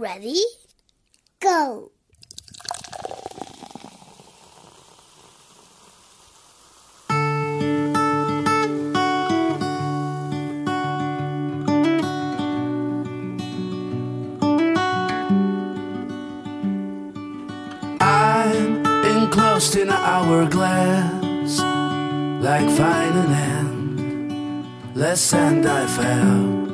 [0.00, 0.40] Ready?
[1.40, 1.92] Go!
[19.36, 21.60] lost in an hourglass
[22.40, 26.70] like finding and end less and I fell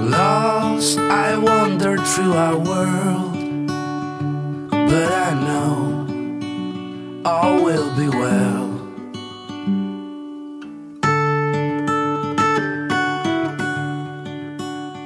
[0.00, 3.36] Love I wandered through our world,
[4.70, 6.06] but I know
[7.22, 8.70] all will be well.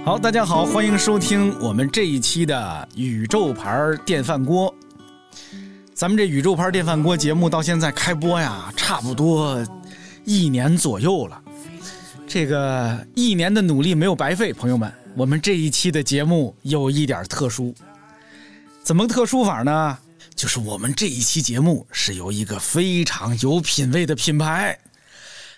[0.04, 4.72] 好，大家好，欢迎收听我们这一期的宇宙牌电饭锅。
[5.92, 9.60] 咱们这宇宙牌电饭锅节目到现在开播呀，差不多
[10.24, 11.42] 一年左右了。
[12.28, 17.72] 这个一年的努力没有白费，朋友们，我们这一期的节目有一点特殊。
[18.82, 19.96] 怎么特殊法呢？
[20.34, 24.76] 就是我们这一期节目是由一个非常有品位的品牌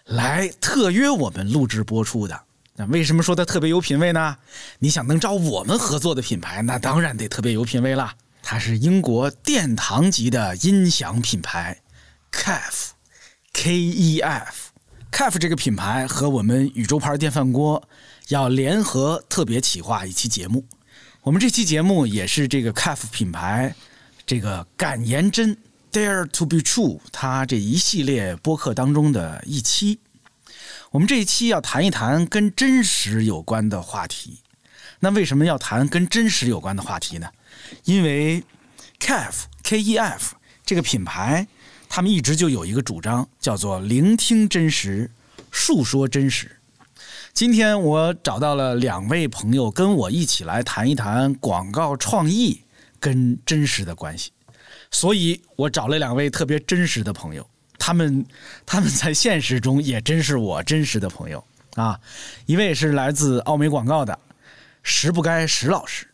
[0.05, 2.39] 来特约我们录制播出的。
[2.75, 4.37] 那为什么说它特别有品位呢？
[4.79, 8.15] 你想能找我们合作的品牌，那当然得特别有品位啦。
[8.43, 11.81] 它是英国殿堂级的音响品牌
[12.31, 14.71] KEF，K E F。
[15.11, 17.83] KEF 这个品牌和我们宇宙牌电饭锅
[18.29, 20.67] 要联合特别企划一期节目。
[21.23, 23.75] 我们这期节目也是这个 KEF 品牌
[24.25, 25.57] 这个敢言真
[25.93, 30.01] Dare to be True 它这一系列播客当中的一期。
[30.91, 34.41] 我们这一期要谈一谈跟真实有关的话题。
[35.01, 37.29] 那为什么要谈跟真实有关的话题呢？
[37.85, 38.43] 因为
[38.99, 41.47] KEF K E F 这个品牌，
[41.89, 45.11] 他们一直就有一个主张，叫做聆听真实，
[45.51, 46.56] 述说真实。
[47.37, 52.63] 今天我找到了两位朋友，跟我一起来谈一谈广告创意
[52.99, 54.33] 跟真实的关系。
[54.91, 57.47] 所以我找了两位特别真实的朋友。
[57.79, 58.25] 他们
[58.65, 61.45] 他们在现实中也真是我真实的朋友
[61.75, 62.01] 啊！
[62.47, 64.19] 一位是来自奥美广告的
[64.83, 66.09] 石不该石老师，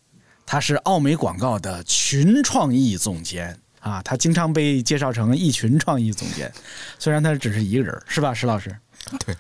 [0.45, 6.53] 他是奥美广告的群创意总监啊，他经常被介绍成一群创意总监，
[6.99, 8.77] 虽然他只是一个人，是吧，石老师？
[9.25, 9.37] 对，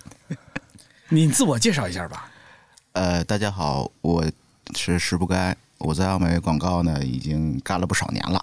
[1.12, 2.30] 你自我介绍一下吧。
[2.92, 4.24] 呃，大家好，我
[4.74, 8.42] 是石不该，我在奥美广告呢已经干了不少年了。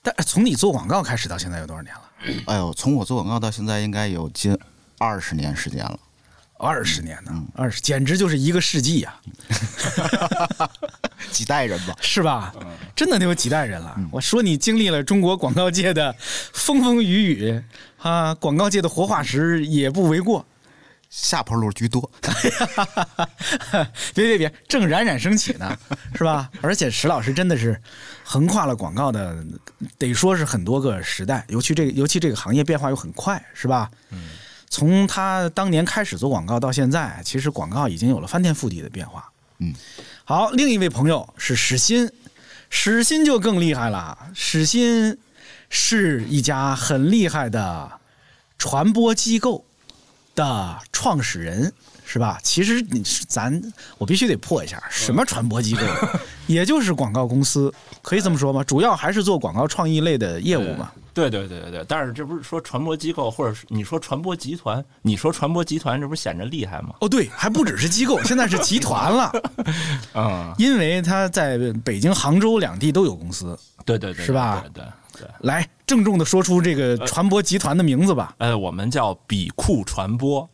[0.00, 2.00] 但从你做广告开始到现在有多少年了？
[2.46, 4.58] 哎呦，从我做广告到现在应该有近
[4.96, 6.00] 二十年时间了。
[6.56, 9.14] 二十年呢，二十简直就是一个世纪呀、
[11.30, 11.94] 几代人吧。
[12.00, 12.54] 是吧？
[12.96, 13.94] 真的得有几代人了。
[14.10, 17.62] 我说你经历了中国广告界的风风雨雨
[17.98, 20.46] 啊，广告界的活化石也不为过。
[21.10, 22.10] 下坡路居多。
[24.14, 25.76] 别别别，正冉冉升起呢，
[26.14, 26.50] 是吧？
[26.60, 27.80] 而且石老师真的是
[28.22, 29.44] 横跨了广告的，
[29.96, 33.90] 得说是很多个时代，尤其这个尤其这个行业变化又很快，是吧？
[34.10, 34.18] 嗯。
[34.70, 39.32] 从他当年开始做广告到现在，其实广告已经有了翻天覆地的变化。
[39.60, 39.74] 嗯。
[40.24, 42.12] 好，另一位朋友是史鑫，
[42.68, 44.28] 史鑫就更厉害了。
[44.34, 45.16] 史鑫
[45.70, 47.90] 是一家很厉害的
[48.58, 49.64] 传播机构
[50.38, 51.72] 的创始人，
[52.06, 52.38] 是吧？
[52.44, 53.60] 其实你是咱，
[53.98, 55.82] 我必须得破一下，什么传播机构，
[56.46, 58.62] 也就是广告公司，可以这么说吗？
[58.62, 60.92] 主要还是做广告创意类的业务嘛。
[61.12, 66.90] 对对对对对，但是这不是说传播机构，或者是你说传播集团，你说传播集团，这不是显着厉害吗？
[67.00, 69.32] 哦，对，还不只是机构， 现在是集团了。
[70.14, 73.58] 嗯，因为他在北京、杭州两地都有公司。
[73.84, 74.92] 对对对，是吧对对对。
[75.40, 78.34] 来，郑重的说出这个传播集团的名字吧。
[78.38, 80.48] 呃，我们叫比库传播。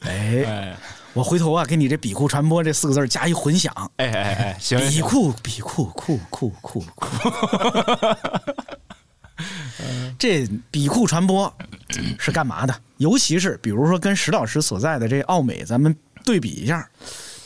[0.00, 0.76] 哎，哎
[1.12, 3.72] 我回头啊，给你这“比库传播”这四个字加一混响。
[3.96, 7.10] 哎哎哎，行，笔行库，比库，库库库库。
[10.18, 11.52] 这比库传播
[12.18, 12.74] 是干嘛的？
[12.98, 16.88] 尤其是比如说跟石老师所在的这奥美，咱们对比一下，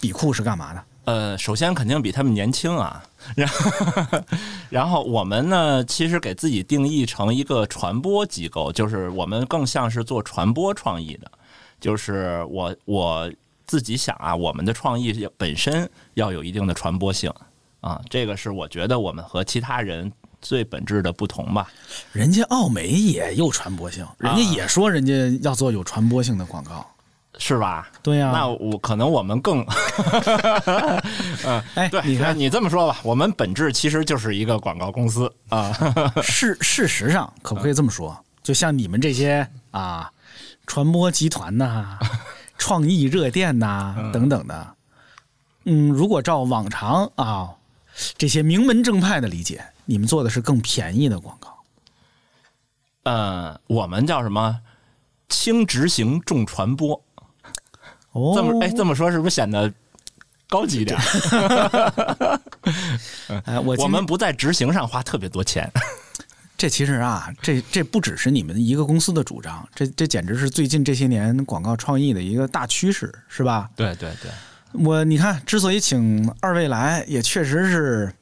[0.00, 0.84] 比库是干嘛的？
[1.04, 3.02] 呃，首先肯定比他们年轻啊，
[3.36, 4.20] 然后
[4.70, 11.30] 然后我们呢，其实给自己定义成一个传播机构，就是我们更像是做传播创意的，
[11.78, 13.30] 就是我我
[13.66, 17.30] 自己想啊，我们的创意本身要有一定的传播性
[17.80, 20.10] 啊，这个是我觉得我们和其他人
[20.40, 21.68] 最本质的不同吧。
[22.12, 25.12] 人家奥美也有传播性，人家也说人家
[25.42, 26.86] 要做有传播性的广告。
[27.38, 27.90] 是吧？
[28.02, 29.60] 对呀、那我可能我们更，
[31.44, 35.72] 嗯，对，哎你看你这么说吧，我们本质其实就是一个广告公司啊。
[36.22, 38.16] 事事实上，可不可以这么说？
[38.42, 40.10] 就像你们这些啊，
[40.66, 41.98] 传播集团呐、
[42.58, 44.74] 创意热电呐、等等的，
[45.64, 47.50] 嗯，如果照往常啊
[48.18, 51.54] 这些名门正派的理解，你们做的是更便宜的广告。
[53.04, 54.60] 呃，我们叫什么？
[55.28, 57.02] 轻执行，重传播。
[58.14, 59.70] 哦，这么哎，这么说是不是显得
[60.48, 60.98] 高级一点？
[63.44, 65.70] 哎，我我们不在执行上花特别多钱。
[66.56, 73.68] 这其实啊，这这不只是你们一个公司的主张，这这简直是最近这些年广告创意的一个大趋势，是吧？
[73.74, 74.30] 对对对，
[74.72, 78.14] 我你看，之所以请二位来，也确实是，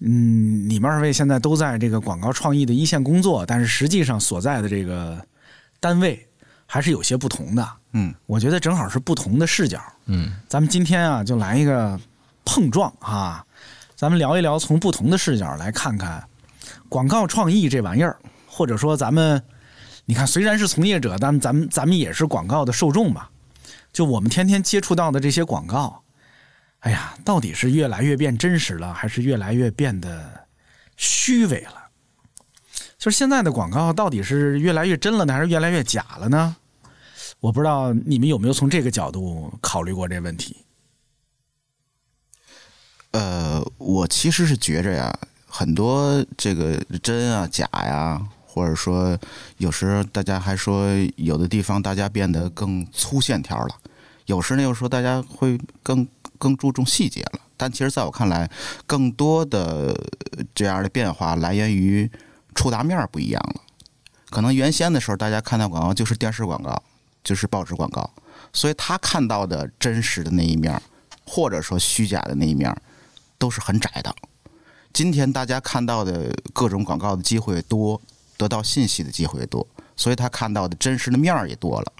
[0.00, 5.22] 嗯，你们二位现在都在这个广告创意的一线工作，但是实际上所在的这个
[5.78, 6.26] 单位
[6.72, 7.68] 还是有些不同的。
[7.92, 9.78] 嗯，我觉得正好是不同的视角。
[10.06, 12.00] 嗯，咱们今天啊，就来一个
[12.46, 13.44] 碰撞啊，
[13.94, 16.26] 咱们聊一聊，从不同的视角来看看
[16.88, 18.16] 广告创意这玩意儿，
[18.46, 19.42] 或者说咱们，
[20.06, 23.28] 你看，虽然是从业者，但咱们咱们也是广告的受众吧。
[23.92, 26.02] 就我们天天接触到的这些广告，
[26.78, 30.46] 哎呀，到底是越来越变真实了，还是越来越变得
[30.96, 31.82] 虚伪了？
[32.96, 36.56] 就是现在的广告到底是越来越真了呢，还是越来越假了呢？
[37.42, 40.58] 我不知道你们有没有从这个角度考虑过这问题。
[43.10, 45.12] 呃，我其实是觉着呀，
[45.48, 49.18] 很多这个真啊、假呀，或者说
[49.58, 50.86] 有时大家还说
[51.16, 53.74] 有的地方大家变得更粗线条了，
[54.26, 56.06] 有时呢又说大家会更
[56.38, 57.40] 更注重细节了。
[57.56, 58.48] 但其实在我看来，
[58.86, 59.92] 更多的
[60.54, 62.08] 这样的变化来源于
[62.54, 63.62] 触达面不一样了。
[64.30, 66.82] 可能原先的时候，大家看到广告就是电视广告，
[67.24, 68.08] 就是报纸广告，
[68.52, 70.80] 所以他看到的真实的那一面，
[71.24, 72.74] 或者说虚假的那一面，
[73.38, 74.14] 都是很窄的。
[74.92, 78.00] 今天大家看到的各种广告的机会多，
[78.36, 79.66] 得到信息的机会多，
[79.96, 81.92] 所以他看到的真实的面儿也多了，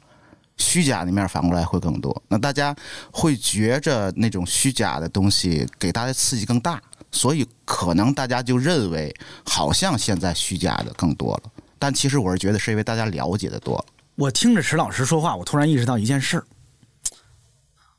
[0.59, 2.23] 虚假的面反过来会更多。
[2.29, 2.77] 那大家
[3.11, 9.15] 会觉着那种虚假的东西给大家刺激更大，所以可能大家就认为
[9.45, 11.51] 好像现在虚假的更多了。
[11.79, 13.85] 但其实我是觉得是因为大家了解的多了。
[14.23, 16.45] 我听着石老师说话，我突然意识到一件事儿。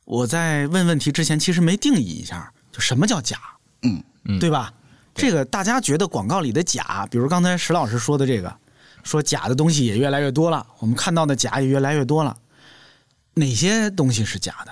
[0.06, 3.38] 我在问问题之前，其实没定义一下，就什么叫假，
[3.81, 4.72] 嗯嗯对吧？
[5.14, 8.56] 这个大家觉得广告里的假，比如刚才石老师说的这个，
[9.04, 12.38] 说假的东西也越来越多了，我们看到的假也越来越多了。
[13.34, 14.72] 哪些东西是假的？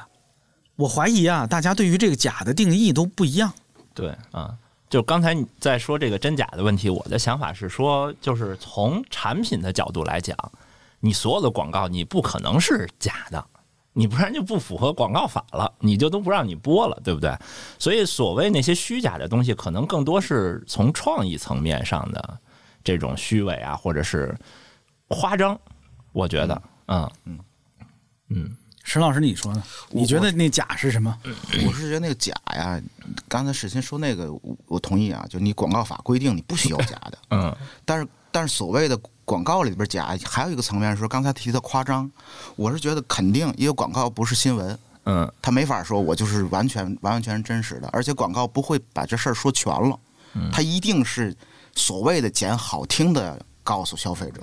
[0.78, 3.52] 我怀疑啊，大家对于这个假的定义都不一样。
[3.94, 4.56] 对啊，
[4.90, 10.38] 就刚才你在说这个真假的问题，我的想法是说，就是从产品的角度来讲，
[11.02, 13.46] 你所有的广告你不可能是假的，
[13.92, 17.36] 你不然就不符合广告法了，你就都不让你播了，对不对？
[17.78, 22.40] 所以所谓那些虚假的东西，可能更多是从创意层面上的
[22.84, 24.34] 这种虚伪啊，或者是
[25.08, 25.60] 夸张，
[26.14, 27.12] 我觉得，嗯。
[27.26, 27.40] 嗯。
[28.34, 28.56] 嗯，
[28.86, 29.62] 沈老师，你说呢？
[29.90, 31.18] 你觉得那假是什么？
[31.68, 32.82] 我是觉得那个假呀，
[33.28, 37.54] 刚才史鑫说那个，我我同意啊，就你广告法规定你不许有假的，嗯。
[37.84, 42.10] 但是但是所谓的广告里边假，还有一个层面是说刚才提的夸张，
[42.56, 45.32] 我是觉得肯定，因为广告不是新闻，嗯。
[45.42, 49.98] 他没法说我就是完全完完全全真实的，而且广告不会把这事儿说全了，
[50.52, 51.36] 他一定是
[51.76, 54.42] 所谓的捡好听的告诉消费者，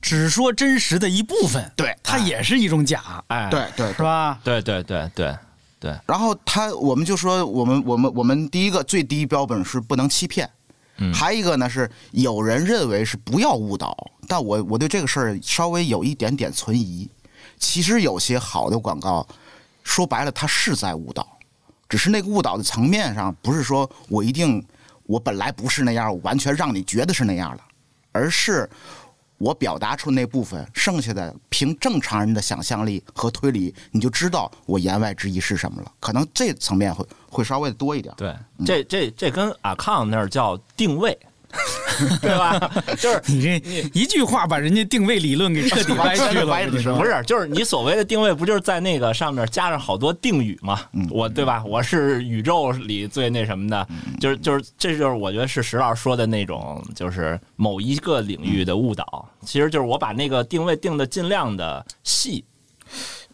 [0.00, 3.92] 只说真实的一部分，对它也是一种假，哎，对对。
[3.94, 4.38] 是吧？
[4.44, 5.36] 对对对对
[5.80, 10.48] 对，然后他，我们就说，我们我们我们第一个最低标本是不能欺骗，
[11.14, 17.08] 还有一个呢是有人认为是不要误导，但我我对这个事儿稍微有一点点存疑。
[17.58, 19.26] 其实有些好的广告，
[19.82, 21.26] 说白了，它是在误导，
[21.88, 24.64] 只是那个误导的层面上，不是说我一定
[25.04, 27.62] 我本来不是那样，完全让你觉得是那样的，
[28.12, 28.68] 而是
[29.38, 35.92] 我表达出那部分，剩下的凭正常人的想象力和推理，你就知道我言外之意是什么了。
[36.00, 38.12] 可能这层面会会稍微的多一点。
[38.16, 41.16] 对，这这这跟阿康那儿叫定位，
[42.20, 42.58] 对吧？
[42.98, 43.58] 就是你这
[43.92, 50.78] 一句话把人家定位理论给彻底歪曲了，不是，就是你所谓的定位，不就是在那个上面加上好多定语吗？
[51.10, 51.64] 我对吧？
[51.64, 53.88] 我是宇宙里最那什么的，
[54.20, 59.28] 就是就是这就是我觉得是石老师说的那种，就是某一个领域的误导。
[59.44, 62.44] 其实就是我把那个定位定的尽量的细，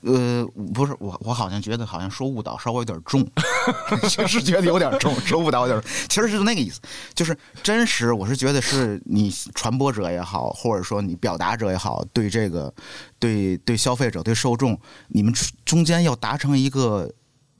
[0.05, 3.27] 呃，不是我，我好像觉得好像说误导稍微有点重，
[4.09, 6.81] 确实觉得有点重，说误导有点重，其实是那个意思，
[7.15, 8.13] 就是真实。
[8.13, 12.73] 我是觉得是你传播者也好，或者说你表达者也好，对这个
[13.19, 15.33] 对对消费者对受众，你们
[15.65, 17.11] 中间要达成一个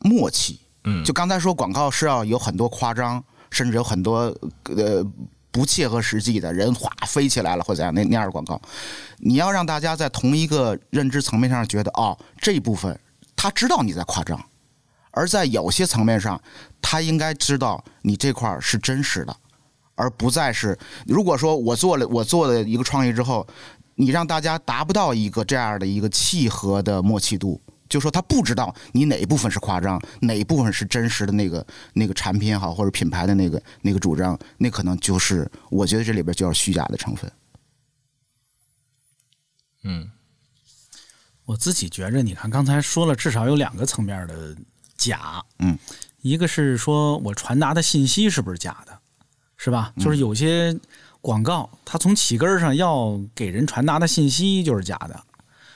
[0.01, 0.61] 默契。
[0.87, 4.25] 嗯就刚才说广告是要有很多夸张，甚至有很多
[4.65, 5.03] 呃
[5.55, 8.61] 不切合实际的人哗飞起来了或者怎样那那样的广告，
[9.19, 12.99] 你要让大家在同一个认知层面上觉得哦这一部分
[13.37, 14.45] 他知道你在夸张，
[15.13, 16.41] 而在有些层面上，
[16.83, 19.37] 他应该知道你这块是真实的，
[19.95, 23.47] 而不再是如果说我做了我做的一个创意之后，
[23.95, 27.61] 你让大家达不到一个这样的一个契合的默契度。
[27.95, 37.31] 就说他不知道你哪一部分是夸张，哪一部分是真实的那个那个产品也好，或者品牌的那个那个主张，那可能就是我觉得这里边就要虚假的成分。
[39.85, 40.11] 嗯
[41.45, 44.57] 我自己觉着，你看刚才说了，至少有两个层面的
[44.97, 45.79] 假，嗯，
[46.21, 48.99] 一个是说我传达的信息是不是假的，
[49.57, 49.93] 是吧？
[50.01, 50.77] 就是有些
[51.21, 55.25] 广告，它从起根上要给人传达的信息就是假的。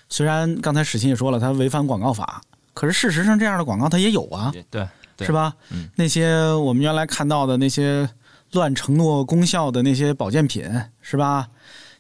[0.08, 2.40] 虽然刚才史琴也说了，他违反广告法，
[2.74, 5.54] 可是事实上这样的广告他也有啊，对对对是吧？
[5.70, 8.08] 嗯那些我们原来看到的那些
[8.52, 10.64] 乱承诺功效的那些保健品，
[11.00, 11.48] 是吧？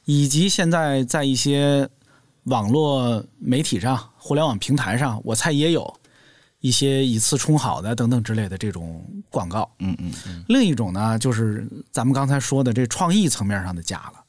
[0.04, 1.86] 以及现在在一些
[2.44, 5.92] 网络媒体上、互联网平台上，我猜也有
[6.60, 9.70] 一些以次充好的等等之类的这种广告。
[9.80, 14.24] 嗯嗯嗯，另一种呢，就是咱们刚才说的这创意层面上的假了。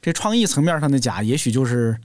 [0.00, 1.96] 这创意层面上的假，也许就是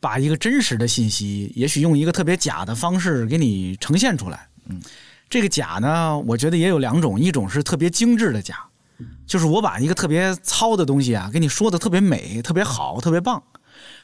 [0.00, 4.48] 把一个真实的信息，也许用一个特别假的方式给你呈现出来。
[4.66, 4.80] 嗯，
[5.28, 8.66] 这个假呢，我觉得也有两种，一种是特别精致的假，
[9.26, 13.42] 就是我把一个特别糙的东西啊，给你说的特别美、特别好、特别棒。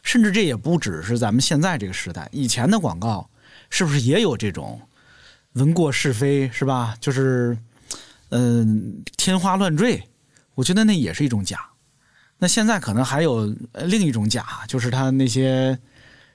[0.03, 3.29] 甚至这也不只是咱们现在这个时代，以前的广告
[3.71, 4.81] 是不是也有这种
[5.55, 6.95] 闻过是非，是吧？
[7.01, 7.57] 就是
[8.31, 10.03] 嗯、天花乱坠，
[10.55, 11.61] 我觉得那也是一种假。
[12.45, 15.79] 那现在可能还有呃另一种假，就是他那些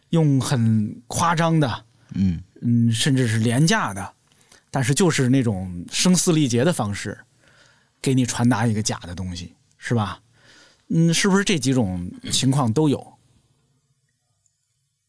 [0.10, 1.86] 用很夸张的，
[2.16, 4.12] 嗯嗯，甚至是廉价的，
[4.72, 7.16] 但是就是那种声嘶力竭的方式，
[8.02, 10.20] 给你传达一个假的东西，是吧？
[10.88, 13.14] 嗯，是不是这几种情况都有？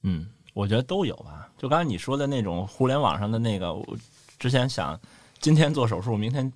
[0.03, 1.49] 嗯，我觉得都有吧。
[1.57, 3.99] 就刚才你说的那种互联网上的那个，我
[4.39, 5.01] 之前想
[5.39, 6.53] 今天做手术，明天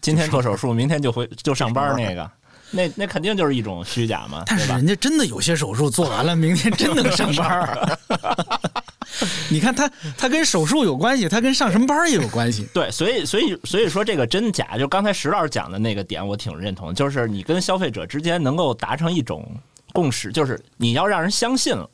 [0.00, 2.28] 今天做手术，明天就回就上班那个，
[2.70, 4.86] 那那肯定就是一种虚假嘛，但是人？
[4.86, 7.98] 家真的有些手术做完了，明天真能上班儿。
[9.50, 12.68] 你看他，他跟手术有关系，他跟上什么班儿也有关系。
[12.74, 19.50] 对，所以所以所以说这个真假，就刚才石老师讲的那个点，我挺认同，就是你跟消费者之间能够达成一种
[19.94, 21.88] 共识，就是你要让人相信了，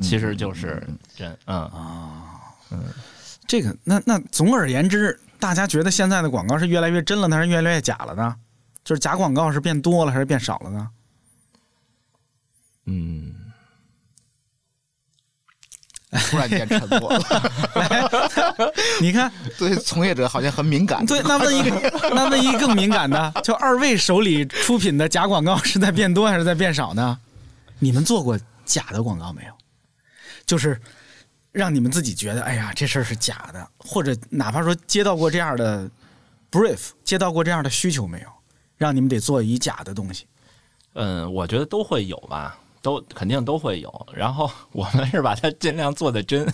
[0.00, 0.80] 其实就是
[1.16, 2.22] 真，嗯啊，
[2.70, 2.84] 嗯
[3.48, 8.36] 这个，那那总而言之，大家觉得现在的广告是越来越真了呢，还是越来越假了呢？
[8.84, 10.88] 就是假广告是变多了还是变少了呢？
[12.86, 13.34] 嗯，
[16.30, 21.06] 突然间沉默了， 你看， 对从业者好像很敏感。
[21.06, 27.16] 对，那问一个，那问一个更敏感的，就二位手里出品的假广告是在变多还是在变少呢？
[27.78, 29.52] 你们做过假的广告没有？
[30.46, 30.80] 就是
[31.52, 35.88] 让你们自己觉得，哎呀，这事儿是假的，或者哪怕说接到过这样的
[36.50, 38.28] brief，接到过这样的需求没有？
[38.80, 40.24] 让你们得做以假的东西。
[40.94, 44.06] 嗯，我觉得都会有吧，都肯定都会有。
[44.14, 46.50] 然后 我们是把它尽量做的真。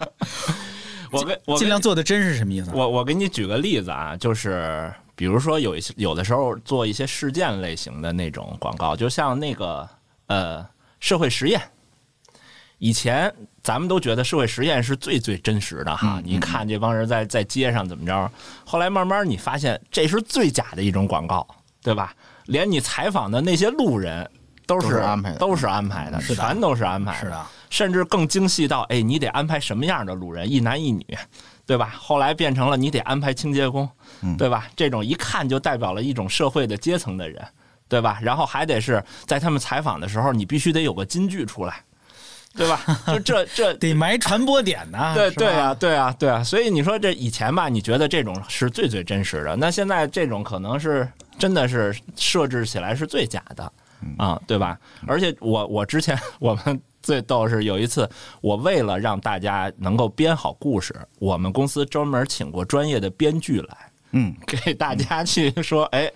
[1.12, 2.70] 我跟我尽量做的真是什么意思？
[2.72, 9.86] 我我给你举个例子啊，就是比如说有一些有的时候做一些事件类型的那种广告，就像那个
[10.28, 10.66] 呃
[11.00, 11.60] 社会实验。
[12.80, 13.32] 以前
[13.62, 18.30] 咱们都觉得社会实验是最最真实的哈，你看这帮人在在街上怎么着，
[18.64, 21.46] 后来慢慢你发现这是最假的一种广告，
[21.82, 22.12] 对吧？
[22.46, 24.28] 连你采访的那些路人
[24.66, 31.06] 都是都是安排的都是安排的，是的全都是安排是的，甚至更精细到，哎，你得安排什么样的路人，一男一女，
[31.66, 31.94] 对吧？
[31.98, 33.86] 后来变成了你得安排清洁工，
[34.38, 34.66] 对吧？
[34.74, 37.46] 这种一看就代表了一种社会的阶层的人，
[37.88, 38.18] 对吧？
[38.22, 41.84] 然后还得是在他们采访的时候，你必须得有个金句出来，
[42.56, 42.80] 对吧？
[43.06, 45.14] 就这这得埋传播点呢。
[45.14, 53.72] 对对啊，对啊，对啊，所以你说这以前吧，你觉得这种是最最真实的，那现在这种可能是真的是设置起来是最假的
[54.18, 54.78] 啊，对吧？
[55.06, 58.08] 而且我我之前我们最逗是有一次，
[58.40, 63.76] 我为了让大家能够编好故事，我们公司专门请过专业的编剧来，
[64.12, 66.10] 嗯，给大家去说，哎，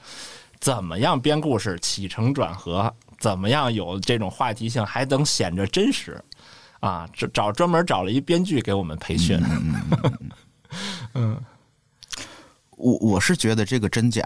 [0.59, 2.93] 怎么样编故事起承转合，
[3.25, 6.23] 怎么样有这种话题性，还能显着真实
[6.81, 7.09] 啊？
[7.11, 9.43] 这找专门找了一编剧给我们培训。
[11.15, 11.41] 嗯
[12.77, 14.23] 我我是觉得这个真假，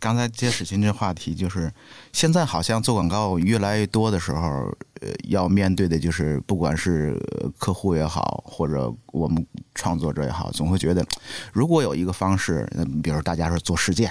[0.00, 1.70] 刚才接史琴这话题，就是
[2.14, 11.04] 现在好像做广告越来越多的时候，呃，要面对的就是不管是呃客户也好，或者我们创作者也好，总会觉得，
[11.52, 14.10] 如果有一个方式，呃比如大家说做事件，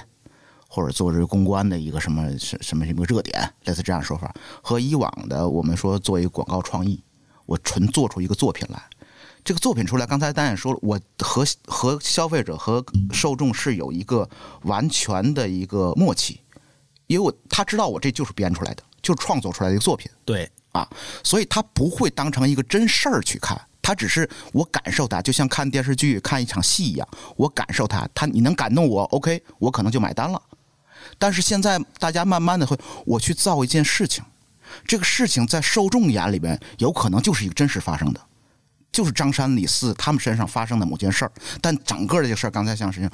[0.74, 7.00] 或者做这个公关的一个什么什什么什么热点，类似这样的说法，和以往的我们说做一个广告创意，
[7.46, 8.82] 我纯做出一个作品来。
[9.44, 14.28] 这个作品出来，刚才丹也说了，我和和消费者和受众是有一个
[14.62, 16.40] 完全的一个默契，
[17.06, 20.88] 因为我他知道我这就是编出来的，就是创作出来的一个作品对，啊，
[21.22, 30.42] 所以他不会当成一个真事儿去看，他只是我感受它，就像看电视剧看一场戏一样，我感受它，他你能感动我，OK，我可能就买单了。
[31.24, 34.22] 但是现在大家慢慢的会，我去造一件事情，
[34.86, 38.20] 这个事情在受众眼里边有可能就是一个真实发生的，
[38.92, 43.08] 就是张三李四他们身上发生的某件事儿，但整个这个事儿，刚才像事情，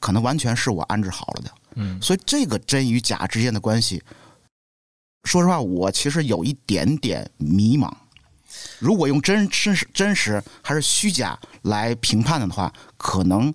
[0.00, 1.52] 可能完全是我安置好了的。
[1.76, 4.02] 嗯，所以这个真与假之间的关系，
[5.22, 7.88] 说实话，我其实有一点点迷茫。
[8.80, 13.54] 如果用真真实真实还是虚假来评判的话，可能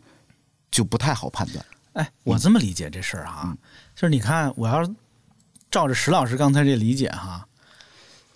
[0.72, 1.66] 就不太好判断。
[1.92, 3.58] 哎，我这么理解这事儿啊，嗯
[3.98, 4.88] 就是你看，我要
[5.72, 7.48] 照着石老师刚才这理解哈，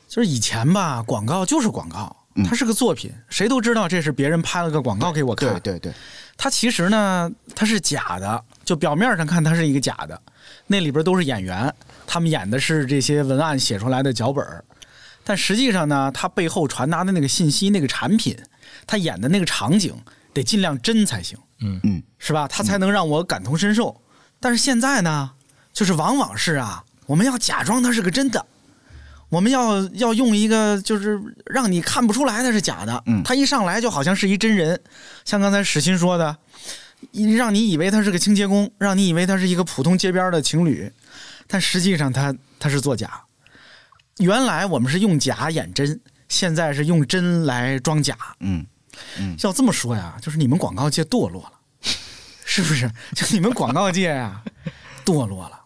[0.08, 5.94] 就是以前吧，广告就是广告，嗯它是个作品，谁都知道这是别人拍了个广告给我看，对对对，
[6.36, 10.20] 它其实呢，它是假的，就表面上看它是一个假的，
[10.66, 11.72] 那里边都是演员，
[12.08, 14.66] 他们演的是这些文案写出来的脚本儿
[15.24, 18.36] 但实际上呢，它背后传达的那个信息、那个产品，
[18.88, 19.96] 他演的那个场景
[20.34, 22.48] 得尽量真才行，嗯，是吧？
[22.48, 24.02] 它才能让我感同身受。
[24.40, 25.30] 但是现在呢，
[25.74, 28.46] 就是往往是啊，我们要假装它是个真的。
[29.30, 33.02] 我们要要用一个，就是让你看不出来它是假的。
[33.06, 34.82] 嗯他一上来就好像是一真人，
[35.24, 36.38] 像刚才史鑫说的，
[37.38, 40.92] 让你以为他是个清洁工，让你以为他是一个普通街边的情侣，
[41.48, 43.22] 但实际上他他是作假。
[44.18, 48.18] 原来我们是用假演真，现在是用真来装假。
[48.42, 48.66] 嗯，
[49.40, 51.54] 要这么说呀，就是你们广告界堕落了，
[52.44, 52.92] 是不是？
[53.16, 54.42] 就你们广告界呀，
[55.06, 55.61] 堕落了，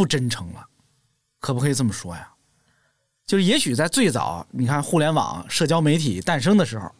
[0.00, 0.64] 不真诚了，
[1.40, 2.26] 可不可以这么说呀？
[3.26, 6.90] 就是也许在最早，你看互联网、社交媒体诞生的时候，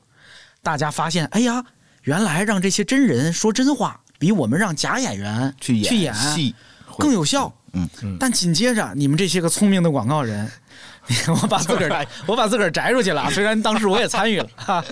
[0.62, 1.64] 大家发现，哎呀，
[2.02, 6.54] 原来让这些真人说真话，比我们让假演员去演去演戏
[6.98, 7.50] 更有效。
[7.72, 10.46] 嗯嗯但紧接着，你们这些个聪明的广告人，
[11.40, 14.84] 我把自个儿 我把自个儿摘出去了啊，虽然当时我也参与了哈，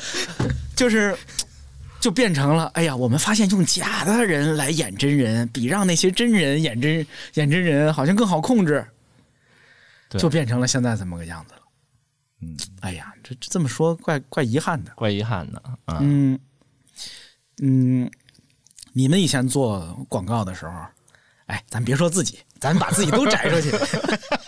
[0.74, 1.14] 就是
[2.00, 8.86] 就变成了，哎呀，我们发现用假的人来演真人，比让那些真人演真演真人好像更好控制，
[10.10, 11.60] 就变成了现在这么个样子了。
[12.40, 14.92] 嗯，哎呀，这这这么说怪怪遗憾的。
[14.94, 15.98] 怪遗憾的啊。
[16.00, 16.38] 嗯
[17.60, 18.08] 嗯，
[18.92, 20.72] 你们以前做广告的时候，
[21.46, 23.72] 哎，咱别说自己，咱把自己都摘出去。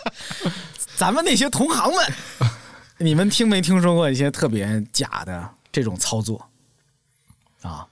[0.95, 2.13] 咱们那些同行们，
[2.97, 6.49] 你们听没听说过一些特别假的这种操作
[7.61, 7.85] 啊？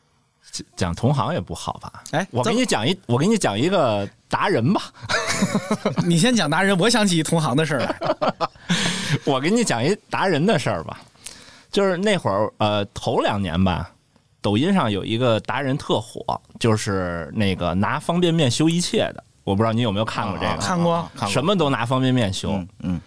[0.76, 2.04] 讲同行也不好吧？
[2.12, 4.82] 哎我给你讲一，我给你讲一个达人吧。
[6.06, 7.96] 你先讲达人，我想起一同行的事儿来。
[9.26, 11.00] 我给你讲一达人的事儿吧，
[11.72, 13.92] 就是那会儿呃头两年吧，
[14.42, 19.24] 抖音上有一个达人特火，就是那个拿方便面修一切的。
[19.44, 22.52] 我不知道你有没有看过这个，看过看过什么都拿方便面修。
[22.54, 23.02] 嗯嗯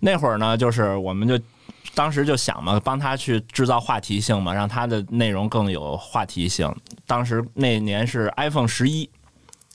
[0.00, 1.38] 那会儿呢，就是我们就
[1.96, 6.70] 当时就想嘛，帮他去制造话题性嘛，让他的内容更有话题性。
[7.06, 9.08] 当时那年是 iPhone 十一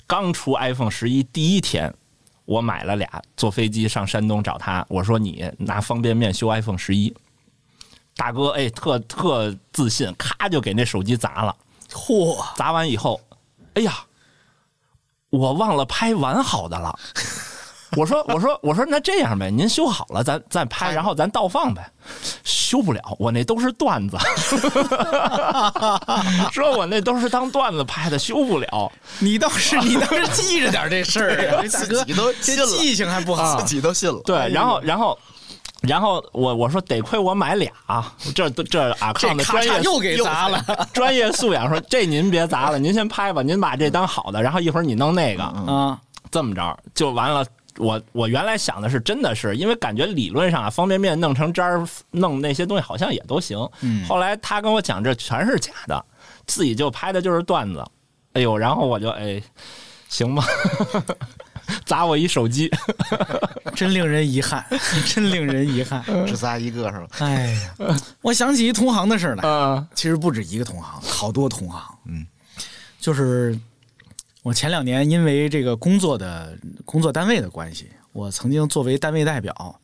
[0.05, 1.91] 刚出，iPhone 十一第一天，
[2.45, 7.12] 我买了俩，坐飞机上山东找他，我说你拿方便面修 iPhone 十一。
[8.15, 11.55] 大哥，哎，特特自信，咔就给那手机砸了。
[11.89, 13.19] 嚯，砸完以后，
[13.73, 14.05] 哎呀，
[15.31, 16.99] 我忘了拍完好的了。
[17.97, 21.86] 我说我说我说那这样呗，您修好了咱再拍，然后咱倒放呗。
[22.43, 24.17] 修不了，我那都是段子。
[26.51, 28.91] 说我那都是当段子拍的，修不了。
[29.19, 33.65] 你倒是你倒是记着点这事儿啊，这大哥自己都这信了记性还不好 自。
[33.65, 34.19] 己都信了。
[34.25, 35.19] 对，然后然后
[35.82, 37.71] 然后我我说得亏我买俩，
[38.34, 40.63] 这这阿康的专业咔嚓又给砸了。
[40.93, 45.43] 专业素养说这您别砸了，您先拍吧，您把这当好的，然后一会儿你弄那个。
[45.43, 45.99] 啊，
[46.32, 47.45] 这么着就完了。
[47.82, 53.58] 我我原来想的是，真的是因为感觉理论上啊，方便面弄成渣儿，弄那些东西好像也都行。
[53.82, 56.06] 嗯后来他跟我讲，这全是假的，
[56.46, 57.84] 自己就拍的就是段子。
[58.34, 59.41] 哎呦，然后我就哎，
[60.10, 60.46] 行吧，
[61.86, 62.70] 砸我一手机。
[63.76, 64.63] 真令人遗憾，
[65.08, 66.04] 真令人遗憾。
[66.28, 67.08] 只砸一个是吧？
[67.20, 71.82] 哎呀，我想起一同行的事儿来，嗯其实不止一个同行，好多同行。
[72.06, 72.26] 嗯，
[73.00, 73.58] 就是
[74.43, 79.80] 我前两年因为这个工作的工作单位的关系，我曾经作为单位代表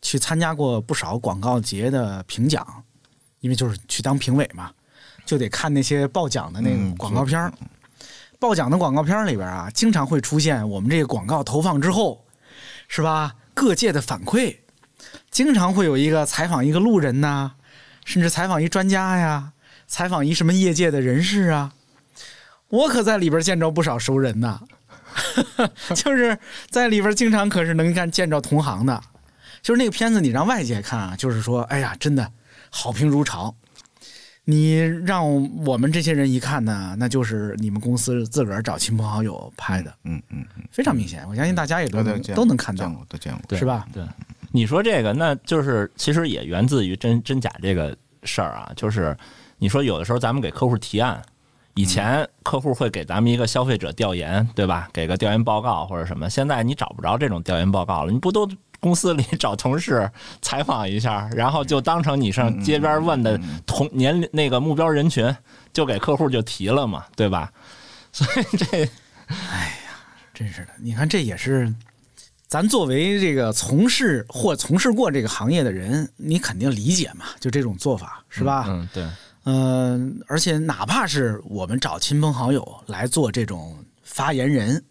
[0.00, 2.66] 去参加过不少广告节的评奖，
[3.40, 4.70] 因为就是去当评委嘛，
[5.26, 7.52] 就得看那些报奖的那个嗯广告片儿。
[8.38, 12.24] 报奖的广告片儿里边啊，经常会出现我们这个广告投放之后，
[12.88, 13.36] 是吧？
[13.52, 14.56] 各界的反馈，
[15.30, 17.52] 经常会有一个采访一个路人呐、
[18.06, 19.52] 甚至采访一专家呀，
[19.86, 21.74] 采访一什么业界的人士啊，
[22.70, 24.60] 我可在里边见着不少熟人呐，
[25.94, 26.38] 就是
[26.70, 29.00] 在里边经常可是能看见着同行的，
[29.60, 32.30] 就是那个片子你让外界看啊，就是说，哎呀，真的
[32.70, 33.54] 好评如潮。
[34.44, 35.24] 你让
[35.64, 41.24] 我们这些人一看呢，那就是你们公司自个儿找亲朋好友拍的，嗯嗯嗯，非常明显。
[41.28, 43.56] 我相信大家也都能都见都能看到，见过，都见过。
[43.58, 43.86] 是吧？
[43.92, 44.02] 对，
[44.50, 48.72] 你说这个，那就是其实也源自于真真假这个事儿啊。
[48.74, 49.16] 就是
[49.58, 51.22] 你说有的时候咱们给客户提案，
[51.74, 54.88] 以前客户会给咱们一个消费者调研，对吧？
[54.92, 56.28] 给个调研报告或者什么。
[56.28, 58.48] 现在你找不着这种调研报告了，你不都
[58.80, 60.10] 公司里 找同事
[60.42, 65.34] 采访一下，然后就当成你上街边问的同年龄那个目标人群，
[65.72, 67.52] 就给客户就提了嘛，对吧？
[68.12, 68.66] 所以这
[69.28, 69.92] 哎呀
[70.34, 71.72] 真是的，你看这也是
[72.48, 78.64] 咱作为这个从事或从事过这个行业的人，你肯定理解嘛，就这种做法是吧？
[78.68, 79.06] 嗯，对，
[79.44, 84.82] 嗯、而且哪怕是我们找亲朋好友来做这种发言人，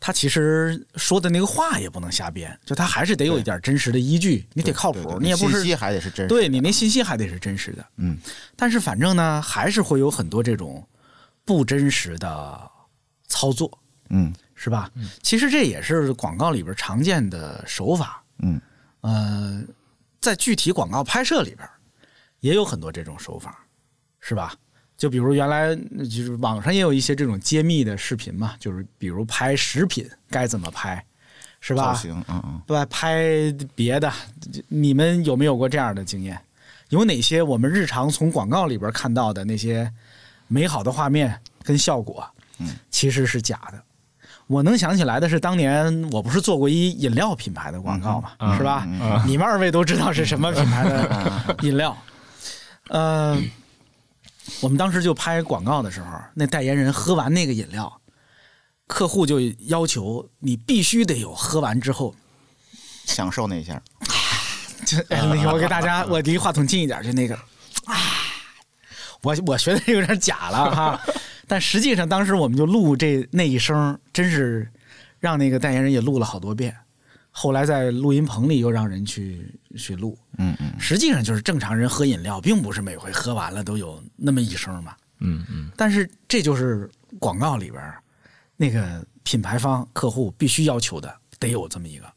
[0.00, 6.28] 他其实说的那个话也不能瞎编，就他还是得有一点真实的依据，你得靠谱，你也不是信息还得是真实的。
[6.28, 7.86] 对你那信息还得是真实的。
[7.96, 8.18] 嗯，
[8.56, 10.86] 但是反正呢，还是会有很多这种
[11.44, 12.70] 不真实的
[13.26, 13.70] 操作，
[14.10, 14.90] 嗯是吧？
[14.94, 18.22] 嗯其实这也是广告里边常见的手法。
[18.40, 18.60] 嗯
[19.00, 19.62] 呃，
[20.20, 21.68] 在具体广告拍摄里边，
[22.40, 23.64] 也有很多这种手法，
[24.28, 24.52] 是吧？
[24.98, 31.02] 就比如原来就是网上也有一些这种揭秘的视频嘛，就是比如拍食品该怎么拍，
[31.60, 31.84] 是吧？
[31.84, 32.84] 造型，嗯嗯，对吧？
[32.90, 33.24] 拍
[33.74, 34.12] 别的，
[34.68, 36.38] 你们有没有过这样的经验？
[36.90, 39.90] 有哪些我们日常从广告里边看到的那些
[40.46, 43.82] 美好的画面跟效果，嗯，其实是假的。
[44.46, 48.84] 我能想起来的是，当年我不是做过一饮料品牌的广告嘛，嗯是吧？
[48.86, 51.96] 嗯你们二位都知道是什么品牌的饮料。
[52.88, 53.38] 呃，
[54.60, 58.00] 我们当时就拍广告的时候，那代言人喝完那个饮料，
[58.86, 62.14] 客户就要求你必须得有喝完之后
[63.04, 63.80] 享受那一下。
[64.86, 67.34] 就哎，那个我给大家，我离话筒近一点，就那个
[67.84, 67.96] 啊，
[69.22, 71.00] 我我学的有点假了哈，
[71.46, 74.70] 但实际上当时我们就录这那一声，真是
[75.18, 76.74] 让那个代言人也录了好多遍。
[77.40, 84.96] 后来在录音棚里又让人去去录，嗯嗯，实际上就是正常人喝饮料，并不是每回喝完了都有那么一声嘛。
[85.20, 87.80] 嗯嗯，但是这就是广告里边
[88.56, 92.12] 那个品牌方客户必须要求的，得有这么一个，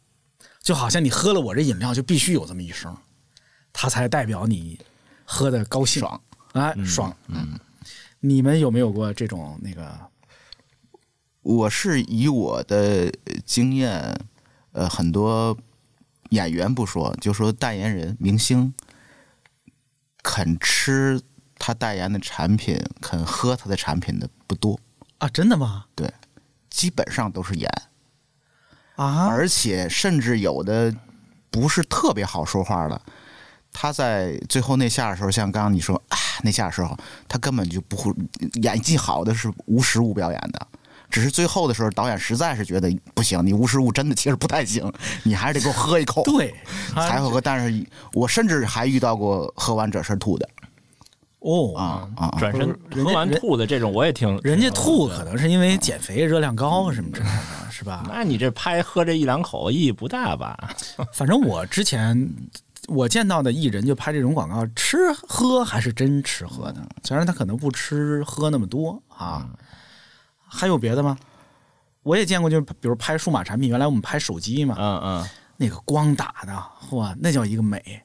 [0.64, 2.98] 就好像你喝了我这饮料就必须有这么一声，
[3.72, 4.80] 它才代表你
[5.24, 6.20] 喝的高兴爽
[6.54, 7.16] 啊爽。
[7.28, 7.60] 嗯，
[8.20, 9.96] 你们有没有过这种那个？
[11.44, 13.12] 我是以我的
[13.46, 14.16] 经验，
[14.74, 15.58] 呃，很多
[16.30, 18.74] 演员不说，就说代言人、明星
[20.24, 21.22] 肯吃
[21.58, 24.80] 他代言的产品、肯喝他的产品的不多，
[25.18, 25.86] 啊，真的吗？
[25.94, 26.12] 对，
[26.70, 27.70] 基本上都是演，
[28.96, 30.96] 啊，而且甚至有的
[31.50, 33.02] 不是特别好说话的。
[33.74, 38.14] 他在最后那下的时候，像刚刚你说啊那下的时候，他根本就不会
[38.62, 40.68] 演技好的是无实物表演的，
[41.12, 44.92] 只是最后的时候，导演实在是觉得不行，你无实物真的其实不太行，
[45.24, 46.50] 你还是得给我喝一口，对，
[46.96, 47.42] 啊才会喝。
[47.42, 50.50] 但是我甚至还遇到过喝完这身吐的
[51.40, 52.36] 哦啊！
[52.40, 58.04] 转身喝完吐的这种我也听，人家吐可能是因为减肥、热量高什么之类的，是吧？
[58.10, 60.56] 那你这拍喝这一两口意义不大吧？
[61.12, 62.32] 反正我之前
[62.88, 64.98] 我见到的艺人就拍这种广告，吃
[65.28, 69.50] 喝还是真吃喝的，虽然他可能不吃喝那么多啊。
[70.54, 71.18] 还有别的吗？
[72.04, 78.02] 我也见过，就比如拍数码产品，原来我们拍手机嘛，嗯嗯那个光打的，哇，那叫一个美，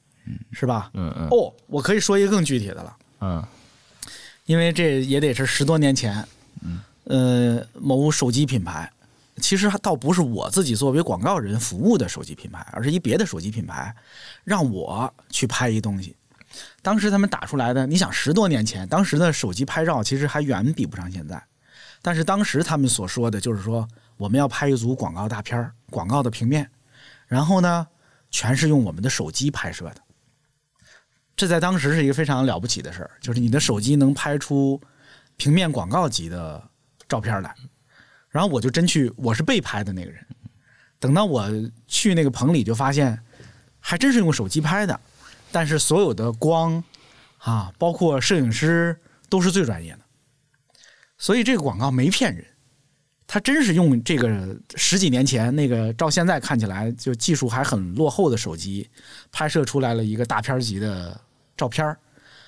[0.51, 0.89] 是吧？
[0.93, 3.43] 嗯嗯哦，我可以说一个更具体的了，嗯
[4.45, 6.25] 因为这也得是十多年前，
[6.61, 8.89] 嗯呃，某手机品牌，
[9.41, 13.93] 其实倒不是我自己作为广告人服务的手机品牌，而是一别的手机品牌
[14.43, 16.15] 让我去拍一东西。
[16.81, 21.43] 当时他们打出来的，你想十多年前，当时的手机拍照其实还远比不上现在，
[22.07, 26.71] 但是当时他们所说的就是说，我们要拍一组广告大片儿广告的平面，
[27.27, 27.85] 然后呢，
[28.31, 29.97] 全是用我们的手机拍摄的。
[31.35, 34.79] 这在当时是一个非常了不起的事儿，就是你的手机能拍出
[35.35, 36.63] 平面广告级的
[37.09, 37.53] 照片来。
[38.29, 40.25] 然后我就真去，我是被拍的那个人。
[40.99, 41.45] 等到我
[41.87, 43.21] 去那个棚里，就发现
[43.81, 44.97] 还真是用手机拍的，
[45.51, 46.81] 但是所有的光
[47.39, 50.06] 啊，包括摄影师都是最专业的。
[51.17, 52.45] 所以这个广告没骗人，
[53.25, 58.89] 他真是用这个十几年前那个照现在看起来就技术还很落后的手机
[59.31, 61.19] 拍摄出来了一个大片级的
[61.55, 61.95] 照片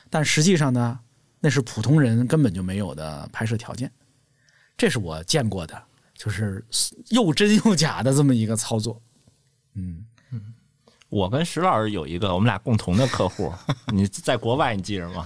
[0.10, 1.00] 但实际上呢，
[1.40, 3.92] 那是普通人根本就没有的拍摄条件。
[4.78, 5.84] 这是我见过的，
[6.16, 6.64] 就是
[7.10, 9.02] 又真又假的这么一个操作。
[9.74, 10.06] 嗯，
[11.10, 13.52] 我跟石老师有一个我们俩共同的客户，
[13.92, 15.26] 你在国外你记着吗？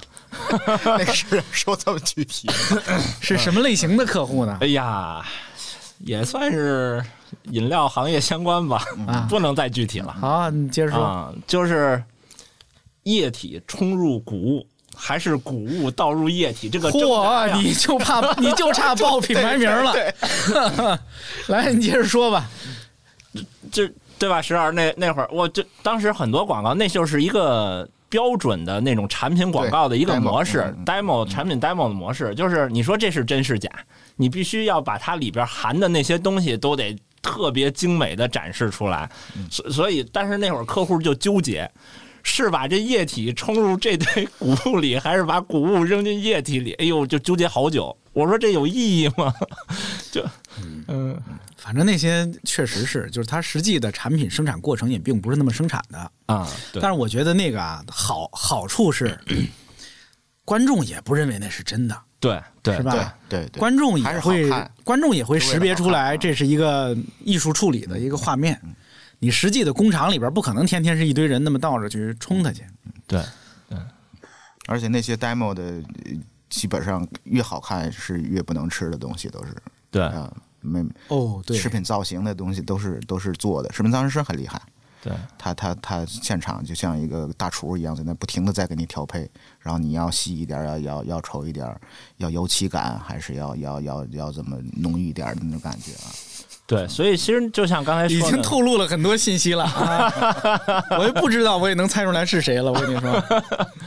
[0.85, 2.49] 那是说这么具体，
[3.21, 4.57] 是什么类型的客户呢？
[4.61, 5.25] 哎呀，
[5.99, 7.03] 也算是
[7.51, 11.03] 饮料行业相关吧，啊不能再具体了好，你接着说。
[11.03, 12.01] 啊，就是
[13.03, 14.67] 液体冲入谷物。
[14.95, 19.91] 还是谷物倒入液体，这个挣扎呀嚯，你就怕你就差报品牌名了。
[21.47, 22.47] 来，你接着说吧。
[23.71, 23.89] 就
[24.23, 24.41] 对吧？
[24.41, 33.69] 石老师那那会儿，我就当时很多广告，那就是一个标准的那种产品广告的一个模式嗯，demo 产品 demo 的模式，就是你说这是真是假，
[34.15, 39.09] 你必须要把它里边含的那些东西都得特别精美的展示出来。
[39.51, 41.69] 所所以，但是那会儿客户就纠结。
[42.23, 46.73] 是把这液体冲入这堆 谷物里，还是把谷物扔进液体里？
[46.73, 47.95] 哎呦，就纠结好久。
[48.13, 49.33] 我说这有意义吗？
[50.11, 50.23] 就，
[50.87, 51.19] 嗯，
[51.57, 56.11] 反正那些确实是，就是它实际的产品生产过程也并不是那么生产的。
[56.27, 59.19] 啊，对但是我觉得那个啊，好好处是，
[60.45, 63.15] 观众也不认为那是真的，对对是吧？
[63.27, 64.49] 对对对，观众也会，
[64.83, 68.59] 观众也会识别出来这是一个艺术处理的一个画面。
[69.23, 72.61] 你实际的工厂里边不可能天天是一堆人那么倒着去冲它去。
[73.07, 73.23] 对，
[74.67, 76.11] 而且那些 demo 的，呃
[76.49, 79.55] 基本上越好看是越不能吃的东西，都是
[79.89, 84.61] 对，啊，没哦，对，食品造型的东西都是都是做的，食品造型师很厉害。
[85.01, 91.65] 对，他他他现场就像一个大厨一样，在那不停的在给你调配，然后你要细一点，要要要稠一点，
[92.17, 96.11] 要油漆感，还是要要要要怎么浓郁一点的那种感觉啊？
[96.65, 100.11] 对，所以其实就像刚才已说的，经透露了很多信息了啊！
[100.97, 102.71] 我也不知道，我也能猜出来是谁了。
[102.71, 103.23] 我跟你说，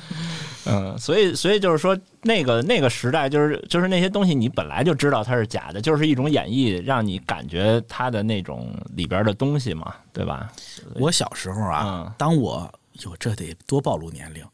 [0.69, 10.53] 嗯，所以所以就是说，那个那个时代，就是就是那些东西，你本来就知道它是假的，就是一种演绎，让你感觉它的那种里边的东西嘛，对吧？
[10.97, 12.71] 我小时候啊嗯，当我
[13.05, 14.45] 哟，这得多暴露年龄，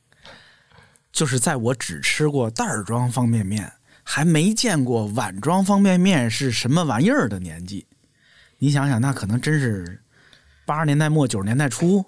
[1.13, 3.73] 就是在我只吃过袋儿装方便面，
[4.05, 7.85] 还没见过碗装方便面是什么玩意儿的年纪。
[8.63, 10.01] 你想想，那可能真是
[10.65, 12.05] 八十年代末九十年代初。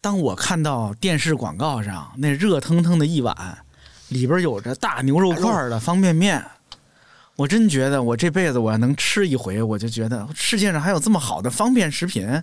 [0.00, 3.56] 当我看到电视广告上那热腾腾的一碗，
[4.08, 6.44] 里边有着大牛肉块的方便面，
[7.36, 12.42] 我真觉得我这辈子我要能吃一回，我就觉得世界上还有这么好的方便食品。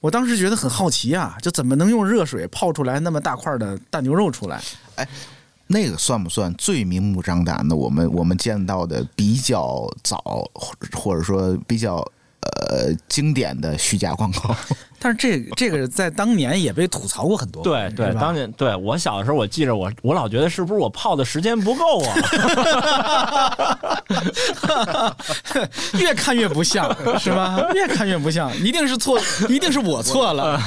[0.00, 4.60] 我当时觉得很好奇啊，就怎么能用热水泡出来那么大块的大牛肉出来？
[4.96, 5.06] 哎
[5.68, 7.76] 那个算不算最明目张胆的？
[7.76, 10.18] 我们我们见到的比较早，
[10.52, 12.04] 或或者说比较
[12.68, 14.56] 呃经典的虚假广告。
[14.98, 22.16] 但是这这个在当年也被吐槽过很多回，对对当年对我小的时候，我记着我我老觉得是不是我泡的时间不够啊？
[26.00, 26.88] 越看越不像，
[27.20, 27.60] 是吧？
[27.74, 30.58] 越看越不像，一定是错，一定是我错了。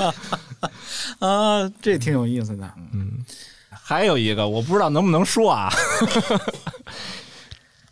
[1.20, 2.68] 啊，这挺有意思的。
[2.92, 3.24] 嗯
[3.84, 5.70] 还有一个我不知道能不能说啊，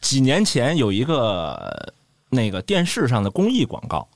[0.01, 1.93] 几年前有一个
[2.31, 4.09] 那个电视上的公益广告，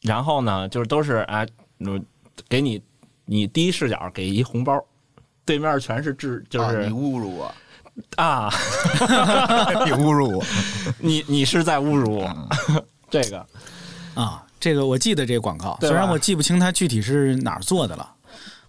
[0.00, 1.44] 然后呢，就是都是啊，
[1.80, 2.02] 嗯
[2.48, 2.82] 给你
[3.24, 4.82] 你第一视角给一红包，
[5.44, 7.54] 对面全是智，就啊是你侮辱我，
[8.16, 8.48] 啊，
[9.84, 10.44] 你侮辱我，
[10.98, 12.48] 你你是在侮辱我，
[13.10, 13.46] 这个。
[14.14, 18.14] 啊，这个我记得这个广告，虽然我记不清它具体是哪儿做的了。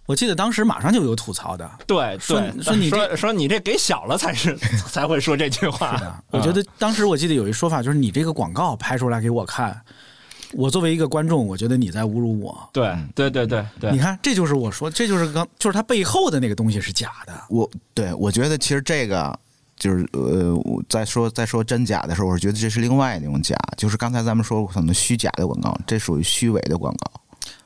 [0.06, 4.56] 我记得当时马上就有吐槽的，对说对，说你这说说你这给小了才是
[4.90, 9.80] 才会说这句话是的，我觉得当时我记得有一说法，就是你这个广告拍出来给我看，
[10.52, 12.68] 我作为一个观众，我觉得你在侮辱我。
[12.72, 17.32] 对对对对对你，看，这就是我说，这就是刚，就是它背后的那个东西是假的。
[17.48, 19.36] 我对我觉得其实这个
[19.76, 27.20] 就是呃，我在说在说真假的时候，我是觉得这是另外一种假，就是刚才咱们说过很多虚假的广告，这属于虚伪的广告。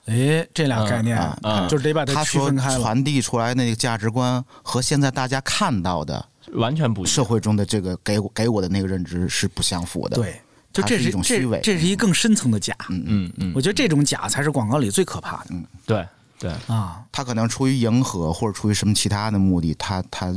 [0.08, 2.80] 哎，这俩概念、嗯嗯就是得把它区分开了。
[2.80, 10.40] 传递出来那个价值观和现在大家看到的完全不一样社会中的这个给我给我的那个认知是不相符的。，对，
[10.72, 12.74] 就这它是一种虚伪这这是一更深层的假。
[12.88, 16.06] 嗯嗯嗯，我觉得这种假才是广告里最可怕的、嗯对
[16.38, 17.02] 对啊。
[17.12, 20.34] 他可能出于迎合或者出于什么其他的目的，他他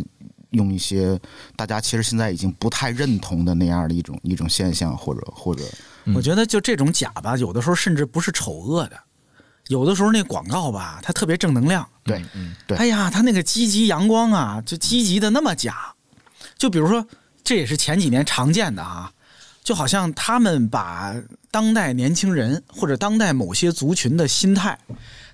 [0.50, 1.18] 用一些
[1.56, 5.64] 大家其实现在已经不太认同的那样的一种一种现象，或者或者
[6.04, 9.00] 嗯我觉得就这种假吧，有的时候甚至不是丑恶的，
[9.72, 11.88] 有的时候那广告吧，它特别正能量。
[12.04, 15.94] 对嗯对哎呀，他那个积极阳光啊，就积极的那么假。
[16.58, 17.08] 就比如说，
[17.42, 19.10] 这也是前几年常见的啊，
[19.64, 21.16] 就好像他们把
[21.50, 24.78] 当代年轻人或者当代某些族群的心态，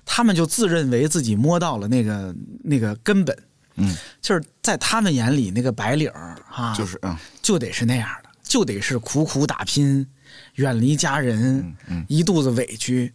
[0.06, 3.36] 他们就自认为自己摸到了那个那个根本，
[3.74, 10.06] 嗯，就是在他们眼里那个白领儿哈，就是嗯就得是那样的，就得是苦苦打拼，
[10.54, 13.12] 远离家人，嗯一肚子委屈。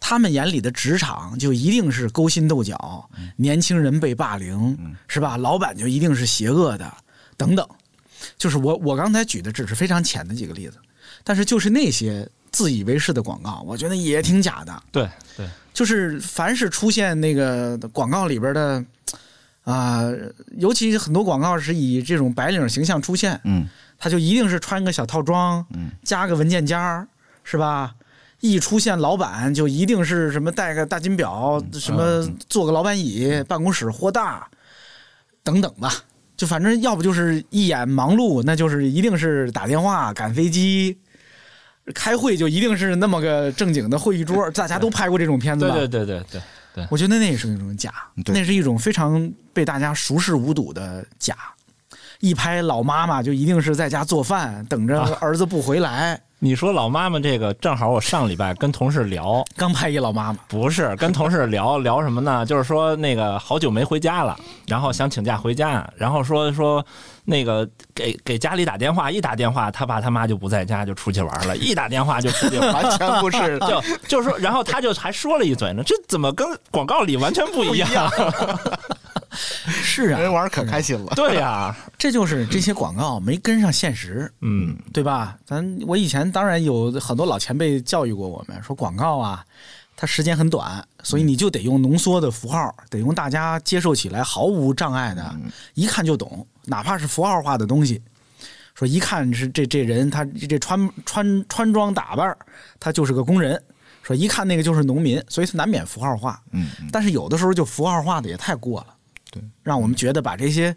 [0.00, 5.36] 他们眼里的职场就一定是勾心斗角，嗯年轻人被霸凌，是吧？
[5.36, 6.92] 老板就一定是邪恶的，
[7.36, 7.66] 等等。
[8.36, 10.78] 就是我我刚才举的只是非常浅的几个例子，
[11.22, 14.82] 但是就是那些自以为是的广告，我觉得也挺假的。
[14.90, 18.84] 对对，就是凡是出现那个广告里边的
[19.64, 20.02] 啊、
[20.56, 27.06] 尤其很多广告是以这种白领形象出现，嗯他就一定是穿个小套装，嗯加个文件夹儿，
[27.44, 27.94] 是吧？
[28.40, 34.46] 一出现老板就一定是什么戴个大金表，什么坐个老板椅，办公室豁大，
[35.42, 35.92] 等等吧。
[36.36, 40.96] 就反正要不就是一眼忙碌，那就是一定是打电话、赶飞机、
[41.92, 44.48] 开会，就一定是那么个正经的会议桌。
[44.52, 45.74] 大家都拍过这种片子对吧？
[45.74, 46.40] 对对对
[46.74, 47.92] 对，我觉得那也是一种假，
[48.26, 51.34] 那是一种非常被大家熟视无睹的假。
[52.20, 56.20] 一拍老妈妈就一定是在家做饭，等着啊儿子不回来。
[56.40, 62.46] 你说老妈妈这个，正好我上礼拜跟同事聊，刚拍一老妈妈，不是跟同事聊 聊什么呢？
[62.46, 66.84] 就是说那个好久没回家了，然后想请假回家，然后说说
[67.24, 72.72] 那个给给家里打电话，一打电话他爸他妈就不在家，就出去玩了， 一打电话就出去玩。
[72.72, 77.90] 完全不是就就说，然后他就还说了一嘴呢，这怎么跟广告里完全不一样？
[79.68, 81.12] 是啊，人玩儿可开心了。
[81.14, 85.36] 对呀、 这就是这些广告没跟上现实，嗯，对吧？
[85.44, 89.44] 咱我以前当然有很多老前辈教育过我们，说广告啊，
[89.96, 95.36] 它时间很短，所以你就得用浓缩的符号，得用大家接受起来毫无障碍的，
[95.74, 98.00] 一看就懂，哪怕是符号化的东西。
[98.74, 102.36] 说一看是这这人，他这穿穿穿装打扮，
[102.78, 103.60] 他就是个工人。
[104.04, 106.40] 说一看那个就是农民，所以他难免符号化。
[106.52, 108.94] 嗯嗯但是有的时候就符号化的也太过了，
[109.38, 110.76] 对，让我们觉得把这些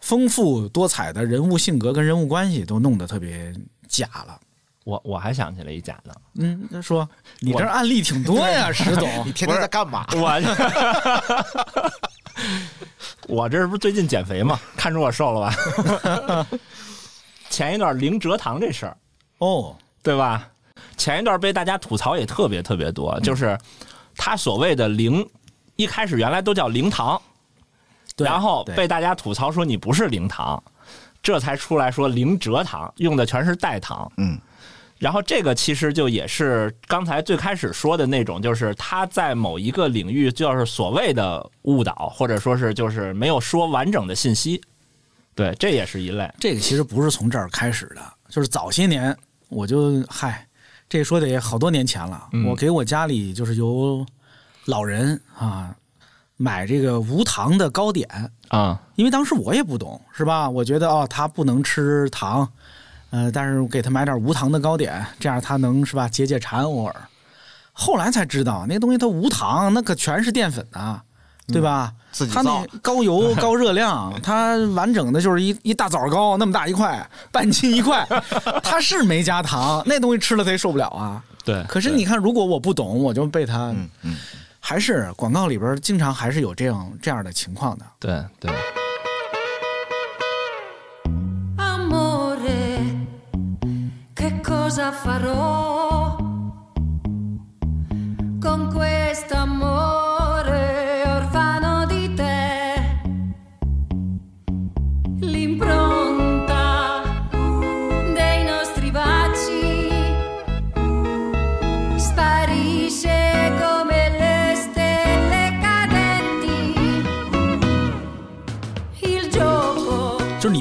[0.00, 3.54] 丰富多彩的人物性格跟人物关系都弄得特别
[3.86, 4.38] 假了。
[4.84, 7.06] 我我还想起来一假的，嗯，他说
[7.40, 9.06] 你这案例挺多呀，石总。
[9.26, 10.06] 你天天在干嘛？
[10.14, 10.30] 我
[13.28, 16.46] 我这不是最近减肥嘛，看出我瘦了吧？
[17.50, 18.96] 前一段零蔗糖这事儿，
[19.38, 20.48] 哦，对吧？
[20.96, 23.58] 前一段被大家吐槽也特别特别多，就是
[24.16, 25.28] 他所谓的零，
[25.76, 27.27] 一开始原来都叫零糖，对
[28.18, 30.62] 然后被大家吐槽说你不是零糖，
[31.22, 34.10] 这才出来说零蔗糖，用的全是代糖。
[34.16, 34.38] 嗯，
[34.98, 44.60] 然后这个其实就也是刚才最开始说的那种，就是他在某一个领域就是所谓的误导，或者说是就是没有说完整的信息。
[45.34, 46.28] 对，这也是一类。
[46.40, 49.16] 这个其实不是从这儿开始的，就是早些年
[49.48, 50.44] 我就嗨，
[50.88, 52.28] 这说得好多年前了。
[52.32, 54.04] 嗯我给我家里就是有
[54.64, 55.72] 老人啊
[56.38, 58.08] 买这个无糖的糕点，
[58.48, 60.48] 啊、因为当时我也不懂，是吧？
[60.48, 62.48] 我觉得哦，他不能吃糖，
[63.10, 66.94] 呃，但是我给他买点无糖的糕点，这样他能是吧解解馋偶尔。
[67.72, 71.02] 后来才知道，那东西它无糖，那可全是淀粉啊、
[71.48, 71.92] 对吧？
[72.10, 78.06] 它自己造那高油 高热量，它完整的就是一一大枣糕那么大一块，半斤一块，
[78.62, 81.22] 它是没加糖，那东西吃了它也受不了啊。
[81.44, 81.62] 对。
[81.68, 84.16] 可是你看，如果我不懂，我就被他，嗯嗯，
[84.60, 87.86] 还是广告里边经常还是有这样这样的情况的。
[87.98, 88.52] 对对。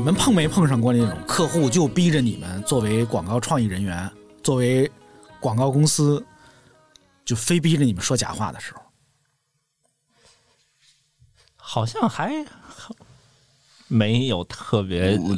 [0.07, 4.09] 们碰没碰上过那种客户就逼着你们作为广告创意人员，
[4.41, 4.89] 作为
[5.37, 6.25] 广告公司，
[7.25, 8.81] 就非逼着你们说假话的时候？
[11.58, 12.33] 好像还
[13.89, 15.37] 没有特别我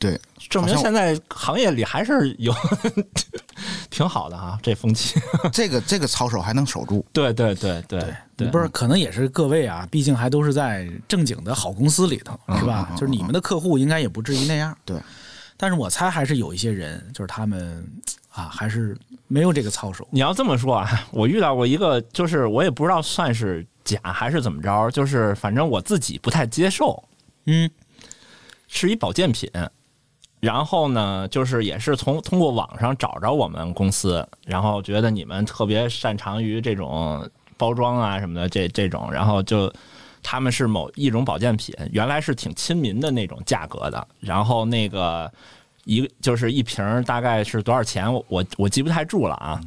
[0.00, 2.52] 对，证明现在行业里还是有
[3.90, 5.20] 挺好的哈，这风气。
[5.52, 7.04] 这个这个操守还能守住。
[7.12, 8.02] 对对对对
[8.34, 12.88] 对，不是，可能也是各位啊，毕竟还都是在正经的好公司里头，是吧？
[12.88, 14.74] 嗯嗯嗯就是你们的客户应该也不至于那样。
[14.86, 14.96] 对，
[15.58, 17.86] 但是我猜还是有一些人，就是他们
[18.32, 18.96] 啊，还是
[19.28, 20.08] 没有这个操守。
[20.10, 27.04] 你要这么说啊，我遇到过一个，就是我也不知道算是假还是怎么着，就是反正我自己不太接受，
[27.44, 27.70] 嗯，
[28.66, 29.50] 是一保健品。
[30.40, 37.28] 然后呢，就是也是从通过网上找着我们公司，然后觉得你们特别擅长于这种
[37.58, 39.70] 包装啊什么的这这种，然后就
[40.22, 45.30] 他们是某一种保健品，原来是挺亲民的那种价格的，然后那个
[45.84, 49.60] 一就是一瓶大概是多少钱，我我我记不太住了啊。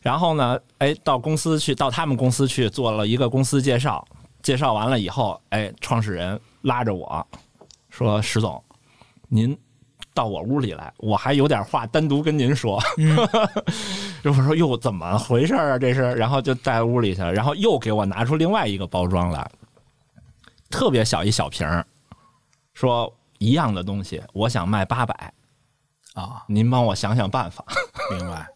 [0.00, 4.04] 然后呢，哎，到公司去，到他们公司去做了一个公司介绍，
[4.42, 7.26] 介绍完了以后，哎，创始人拉着我
[7.88, 8.62] 说：“石总，
[9.28, 9.56] 您
[10.14, 12.82] 到我屋里来，我还有点话单独跟您说。
[14.24, 15.78] 我 说：“哟，怎么回事啊？
[15.78, 19.50] 这是？”然后就带屋里去了，然后又给我拿出另外一个包装来，
[20.70, 21.84] 特别小一小瓶儿，
[22.74, 25.32] 说一样的东西，我想卖八百，
[26.14, 27.64] 啊，您帮我想想办法。
[28.16, 28.46] 明白。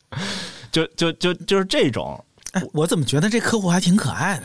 [0.71, 4.45] 就就就就是这种，哎，我怎么觉得这客户还挺可爱的？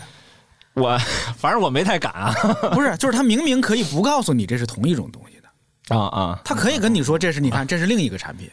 [0.73, 0.97] 我
[1.35, 2.33] 反正我没太敢啊
[2.73, 5.30] 不是，就是他明明可以不告诉你这是同一种东西的，
[5.89, 6.39] 啊啊！
[6.43, 8.49] 他可以跟你说这是你看这是另一个产品。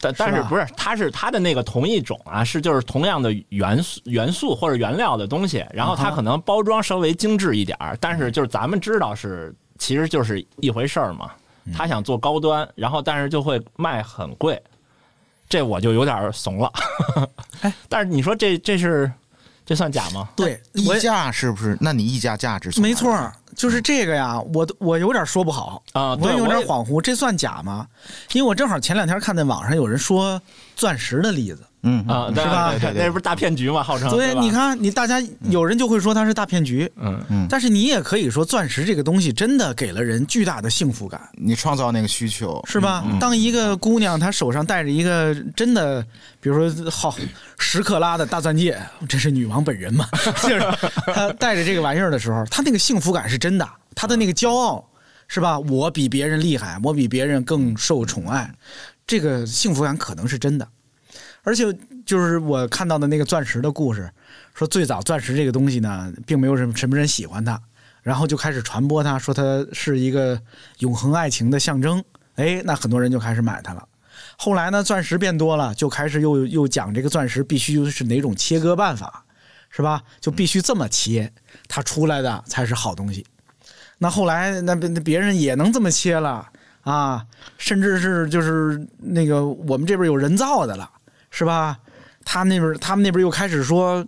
[0.00, 11.30] 但但是不是，它是它的那个同一种啊，是就是同样的元素元素或者原料的东西，然后它可能包装稍微精致一点儿，但是就是咱们知道是其实就是一回事儿嘛。
[11.64, 14.60] 嗯他想做高端，然后但是就会卖很贵，
[15.48, 16.68] 这我就有点怂了。
[17.60, 19.08] 哎， 但是你说这这是
[19.64, 20.28] 这算假吗？
[20.34, 21.78] 对，溢价是不是？
[21.80, 27.86] 那你溢价价值没错儿，就是这个呀，我我有点说不好啊对我有点恍惚，这算假吗？
[28.32, 30.40] 因为我正好前两天看在网上有人说
[30.74, 33.82] 钻石的例子，嗯啊，是吧那不是大骗局嘛？
[33.82, 41.20] 号称所以你，看你大家有人就会说它是大骗局，嗯但是你也可以说钻石这个东西真的给了人巨大的幸福感。
[41.34, 43.04] 你创造那个需求是吧？
[43.06, 46.02] 嗯当一个姑娘她手上戴着一个真的，
[46.40, 47.14] 比如说好
[47.58, 50.06] 十克拉的大钻戒，这是女王本人嘛？
[50.42, 50.60] 就是
[51.12, 54.84] 她戴着这个玩意儿的时候，她那个幸福感是真的，她的那个骄傲
[55.28, 55.58] 是吧？
[55.58, 58.50] 我比别人厉害，我比别人更受宠爱，
[59.06, 60.68] 这个幸福感可能是真的。
[61.42, 61.64] 而且
[62.06, 64.10] 就是我看到的那个钻石的故事，
[64.54, 67.60] 说最早钻石这个东西呢，并没有什么什么人喜欢它，
[68.02, 70.40] 然后就开始传播它，说它是一个
[70.78, 72.02] 永恒爱情的象征。
[72.36, 73.86] 哎，那很多人就开始买它了。
[74.38, 79.24] 后来呢，钻石变多了，就开始又又讲这个钻石必须是哪种切割办法，
[79.68, 80.02] 是吧？
[80.20, 81.32] 就必须这么切，
[81.66, 83.26] 它出来的才是好东西。
[83.98, 86.48] 那后来那别那别人也能这么切了
[86.82, 87.24] 啊，
[87.58, 90.90] 甚至是就是那个我们这边有人造的了，
[91.30, 91.78] 是吧？
[92.24, 94.06] 他那边他们那边又开始说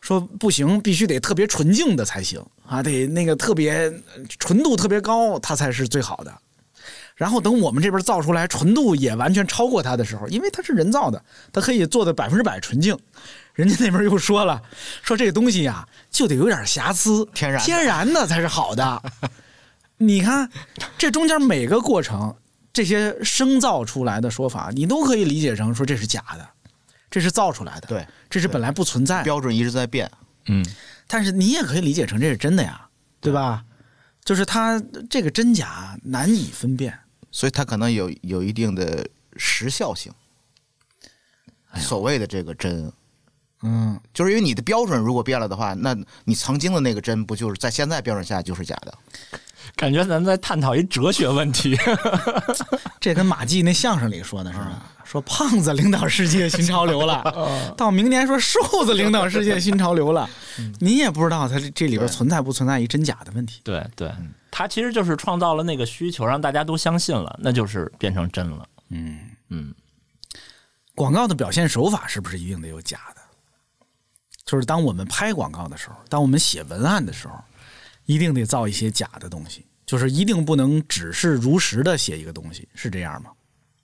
[0.00, 3.92] 说不行，必须得特别纯净的才行啊，得那个特别
[4.38, 6.32] 纯度特别高，它才是最好的。
[7.16, 12.96] 然后等我们这边造出来纯度也完全超过它的时候，因为它是人造的，它可以做的百分之百纯净。
[13.52, 14.62] 人家那边又说了，
[15.02, 19.02] 说这个东西呀、就得有点瑕疵，天然天然的才是好的。
[20.02, 20.50] 你看，
[20.96, 22.34] 这中间每个过程，
[22.72, 26.48] 这些生造出来的说法，你都可以理解成说这是假的，
[27.10, 29.24] 这是造出来的，对，这是本来不存在的。
[29.24, 30.10] 标准一直在变。
[30.46, 30.64] 嗯，
[31.06, 32.88] 但是你也可以理解成这是真的呀，
[33.20, 33.62] 对吧？
[34.24, 36.98] 就是它这个真假难以分辨。
[37.30, 40.10] 所以它可能有有一定的时效性。
[41.76, 42.90] 所谓的这个真，
[43.62, 45.94] 嗯，就是因为你的标准如果变了的话，那
[46.24, 48.98] 你曾经的那个真不就是在现在标准下就是假的？
[49.76, 51.76] 感觉咱在探讨一哲学问题。
[53.00, 57.22] 这跟马季那相声里说的似的，说胖子领导世界新潮流了，
[57.76, 60.28] 到明年说瘦子领导世界新潮流了，
[60.80, 63.60] 你也不知道它这这里边存在不存在一真假的问题。
[63.64, 64.12] 对对，
[64.50, 68.66] 它其实就是创造了那个需求，让大家都相信了，那就是变成真了。
[68.90, 69.74] 嗯嗯，
[70.94, 73.20] 广告的表现手法是不是一定得有假的？
[74.44, 77.34] 就是当我们拍广告的时候，当我们写文案的时候，
[78.06, 83.30] 一定得造一些假的东西，就是一定不能只是如实的写一个东西，是这样吗？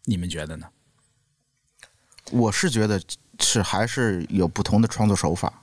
[0.04, 0.66] 你们觉得呢？
[2.30, 3.00] 我是觉得
[3.38, 5.62] 是还是有不同的创作手法。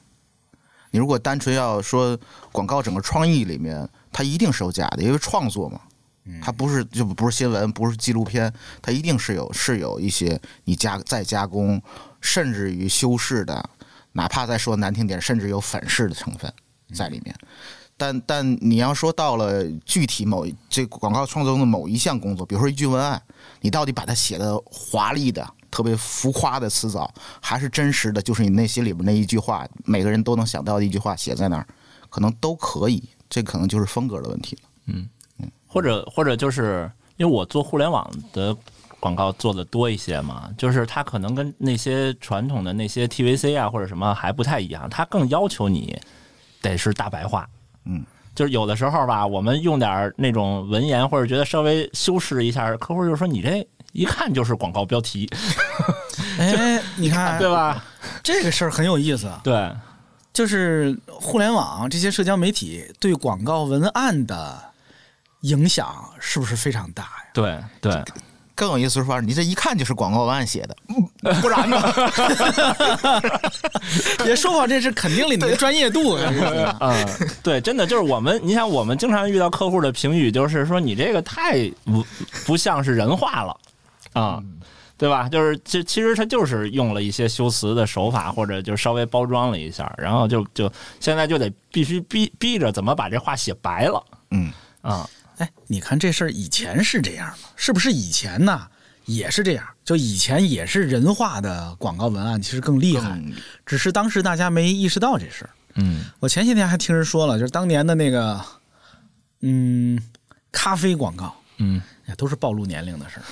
[0.91, 2.17] 你如果单纯要说
[2.51, 5.81] 广告整个创意里面，它一定是有假的，因为创作嘛，
[6.41, 11.81] 它不是就不是新闻，不是纪录片，它一定是有是有一些你加再加工，
[12.21, 13.69] 甚至于修饰的，
[14.11, 16.53] 哪怕再说难听点，甚至有粉饰的成分
[16.93, 17.35] 在里面。
[18.03, 23.21] 但但你要说到了具体某这广告创作中的某一项工作，比如说一句文案，
[23.61, 31.65] 你到底把它写的华丽的、特别浮夸的词藻，还是真实的，就是你内心里边那一句话，每个人都能想到的一句话写在那儿，
[32.09, 33.01] 可能都可以。
[33.29, 34.61] 这可能就是风格的问题了。
[34.87, 35.07] 嗯
[35.39, 38.53] 嗯或者或者就是因为我做互联网的
[38.99, 45.97] 广告做的多一些嘛，就是它可能跟那些传统的那些 TVC 啊或者什么还不太一样，它更要求你
[46.61, 47.49] 得是大白话。
[47.85, 48.03] 嗯，
[48.35, 55.29] 就是有的时候吧，我们用点那种文言或者觉得稍微修饰一下，客户就说你这一看就是广告标题，
[56.39, 57.83] 哎， 你看，对吧？
[58.23, 59.27] 这个事儿很有意思。
[59.27, 59.71] 啊对，
[60.33, 64.59] 就是互联网这些社交媒体对广告文案的
[65.41, 67.09] 影响是不是非常大呀？
[67.33, 68.03] 对对，
[68.55, 70.75] 更有意思的说，你这一看就是广告文案写的，
[71.23, 71.77] 嗯不然呢？
[74.25, 76.17] 也说好，这是肯定了你的专业度。
[76.79, 77.05] 嗯，
[77.41, 82.05] 对，真的就是我们，你想，我们经常遇到客户的评语，就是说你这个太不
[82.45, 83.57] 不像是人话了
[84.13, 84.41] 啊。
[84.95, 85.27] 对吧？
[85.27, 94.01] 就是其其实他就是用了一些修辞的手法，或者就稍微包装了一下，然后就就现在就得必须逼逼着怎么把这话写白了
[94.31, 95.09] 嗯，啊。
[95.37, 97.49] 哎，你看这事儿以前是这样吗？
[97.55, 98.67] 是不是以前呢
[99.05, 99.65] 也是这样？
[99.83, 103.21] 就以前也是人化的广告文案，其实更厉害，
[103.65, 105.49] 只是当时大家没意识到这事儿。
[105.75, 108.39] 嗯我前些天还听人说了，就是当年的那个，
[109.41, 109.99] 嗯，
[110.51, 113.23] 咖啡广告，嗯哎，都是暴露年龄的事儿。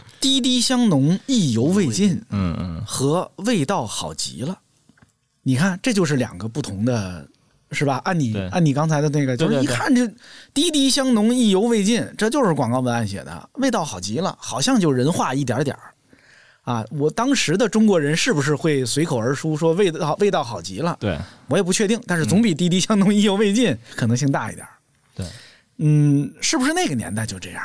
[0.20, 4.58] 滴滴香浓，意犹未尽，嗯嗯，和味道好极了。
[5.42, 7.28] 你看，这就是两个不同的，
[7.72, 8.00] 是吧？
[8.04, 10.06] 按你按你刚才的那个，就是一看就
[10.52, 15.82] 滴滴香浓，意犹未尽，这就是广告文案写的，味道好极了，好像就人话一点点儿。
[16.62, 20.96] 啊，我当时的中国人是不是会随口而出说味道味道好极了？
[21.00, 21.18] 对
[21.48, 24.72] 我也不确定，但是总比滴滴香浓意犹未尽可能性大一点儿。
[25.14, 25.26] 对，
[25.78, 27.62] 嗯，是不是那个年代就这样？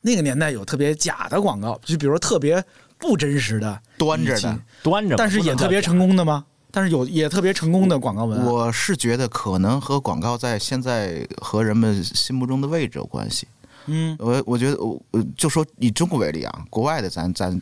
[0.00, 2.64] 那个年代有特别假的广告，就比如说特别
[2.98, 4.58] 不真实的端着的。
[4.82, 6.44] 端着，但是也特别成功的吗？
[6.72, 8.46] 但是有也特别成功的广告文案。
[8.46, 13.46] 我是觉得可能和广告在现在和人们心目中的位置有关系。
[13.86, 17.60] 嗯我我觉得我我就说以中国为例啊，国外的咱咱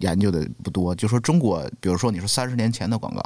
[0.00, 3.22] 研究的不多，就说中国，比如说你说三十年前的广告，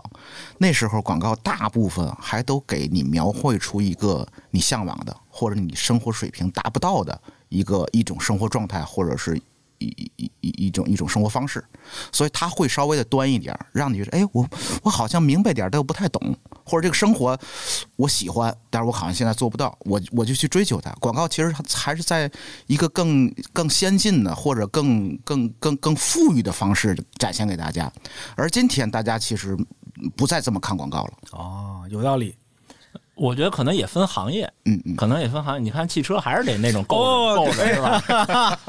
[0.59, 7.19] 那时候广告大部分还都给你描绘出一个你向往的或者你生活水平达不到的
[7.49, 9.41] 一个一种生活状态，或者是
[9.79, 11.65] 一一一一种一种生活方式，
[12.13, 14.49] 所以他会稍微的端一点儿，让你觉得，哎，我
[14.83, 17.39] 我好像明白点儿，但又不太懂，或者这个生活
[17.97, 20.91] 我喜欢，但是我好像现在做不到，我我就去追求它。
[21.01, 22.31] 广告其实还是在
[22.67, 27.93] 一个更更先进的或者更更更更富裕的方式展现给大家，
[28.37, 29.57] 而今天大家其实
[30.17, 31.13] 不再这么看广告了。
[31.33, 32.37] 哦，有道理。
[33.17, 35.61] 我觉得可能也分行业，嗯嗯，可能也分行业。
[35.61, 38.03] 你看汽车还是得那种够够着是吧？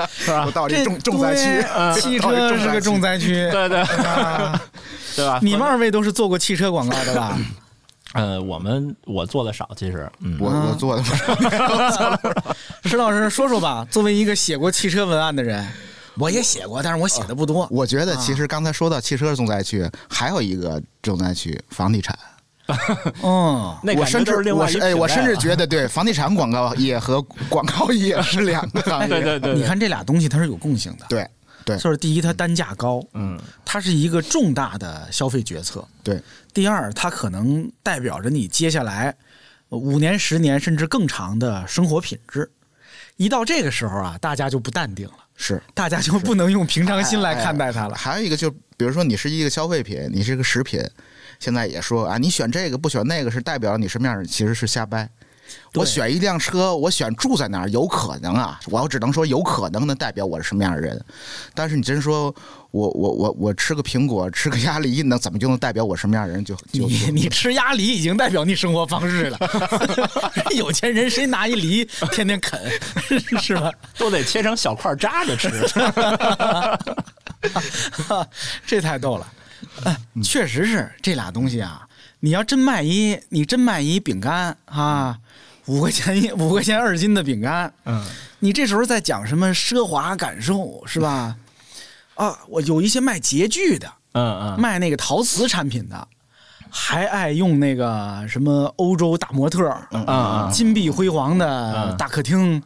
[0.09, 0.49] 是吧？
[0.55, 3.33] 到这重重灾区，对汽车是个重灾区。
[3.51, 4.59] 对对啊
[5.15, 5.39] 对吧？
[5.43, 7.37] 你们二位都是做过汽车广告的吧？
[8.13, 15.67] 呃，我们我做的少，其实，嗯，我我做的不是石老师说说吧，作为一个写过汽车文案的人，
[16.17, 17.67] 我也写过，但是我写的不多。
[17.69, 22.17] 我觉得其实刚才说到汽车重灾区，还有一个重灾区房地产。
[23.23, 29.07] 嗯，那我甚至另我是哎，我甚至觉得对房地产广告也和广告 业是两个行业。
[29.09, 31.27] 对对对，你看这俩东西它是有共性的，对
[31.65, 36.21] 对就是第一，它单价高，嗯，它是一个重大的消费决策；对
[36.53, 39.15] 第二，它可能代表着你接下来
[39.69, 42.49] 五年、十年甚至更长的生活品质。
[43.17, 45.61] 一到这个时候啊，大家就不淡定了，是。
[45.73, 47.95] 大家就不能用平常心来看待它了。
[47.95, 50.79] 还有一个就比如说你是一个消费品，你是个食品，
[51.39, 55.09] 现在也说啊，你选这个不选那个是代表你什么样的人，其实是瞎掰。
[55.75, 61.01] 我选一辆车，我选住在哪儿，有可能啊，我只能说有可能能代表我是什么样的人。
[61.53, 62.35] 但是你真说
[62.71, 66.43] 我我我我吃个苹果，吃个鸭梨，那怎么就能代表我什么样的人？
[66.43, 69.39] 就就你你吃鸭梨已经代表你生活方式了。
[70.53, 72.59] 有钱人谁拿一梨天天啃，
[73.39, 73.71] 是吧？
[73.97, 75.49] 都得切成小块扎着吃。
[78.67, 79.25] 这太逗了。
[79.83, 81.87] 哎，确实是这俩东西啊。
[82.19, 85.19] 你要真卖一，你真卖一饼干啊，
[85.67, 88.03] 五块钱一 五块钱二斤的饼干，嗯，
[88.39, 91.35] 你这时候在讲什么奢华感受是吧？
[92.15, 96.07] 啊，我有一些卖洁具的，嗯嗯，卖那个陶瓷产品的，
[96.69, 102.61] 还爱用那个什么欧洲大模特儿，嗯嗯金碧辉煌的大客厅，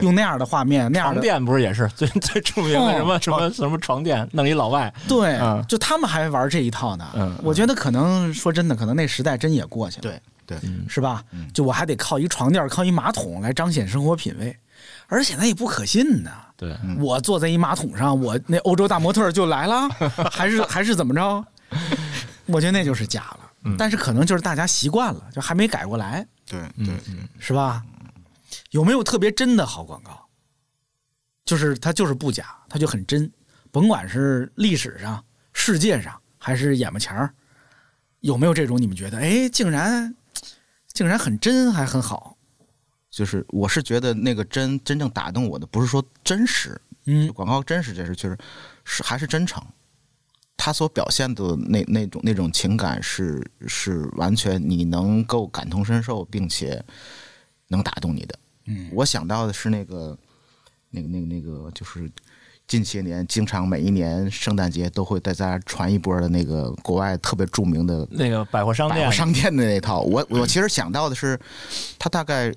[0.00, 3.18] 用那样的画面，那样的床垫不是也是 最最著名的什么哦。
[3.20, 5.64] 什么什么床垫，弄一老外，对，嗯。
[5.68, 7.06] 就他们还玩这一套呢。
[7.14, 11.22] 嗯我觉得可能说真的，可能那时代真也过去了，对对，是吧？
[11.52, 14.56] 就我还得靠一床垫、靠一马桶来彰显生活品味，
[15.08, 16.30] 而且那也不可信呢。
[16.56, 19.88] 对，我坐在一马桶上，我那欧洲大模特就来了，
[20.30, 21.44] 还是还是怎么着？
[22.46, 23.40] 我觉得那就是假了。
[23.64, 26.96] 嗯但是可能就是大家习惯了，就还没改过来，对对
[27.40, 27.84] 是吧？
[28.70, 30.24] 有没有特别真的好广告？
[31.44, 33.28] 就是它就是不假，它就很真，
[33.72, 37.34] 甭管是历史上、世界上还是眼巴前儿，
[38.20, 40.14] 有没有这种你们觉得，哎，竟然
[40.92, 42.36] 竟然很真，还很好？
[43.10, 48.38] 就是我是觉得那个真真正打动我的，不是说真实，嗯广告真实这事，确实
[48.84, 49.60] 是还是真诚。
[50.56, 56.82] 他所表现的那那种那种情感是是完全你能够感同身受，并且
[57.68, 58.38] 能打动你的。
[58.66, 60.16] 嗯，我想到的是那个
[60.90, 62.10] 那个那个那个，就是
[62.66, 70.00] 近些年经常每一年圣诞节都会大家传一波的那个国外特别著名的那个百货商店百货，商店的那套。
[70.00, 71.38] 我我其实想到的是，
[71.96, 72.52] 他大概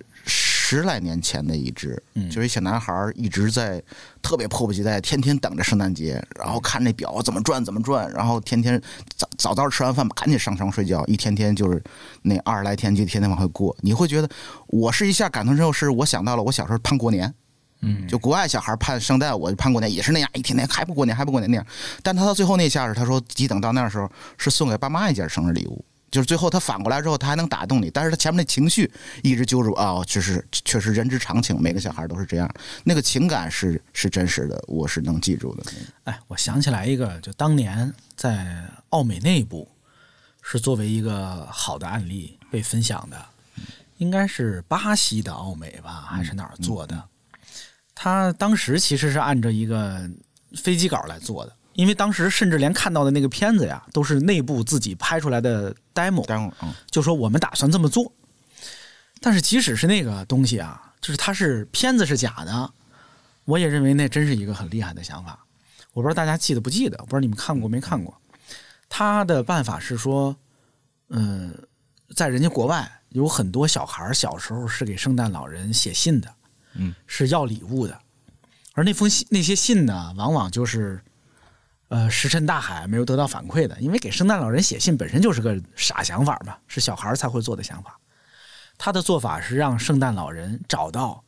[0.70, 2.00] 十来年前的一支，
[2.30, 3.82] 就是一小男孩儿一直在
[4.22, 8.80] 特别迫不及待，天天等着圣诞节，然后看那表怎么转怎么转，然后天天
[9.16, 11.82] 早早早吃完饭赶紧上床睡觉，一天天就是
[12.22, 13.76] 那二十来天就天天往回过。
[13.82, 14.30] 你会觉得，
[14.68, 17.34] 我是一下感同身受，是我想到了我小时候盼过年。
[17.82, 21.66] 嗯，就国外小孩盼圣诞，我就盼过年也是那样，一天天还不过年还不过年那样。
[22.04, 24.08] 但他到最后那下是，他说一等到那时候
[24.38, 28.92] 是送给爸妈一件生日礼物，就是最后他反过来之后，他还能打动你，但是他前面那情绪
[29.24, 32.50] 一直揪住啊、哦，这是确实人之常情，每个小孩都是这样，
[32.84, 35.64] 那个情感是是真实的，我是能记住的。
[36.06, 39.70] 哎，我想起来一个，就当年在奥美内部
[40.42, 43.26] 是作为一个好的案例被分享的，
[43.98, 47.04] 应该是巴西的奥美吧，还是哪儿做的？
[47.94, 50.10] 他当时其实是按照一个
[50.56, 58.12] 飞机稿来做的，因为当时甚至连看到的那个片子呀，都是内部自己拍出来的 demo，demo 嗯就说我们打算这么做。
[59.22, 62.74] 但是即使是那个东西啊，就是它是片子是假的，
[63.46, 65.46] 我也认为那真是一个很厉害的想法。
[65.94, 68.14] 我不知道大家记得不记得，我不知道你们看过没看过。
[68.90, 70.36] 他的办法是说，
[71.10, 71.54] 嗯、
[72.16, 76.34] 在人家国外有很多小孩儿小时候是给圣诞老人写信的，
[76.74, 77.98] 嗯，是要礼物的，
[78.74, 81.02] 而那封信那些信呢，往往就是。
[81.90, 88.00] 呃，石沉大海，没有得到反馈的，因为给圣诞老人写信本身就是个傻想法嘛，是小孩才会做的想法。
[88.78, 91.24] 他的做法是让圣诞老人找到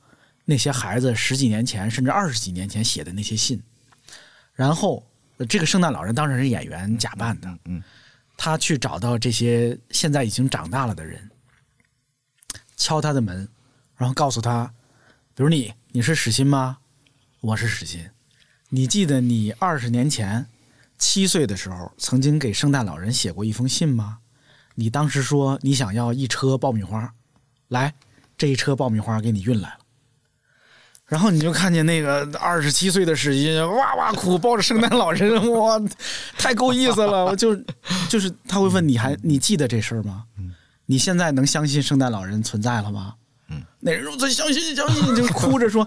[0.45, 3.61] 那些孩子十几年前甚至二十几年前写的那些信，
[4.53, 5.03] 然后
[5.37, 7.81] 呃这个圣诞老人当然是演员假扮的，嗯，
[8.37, 11.29] 他去找到这些现在已经长大了的人，
[12.77, 13.49] 敲他的门，
[13.97, 14.71] 然后告诉他，
[15.33, 16.77] 比如你，你是史欣吗？
[17.39, 18.07] 我是史欣。
[18.73, 20.45] 你记得你二十年前
[20.97, 24.19] 七岁的时候曾经给圣诞老人写过一封信吗？
[24.75, 27.13] 你当时说你想要一车爆米花，
[27.67, 27.93] 来，
[28.37, 29.77] 这一车爆米花给你运来了。
[31.05, 35.77] 然后你就看见那个二十七岁的史欣哇哇哭，抱着圣诞老人，哇，
[36.37, 37.25] 太够意思了。
[37.25, 37.53] 我 就
[38.07, 40.23] 就是他会问你还你记得这事儿吗？
[40.85, 43.15] 你现在能相信圣诞老人存在了吗？
[43.49, 45.85] 嗯，那人说我相信相信，就哭着说，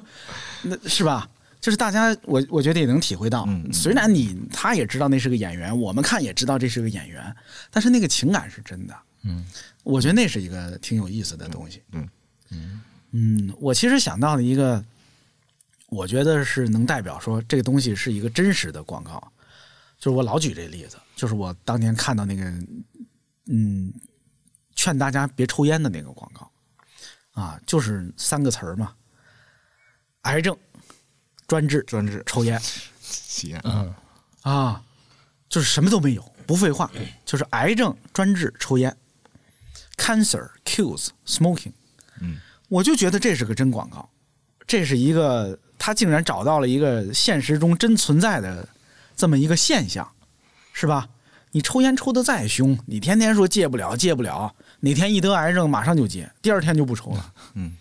[0.61, 1.26] 那是吧？
[1.65, 7.35] 就是大家，我我觉得也能体会到，嗯虽然你他也知道那是个演员，我们看也知道这是个演员，
[7.71, 8.95] 但是那个情感是真的。
[9.23, 9.43] 嗯，
[9.83, 11.83] 我觉得那是一个挺有意思的东西。
[11.93, 14.85] 嗯嗯，我其实想到了一个，
[15.89, 19.33] 我觉得是能代表说这个东西是一个真实的广告，
[19.99, 22.45] 就是我老举这例子，就是我当年看到那个，
[23.47, 23.91] 嗯，
[24.75, 26.51] 劝大家别抽烟的那个广告，
[27.33, 28.93] 啊，就是三个词儿嘛，
[30.25, 30.55] 癌症、
[31.47, 32.61] 专治、专治抽烟
[33.01, 33.95] 吸烟，嗯，
[34.43, 34.83] 啊，
[35.49, 36.91] 就是什么都没有，不废话，
[37.25, 38.97] 就是癌症专治抽烟
[39.97, 41.73] ，cancer kills smoking。
[42.21, 42.39] 嗯，
[42.69, 44.09] 我就觉得这是个真广告，
[44.67, 48.69] 这是一个他竟然找到了一个现实中真存在的
[49.17, 50.11] 这么一个现象，
[50.73, 51.09] 是吧？
[51.51, 57.33] 你抽烟抽的再凶，你天天说戒不了戒不了，哪天一得癌症马上就戒，第二天就不抽了。
[57.55, 57.77] 嗯，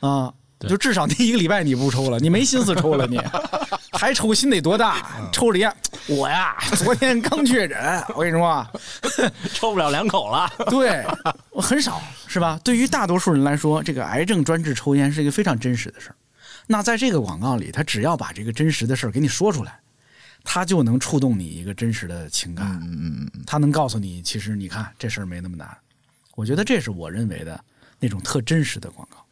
[0.00, 0.34] 啊，对
[0.68, 3.20] 就至少那一个礼拜你不抽了，你没心思抽了你，
[3.92, 5.06] 还抽心得多大？
[5.32, 5.74] 抽着烟，
[6.06, 7.76] 我呀，昨天刚确诊，
[8.14, 8.70] 我跟你说啊，
[9.54, 10.50] 抽不了两口了。
[10.70, 11.04] 对，
[11.50, 12.58] 我很少是吧？
[12.64, 16.16] 对于大多数人来说，这个癌症专治抽烟是一个非常真实的事儿。
[16.66, 19.78] 那在这个广告里，他只要把这个真实的事儿给你说出来，
[20.42, 22.66] 他就能触动你一个真实的情感。
[22.82, 25.68] 嗯嗯嗯他能告诉你，其实你看这事儿没那么难。
[26.34, 27.58] 我觉得这是我认为的
[28.00, 29.23] 那种特真实的广告。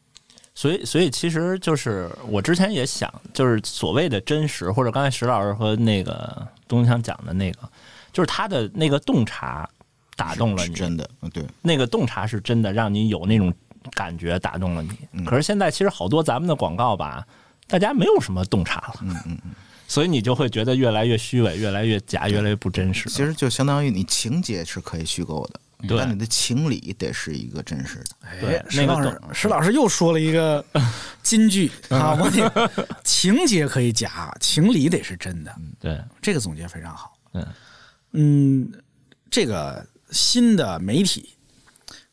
[0.55, 7.69] 所以，所以其实就是我之前也想，就是所谓的真实，或者刚才石老师和那个东强讲的那个，
[8.13, 9.69] 就是他的那个洞察
[10.17, 13.53] 打动了你，是真的，嗯对，那个洞察是真的，让你有那种
[13.93, 14.91] 感觉打动了你。
[15.13, 17.27] 嗯可是现在其实好多咱们的广告吧，
[17.67, 19.55] 大家没有什么洞察了，嗯嗯嗯，
[19.89, 23.09] 所以你就会觉得越来越虚伪，越来越假，越来越不真实。
[23.09, 28.41] 其实就相当于你情节是可以虚构的，对但你的情理得是一个真实的。
[28.41, 30.65] 对哎，石老师那个懂，石老师又说了一个
[31.23, 32.71] 金句啊，我得
[33.05, 35.55] 情节可以假，情理得是真的。
[35.81, 37.17] 对，这个总结非常好。
[37.35, 37.47] 嗯
[38.13, 38.73] 嗯，
[39.31, 41.35] 这个新的媒体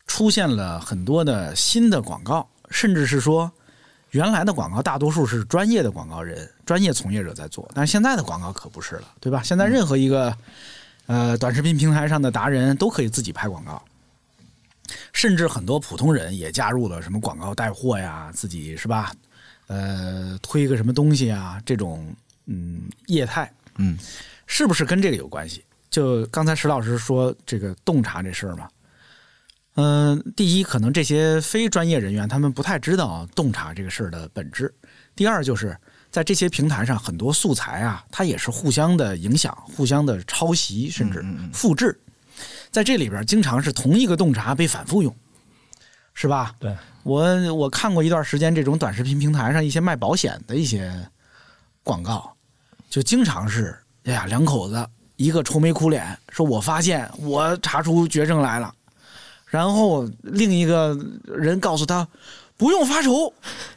[0.08, 3.52] 出现了很多的新的广告，甚至是说
[4.12, 9.44] 原来的广告大多数是专业的广告人、专业从业者在做，但是现在的广告可不是了，对吧？
[9.44, 10.36] 现在任何一个
[11.10, 13.84] 呃，短视频平台上的达人都可以自己拍广告，
[15.12, 19.12] 甚至很多普通人也加入了什么广告带货呀，自己是吧？
[19.66, 23.98] 呃，推个什么东西啊，这种嗯业态，嗯，
[24.46, 25.66] 是不是跟这个有关系？
[25.90, 28.70] 就刚才石老师说这个洞察这事儿嘛，
[29.78, 34.68] 嗯、第一，可能这些非专业人员他们不太知道洞察这个事儿的本质；
[35.16, 35.76] 第二，就是
[36.12, 42.00] 在这些平台上，很多素材啊，它也是互相的影响、互相的抄袭，甚至复制。
[42.72, 45.16] 在这里边，经常是同一个洞察被反复用，
[46.14, 46.56] 是吧？
[46.60, 50.92] 对，我我看过一段时间这种短视频平台上一些卖保险的一些
[51.84, 52.32] 广告，
[52.90, 58.74] 就经常是哎呀，两口子一个愁眉苦脸，说我发现我查出绝症来了，
[59.46, 62.08] 然后另一个人告诉他
[62.60, 63.34] 不用发愁，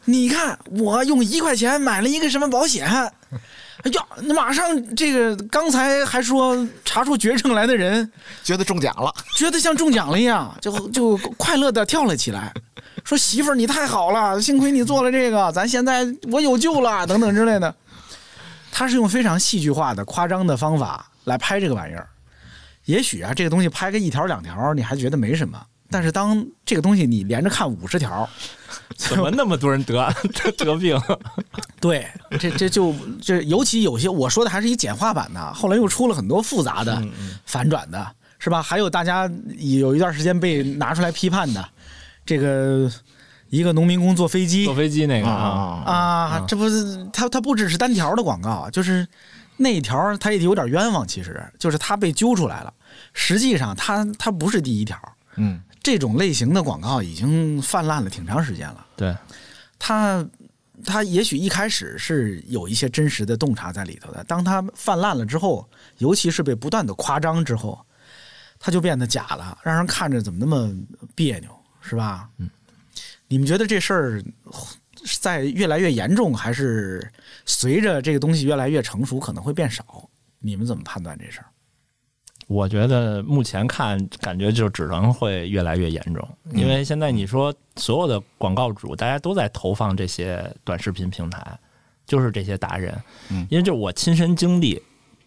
[0.06, 2.84] 你看我用一块钱买了一个什么保险。
[2.88, 8.10] 哎呀，那马上这个刚才还说查出绝症来的人，
[8.42, 12.52] 觉得中奖了，觉得像中奖了一样，就就快乐的跳了起来，
[13.04, 17.72] 说媳妇儿你太好了，幸亏你做了这个，咱现在我有救了，等等之类的。
[18.72, 22.08] 他是用非常戏剧化的、夸张的方法来拍这个玩意儿。
[22.86, 25.60] 也许啊，这个东西拍个一条两条，你还觉得没什么。
[25.88, 28.28] 但是当这个东西你连着看五十条，
[28.96, 29.94] 怎么那么多人得
[30.34, 31.00] 得得病？
[31.80, 32.06] 对，
[32.38, 37.02] 这这就这，尤其有些我说的还是一简化版的，后来又出了很多复杂的、
[37.44, 38.06] 反转的，
[38.38, 38.62] 是吧？
[38.62, 41.68] 还有大家有一段时间被拿出来批判的，
[42.24, 42.90] 这个
[43.50, 49.06] 一个农民工坐飞机坐飞机那个啊啊，啊，这不是他他不只是单条的广告，就是
[49.56, 52.72] 那一条他也有点冤枉，其实就是他被揪出来了，
[53.12, 54.96] 实际上他他不是第一条，
[55.36, 58.86] 嗯，这种类型的广告已经泛滥了挺长时间了。
[58.96, 59.16] 对，
[59.78, 60.24] 它
[60.84, 65.68] 它也许一开始是有一些真实的洞察在里头的，当它泛滥了之后，
[65.98, 67.84] 尤其是被不断的夸张之后，
[68.58, 70.72] 它就变得假了，让人看着怎么那么
[71.14, 72.28] 别扭，是吧？
[72.38, 72.48] 嗯，
[73.26, 74.22] 你们觉得这事儿
[75.04, 77.04] 是在越来越严重，还是
[77.44, 80.08] 随着这个东西越来越成熟可能会变少？
[80.38, 81.46] 你们怎么判断这事儿？
[82.52, 91.58] 我觉得目前看感觉就只能会越来越严重，因为现在你说所有的广告主大家都在投放这些短视频平台，
[92.06, 92.94] 就是这些达人，
[93.30, 94.80] 嗯因为就我亲身经历，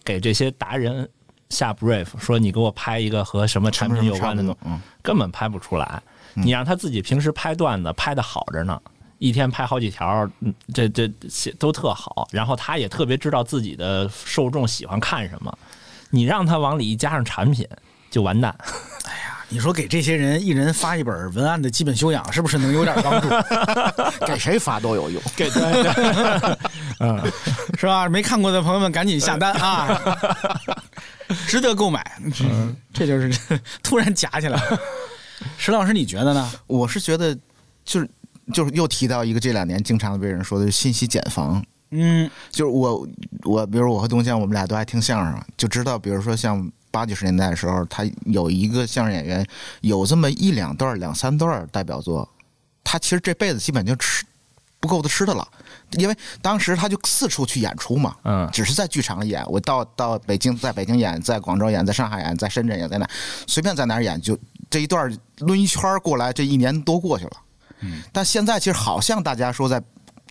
[0.03, 1.09] 给这些达人
[1.49, 6.01] 下 brief 说你给我拍一个和什么产品有关的东西，嗯，根本拍不出来。
[6.36, 8.80] 你让他自己平时拍段子拍的好着呢，
[9.19, 12.28] 一天拍好几条，嗯这这写都特好。
[12.32, 15.57] 然后他也特别知道自己的受众喜欢看什么，
[16.10, 17.68] 你让他往里一加上产品，
[18.10, 18.56] 就完蛋。
[19.06, 23.30] 哎 呀你说给这些人一人发一本文案的基本修养，是不是能有点帮助？
[24.26, 25.22] 给谁发都有用。
[25.36, 25.62] 给对
[27.78, 28.10] 是吧？
[28.10, 30.01] 没看过的朋友们赶紧下单啊，
[31.47, 32.03] 值得购买。
[32.41, 34.80] 嗯，这就是突然夹起来了。
[35.58, 36.51] 石老师，你觉得呢？
[36.66, 37.38] 我是觉得，
[37.86, 38.10] 就是
[38.51, 43.07] 就是又提到一个这两年经常被人说的信息茧房，嗯就是我
[43.43, 49.45] 我比如我和东江，我们俩都爱听相声，就知道，比如说像八九十年代的时候，他有一个相声演员
[49.81, 52.27] 有这么一两段、两三段代表作，
[52.83, 54.25] 他其实这辈子基本就吃
[54.79, 55.47] 不够他吃的了，
[55.91, 63.09] 因为当时他就四处去演出嘛，嗯只是在剧场里演，我到到北京，在北京演，在广州演，在上海演，在深圳演，在哪
[63.47, 64.38] 随便在哪儿演，就
[64.69, 67.31] 这一段抡一圈儿过来，这一年多过去了。
[67.81, 69.81] 嗯，但现在其实好像大家说在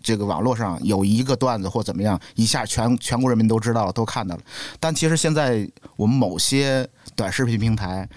[0.05, 4.43] 这个网络上有一个段子或怎么样，一下全全国人民都知道了，都看到了。
[4.79, 8.09] 但其实现在我们某些短视频平台。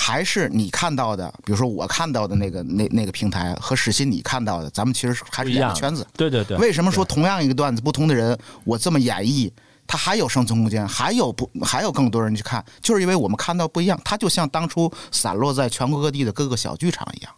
[0.00, 6.06] 还是你看到的，比如说我看到的那个那那个平台和史欣你看到的，咱们其实还是一样两个圈子。
[6.16, 9.50] 对对对，为什么说同样一个段子，不同的人，我这么演绎，
[9.88, 17.32] 他还有生存空间，还有不还有更多人去看，就是因为我们看到不一样，它就像当初散落在全国各地的各个小剧场一样，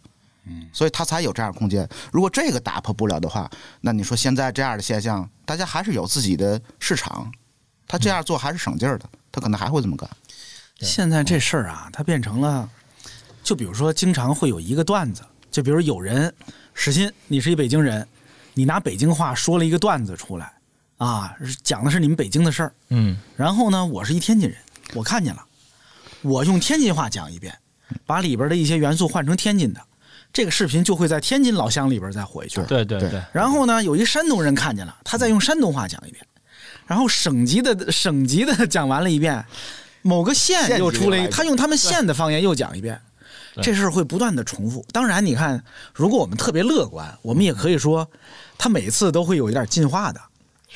[0.51, 1.87] 嗯，所以它才有这样的空间。
[2.11, 3.49] 如果这个打破不了的话，
[3.79, 7.31] 那你说现在这样的现象，大家还是有自己的市场，
[7.87, 10.09] 他这样做还是省劲儿的，他可能还会这么干。
[10.79, 12.67] 现在这事儿啊，它变成了，
[13.43, 15.21] 就比如说，经常会有一个段子，
[15.51, 16.33] 就比如有人，
[16.73, 18.07] 史鑫，你是一北京人，
[18.55, 20.51] 你拿北京话说了一个段子出来，
[20.97, 24.57] 啊，讲的是你们北京的事儿，嗯然后呢，我是一天津人，
[24.95, 25.45] 我看见了，
[26.23, 27.55] 我用天津话讲一遍，
[28.07, 29.79] 把里边的一些元素换成天津的，
[30.33, 32.65] 这个视频就会在天津老乡里边再火一圈。
[32.65, 36.25] 对对对对，然后呢，有一山东人看见了，他再用山东话讲一遍，
[36.87, 39.43] 然后省级的省级的 讲完了一遍，
[40.01, 42.99] 某个县又出来一，又来一遍他用他们县的方言又讲一遍，
[43.61, 44.85] 这事儿会不断的重复。
[44.91, 45.63] 当然，你看，
[45.93, 48.09] 如果我们特别乐观，我们也可以说，
[48.57, 50.21] 他每次都会有一点进化的。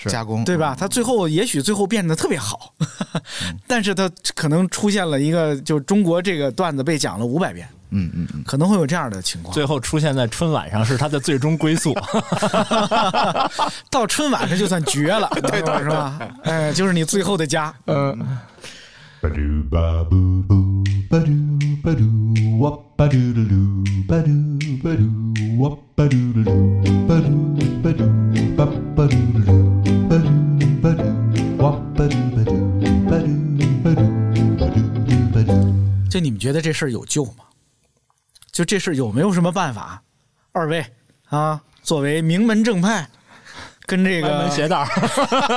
[0.09, 0.75] 加工，对吧？
[0.77, 2.73] 它最后也许最后变得特别好，
[3.65, 7.65] 但是它可能出现了一个，就中国这个段子被讲了五百遍，
[8.13, 9.53] 嗯嗯可能会有这样的情况。
[9.53, 11.93] 最后出现在春晚上是他的最终归宿。
[13.89, 16.19] 到春晚上就算绝了对的是吧？
[16.43, 17.73] 哎就是你最后的家。
[17.87, 18.17] 嗯
[36.09, 37.43] 就你们觉得这事儿有救吗
[38.55, 40.01] 就这事有没有什么办法？
[40.53, 40.85] 二位
[41.27, 43.05] 啊，作为名门正派，
[43.85, 44.87] 跟这歪门个邪道，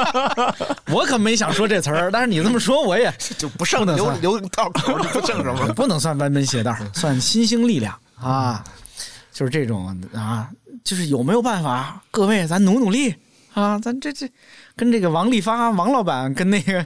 [0.90, 5.68] 我可没想说这词儿，但是你这么说，我也 就不剩留留道口就不剩什么。
[5.78, 8.64] 不能算歪门邪道，算新兴力量啊，
[9.32, 10.51] 就是这种啊，
[10.82, 12.03] 就是有没有办法？
[12.11, 13.14] 各位，咱努努力
[13.55, 14.28] 啊，咱这这
[14.74, 16.84] 跟这个王利发王老板跟那个，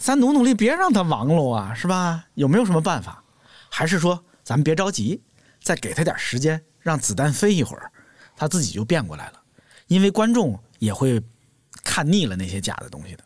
[0.00, 2.24] 咱努努力，别让他亡喽啊，是吧？
[2.34, 3.22] 有没有什么办法？
[3.70, 5.22] 还是说咱们别着急，
[5.62, 7.90] 再给他点时间，让子弹飞一会儿，
[8.36, 9.40] 他自己就变过来了？
[9.86, 11.22] 因为观众也会
[11.82, 13.24] 看腻了那些假的东西的，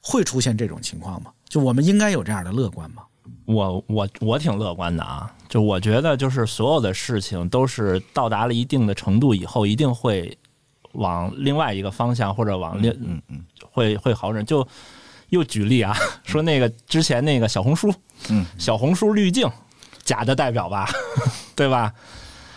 [0.00, 1.32] 会出现这种情况吗？
[1.48, 3.02] 就我们应该有这样的乐观吗？
[3.44, 10.36] 我我我挺乐观的啊，就我觉得就是所有的事情都是到达了一定的程度以后，一定会
[10.92, 14.44] 往另外一个方向或者往另嗯嗯会会好转。
[14.44, 14.66] 就
[15.28, 17.92] 又举例啊，说那个之前那个小红书，
[18.30, 19.50] 嗯，小红书滤镜
[20.04, 20.88] 假的代表吧，
[21.58, 21.92] 对吧？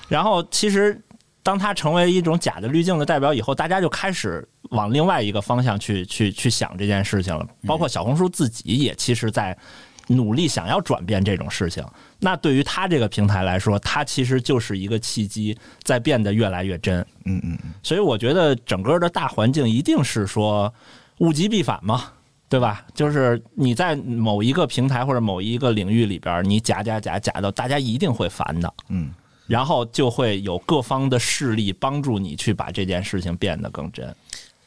[0.07, 1.01] 然后其实
[1.41, 7.43] 当它成为一种假的滤镜的代表以后，大家就开始往另外一个方向去去去想这件事情了。
[7.65, 9.57] 包括小红书自己也其实在
[10.05, 11.83] 努力想要转变这种事情。
[12.19, 16.99] 那对于它这个平台来说，它其实就是一个契机，在变得越来越真。
[17.25, 20.71] 嗯嗯嗯，所以我觉得整个的大环境一定是说
[21.17, 22.11] 物极必反嘛，
[22.51, 22.85] 对吧？
[22.93, 28.73] 就是你在某一个平台或者某一个领域里边，你假假假假的，大家一定会烦的。
[28.89, 29.13] 嗯，
[29.47, 34.13] 然后就会有各方的势力帮助你去把这件事情变得更真。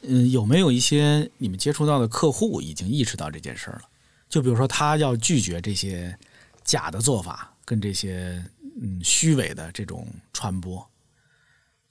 [0.01, 3.81] 嗯，有没有一些你们接触到的客户已经意识到这件事儿了？
[4.27, 6.17] 就比如说，他要拒绝这些
[6.63, 8.43] 假的做法，跟这些
[8.81, 10.83] 嗯虚伪的这种传播，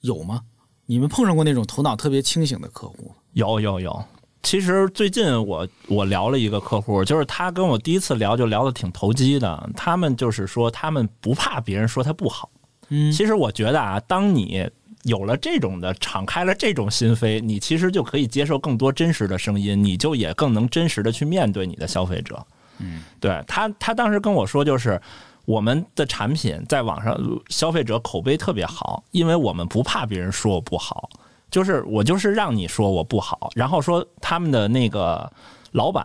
[0.00, 0.42] 有吗？
[0.86, 3.14] 你们碰上过那种头脑特别清醒的客户吗？
[3.34, 4.04] 有有有，
[4.44, 9.70] 其实最近我我聊了一个客户，就是他跟我第一次聊就聊得挺投机的。
[9.74, 12.48] 他们就是说，他们不怕别人说他不好。
[12.90, 14.68] 嗯其实我觉得啊，当你
[15.04, 22.46] 有了这种的敞开了这种心扉，你其实就可以接受更多真实的声音，你就也更能真实的去面对你的消费者。
[22.78, 25.00] 嗯，对他，他当时跟我说，就是
[25.46, 27.18] 我们的产品在网上
[27.48, 31.08] 消费者口碑特别好，因为我们不怕别人说我不好，
[31.54, 35.32] 就是我就是让你说我不好，然后说他们的那个
[35.70, 36.04] 老板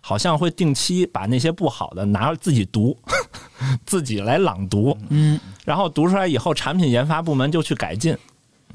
[0.00, 2.98] 好像会定期把那些不好的拿自己读，
[3.86, 8.18] 自己来朗读，嗯，然后读出来以后，产品研发部门就去改进。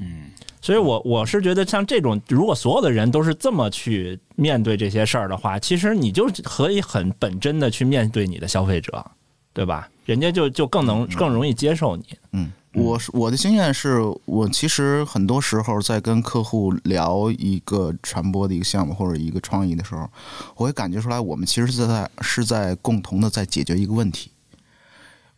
[0.00, 0.30] 嗯，
[0.62, 9.04] 所以我我是觉得像这种，如果所有的人都是这么去面对这些事儿的话，其实你就可以很本真的去面对你的消费者，
[9.52, 9.86] 对吧？
[10.06, 12.06] 人家就就更能更容易接受你。
[12.32, 20.08] 嗯，我我的经验是我其实很多时候在跟客户聊一个传播的一个项目或者一个创意的时候，
[20.56, 24.30] 我会感觉出来，我们其实是在是在共同的在解决一个问题。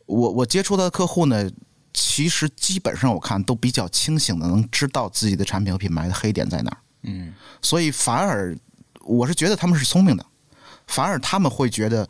[0.06, 1.48] 我我接触到的客户呢，
[1.92, 6.78] 其实基本上我看都比较清醒的，能知道自己的产品和品牌的黑点在哪儿。
[7.02, 7.32] 嗯，
[7.62, 8.56] 所以反而
[9.04, 10.26] 我是觉得他们是聪明的，
[10.88, 12.08] 反而他们会觉得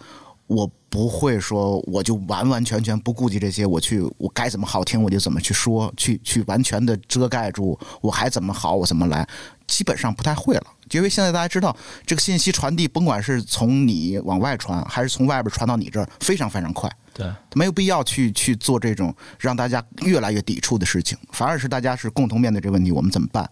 [0.48, 9.28] 我不会说我就完完全全不顾及这些，我去我该怎么好听我就怎么去说，去去完全的遮盖住我还怎么好我怎么来，
[9.66, 10.64] 基本上不太会了。
[10.90, 11.76] 因为现在大家知道
[12.06, 16.90] 这个信息传递，甭管是从你往外传，还是从外边传到你这儿，非常非常快。
[17.12, 23.46] 对，没有必要去去做这种让大家越来越抵触的事情，反而是大家是共同面对这个问题，我们怎么办？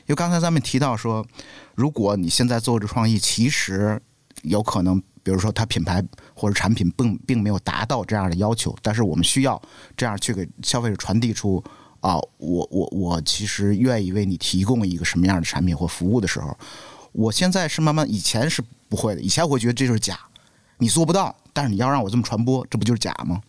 [0.00, 1.24] 因为刚才咱们提到说，
[1.74, 3.98] 如果你现在做这创意，其实
[4.42, 6.04] 有可能，比如说它品牌
[6.42, 9.62] 或者产品并并没有达到这样的要求，但是我们需要
[9.96, 11.62] 这样去给消费者传递出
[12.00, 16.58] 啊，我我我其实愿意为你提供一个什么样的产品或服务的时候，
[17.12, 20.18] 我现在是慢慢，以前是不会的，以前我会觉得这就是假，
[20.78, 23.40] 你做不到，但是你要让我这么传播，这不就是假吗？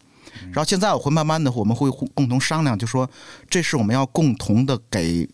[0.51, 3.09] 然后现在我会慢慢的，我们会共同商量，就说
[3.49, 5.27] 这是我们要共同的给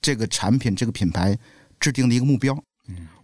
[0.00, 1.36] 这个产品、这个品牌
[1.78, 2.58] 制定的一个目标。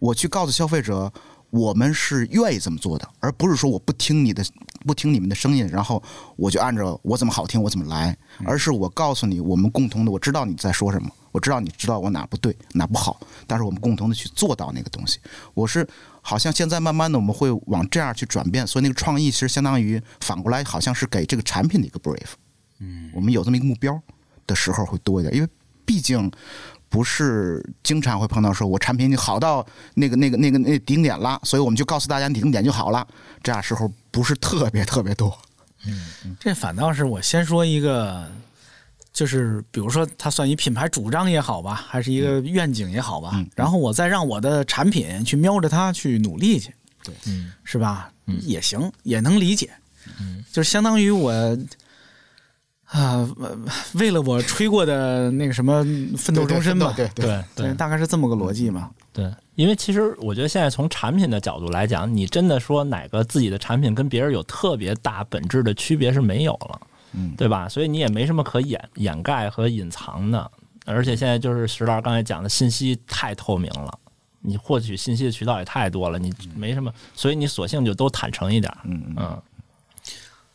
[0.00, 1.10] 我去告诉消费者，
[1.54, 4.44] 我们是愿意这么做的，而不是说我不听你的，
[4.84, 6.02] 不听你们的声音，然后
[6.34, 15.20] 我就按照我怎么好听我怎么来，而是我告诉你我们共同的，我知道你在说什么，我知道你知道我哪不对哪不好，但是我们共同的去做到那个东西。
[15.54, 15.86] 我是
[16.20, 22.32] 好像现在慢慢的我们会往这样去转变，所以那个创意其实相当于反过来好像是给这个产品的一个 brief。
[22.80, 24.02] 嗯，我们有这么一个目标
[24.44, 25.48] 的时候会多一点，因为
[25.84, 26.28] 毕竟。
[26.94, 33.04] 不是经常会碰到说，我产品好到那个、那个、那个、那顶点了，所以我们就告诉大家顶点就好了。
[33.42, 35.36] 这样时候不是特别特别多。
[35.88, 38.30] 嗯这反倒是我先说一个，
[39.12, 46.72] 就是比如说它算一品牌主张也好吧，还是一个愿景也好吧，嗯然后我再让我的产品去瞄着它去努力去，
[47.02, 48.08] 对，嗯是吧？
[48.42, 49.68] 也行，也能理解。
[50.20, 51.32] 嗯，就是相当于我
[52.94, 53.58] 啊、呃
[53.94, 55.84] 为了我吹过的那个什么
[56.16, 57.26] 奋斗终身吧，对对
[57.56, 58.88] 对对大概是这么个逻辑嘛。
[59.12, 66.80] 对，因为其实我觉得现在从产品的角度来讲，你真的说哪个自己的产品跟别人有特别大本质的区别是没有了，
[67.14, 67.68] 嗯对吧？
[67.68, 70.48] 所以你也没什么可掩掩盖和隐藏的，
[70.86, 73.92] 而且现在就是石老师刚才讲的信息太透明了。
[74.46, 78.72] 你获取信息的渠道也太多了，你没什么，所以你索性就都坦诚一点。
[78.84, 79.42] 嗯嗯嗯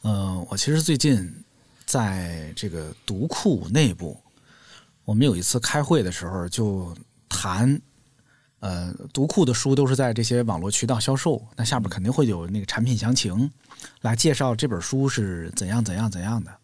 [0.03, 1.29] 呃，我其实最近
[1.89, 4.15] 在这个读库内部，
[5.05, 6.95] 我们有一次开会的时候就
[7.27, 7.81] 谈，
[8.59, 13.49] 呃，读库的书都是在这些网络渠道销售，那下边肯定会有那个产品详情，
[14.01, 16.55] 来介绍这本书是怎样怎样怎样的。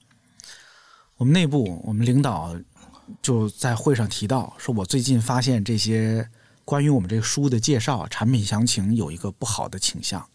[1.18, 2.56] 我们内部，我们领导
[3.20, 6.30] 就在会上提到，说我最近发现这些
[6.64, 10.30] 关于我们这个书的介绍、产品详情有一个不好的倾向。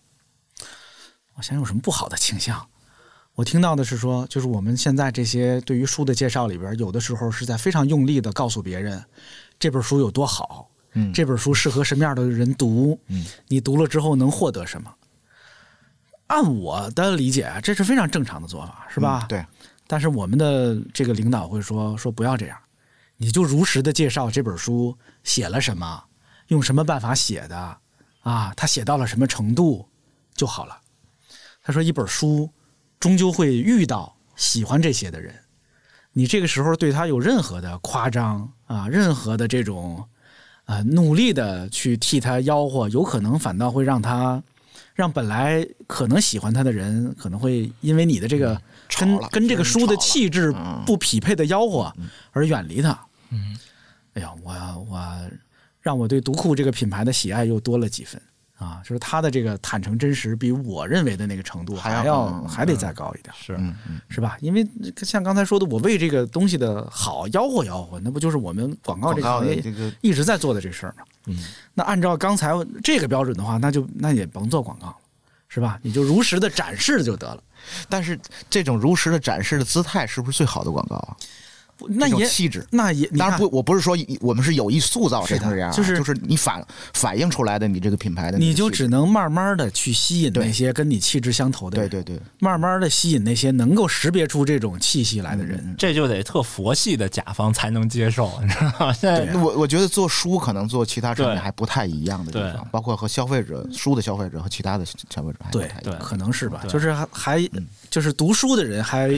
[1.34, 2.68] 我想有什么不好的倾向？
[3.34, 9.02] 我听到的是说，就是我们现在这些对于书的介绍里边，有的时候是在非常用力的告诉别人
[9.58, 14.92] 这本书有多好，嗯这本书适合什么样的人读，嗯，你读了之后能获得什么。
[16.26, 19.26] 按我的理解，这是非常正常的做法，是吧？
[19.26, 19.46] 嗯对，
[19.86, 22.58] 但是我们的这个领导会说说不要这样，
[23.16, 26.04] 你就如实的介绍这本书写了什么，
[26.48, 27.78] 用什么办法写的
[28.20, 29.88] 啊，他写到了什么程度
[30.34, 30.78] 就好了。
[31.62, 32.48] 他说一本书
[33.01, 35.34] 终究会遇到喜欢这些的人，
[36.12, 40.07] 你这个时候对他有任何的夸张啊，任何的这种
[40.66, 44.42] 啊努力的去替他吆喝，有可能反倒会让他
[44.94, 48.61] 让本来可能喜欢他的人，可能会因为你的这个
[48.98, 50.82] 跟跟这个书的气质嗯。
[50.84, 51.92] 不匹配的吆喝
[52.32, 52.98] 而远离他。
[53.30, 53.57] 嗯，
[54.12, 54.53] 哎呀，我
[54.90, 55.30] 我
[55.80, 58.20] 让我对读库这个品牌的喜爱又多了几分
[58.61, 58.82] 啊！
[58.84, 63.58] 就是他的这个坦诚真实，比我认为的那个程度还要还要嗯还得再高一点，是
[64.11, 64.36] 是吧？
[64.40, 64.66] 因为
[64.98, 69.62] 像刚才说的，我为这个东西的好吆喝吆喝，那不就是我们广告这个行业
[70.02, 71.04] 一直在做的这事儿吗？
[71.26, 71.38] 嗯，
[71.72, 72.52] 那按照刚才
[72.84, 74.96] 这个标准的话，那就那也甭做广告了，
[75.48, 75.78] 是吧？
[75.82, 77.42] 你就如实的展示就得了。
[77.88, 78.18] 但是
[78.50, 81.16] 这种如实的展示的姿态，是不是最好的广告啊？
[81.88, 82.66] 那也气质。
[82.70, 86.64] 那也，当然不，我不是说我们是有意塑造这样啊，就是就是你反
[86.94, 95.58] 反映出来的你这个品牌的你就只能慢慢的去吸引那些跟你气质相投的人，对对对，慢慢的吸引那些能够识别出这种气息来的人。
[95.64, 98.92] 嗯这就得特佛系的甲方才能接受，你知道吗？
[98.92, 105.98] 现在对那我我觉得做书可能做其他产品还不太一样的地方，包括和消费者书的消费者和其他的消费者还不对对太一样。
[105.98, 107.50] 可能是吧，就是还还
[107.88, 109.08] 就是读书的人还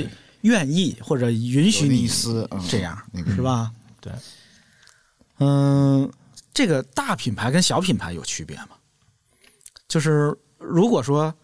[0.42, 2.08] 愿意或者允许你
[2.68, 3.72] 这样，那个是吧？
[4.00, 4.12] 对，
[5.38, 6.10] 嗯，
[6.54, 8.70] 这个大品牌跟小品牌有区别吗？
[9.88, 11.34] 就是如果说，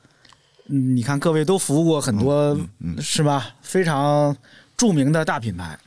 [0.66, 2.58] 嗯你看各位都服务过很多，
[3.00, 3.54] 是吧？
[3.62, 4.36] 非常
[4.76, 5.78] 著名的大品牌，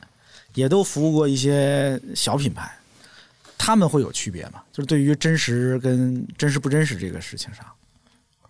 [0.54, 2.70] 也都服务过一些小品牌，
[3.56, 4.62] 他们会有区别吗？
[4.72, 7.64] 就是对于真实跟真实不真实这个事情上，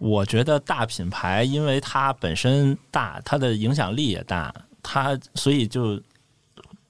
[0.03, 6.03] 我觉得大品牌，因为它本身大，它的影响力也大，它所以就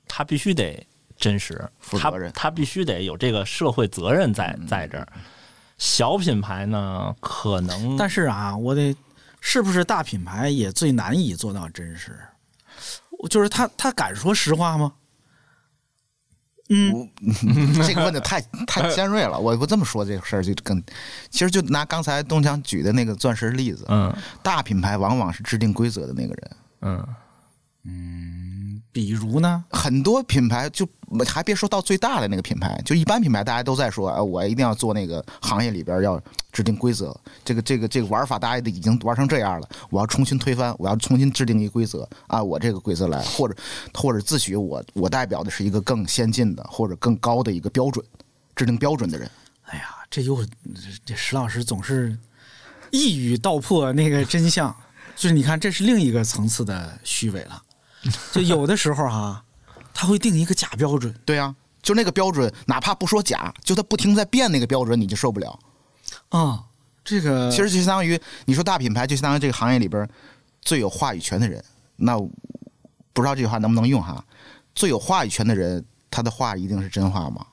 [0.09, 0.83] 它必须得
[1.19, 5.07] 真实，它负责任它必须得有这个社会责任在嗯在这儿。
[5.77, 8.97] 小品牌呢，可能但是啊，我得
[9.43, 12.19] 是不是大品牌也最难以做到真实？
[13.29, 14.91] 就是他他敢说实话吗？
[16.69, 17.09] 嗯，
[17.87, 19.39] 这个问的太太尖锐了。
[19.39, 20.83] 我不这么说这个事儿就更，
[21.29, 26.51] 其实就拿刚才东强举的那个钻石例子，嗯大品牌往往是制定规则的那个人。
[26.83, 27.07] 嗯
[28.93, 29.64] 比如呢？
[29.70, 30.86] 很多品牌就
[31.26, 36.20] 还别说到最大的那个品牌，就一般品牌大家都在说，啊，我一定要做那个行业里边要
[36.53, 43.57] 制定规则，这个这个这个玩法大家已经玩成这样了，我要重新推翻，我要重新制定一个规则啊，我这个规则来，或者
[43.95, 48.05] 或者自诩我我代表的是一个更先进的或者更高的一个标准，
[48.55, 49.30] 制定标准的人。
[49.64, 50.45] 哎呀，这又
[51.07, 52.14] 这石老师总是
[52.90, 54.74] 一语道破那个真相，
[55.16, 57.62] 就是你看，这是另一个层次的虚伪了。
[58.33, 59.45] 就有的时候哈、
[59.95, 65.59] 他会定一个假标准，对啊，就那个标准，哪怕不说假，就他不停在变那个标准，你就受不了。
[66.31, 66.65] 啊、
[67.05, 70.09] 这个其实就相当于你说大品牌，就相当于这个行业里边
[70.61, 71.65] 最有话语权的人。
[71.97, 72.19] 那
[73.13, 74.25] 不知道这句话能不能用哈？
[74.75, 77.47] 最有话语权的人，他的话一定是真话吗？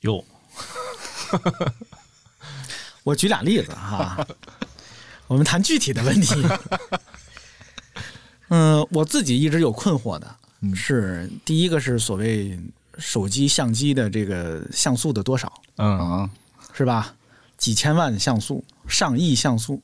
[0.00, 0.24] 有，
[3.02, 4.24] 我举俩例子哈，
[5.26, 6.42] 我们谈具体的问题。
[8.48, 10.36] 嗯，我自己一直有困惑的
[10.74, 12.58] 是，第一个是所谓
[12.98, 16.30] 手机相机的这个像素的多少，嗯，啊，
[16.72, 17.14] 是吧？
[17.58, 19.80] 几千万像素，上亿像素。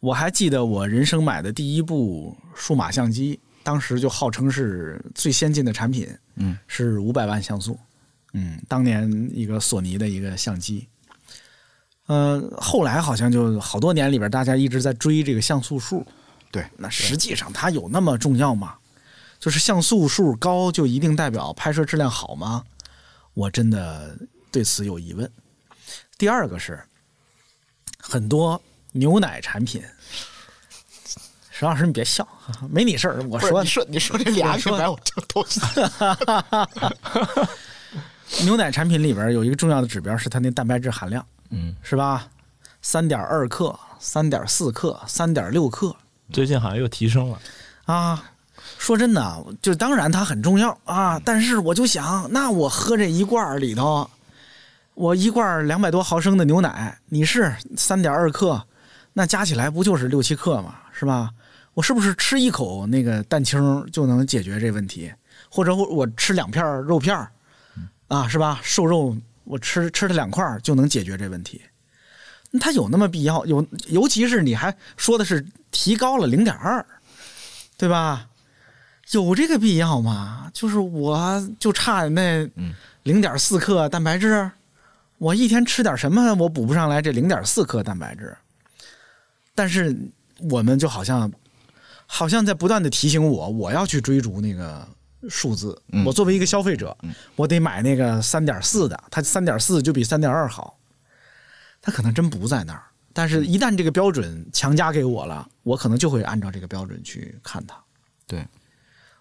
[0.00, 6.06] 我还记得我人生买的第一部数码相机，当时就号称是最先进的产品，
[6.36, 7.78] 嗯，是五百万像素，
[8.34, 10.86] 嗯，当年一个索尼的一个相机。
[12.06, 16.06] 呃，后来好像就好多年里边，大家一直在追这个像素数，
[16.54, 18.76] 对，那实际上它有那么重要吗？
[19.40, 22.64] 就是像素数高就一定代表拍摄质量好吗？
[23.34, 24.16] 我真的
[24.52, 25.28] 对此有疑问。
[26.16, 26.80] 第二个是
[27.98, 29.82] 很多牛奶产品，
[31.50, 32.24] 石老师你别笑，
[32.70, 35.44] 没你事儿，我说你说你说这俩我说品牌，我就都
[38.46, 42.28] 牛奶产品里边有一个重要的指标是它那蛋白质含量，嗯，是吧？
[42.80, 45.96] 三点二克、三点四克、三点六克，
[46.32, 47.38] 最近好像又提升了。
[47.84, 48.24] 啊，
[48.78, 54.08] 说真的，就当然它很重要啊，但是我就想，那我喝这一罐儿里头，
[54.94, 58.66] 我一罐两百多毫升的牛奶，你是三点二克，
[59.12, 61.30] 那加起来不就是六七克嘛，是吧？
[61.74, 65.12] 我是不是吃一口那个蛋清就能解决这问题？
[65.50, 67.30] 或者我我吃两片肉片儿
[68.08, 68.60] 啊，是吧？
[68.62, 71.60] 瘦肉我吃吃它两块儿就能解决这问题？
[72.56, 73.44] 那它有那么必要？
[73.46, 76.86] 有，尤其是你还说的是提高了零点二，
[77.76, 78.28] 对吧？
[79.10, 80.48] 有这个必要吗？
[80.54, 82.48] 就是我就差那
[83.02, 84.48] 零点四克蛋白质，
[85.18, 88.36] 我一天吃点什么，我补不上来这零点四克蛋白质。
[89.52, 89.96] 但是
[90.48, 91.30] 我们就好像
[92.06, 94.86] 好像在不断的提醒我，我要去追逐那个
[95.28, 95.76] 数字。
[95.90, 96.96] 嗯我作为一个消费者，
[97.34, 100.78] 我得买那个三点四的，它三点四就比三点二好。
[101.86, 102.82] 它可能真不在那儿，
[103.12, 107.78] 但是一旦这个标准强加给我了，我可能就会按照这个标准去看它。
[108.26, 108.42] 对，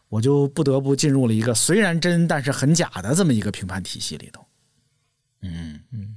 [0.07, 4.47] 我就不得不进入了一个虽然真但是很假的这么一个评判体系里头。
[5.41, 6.15] 嗯嗯，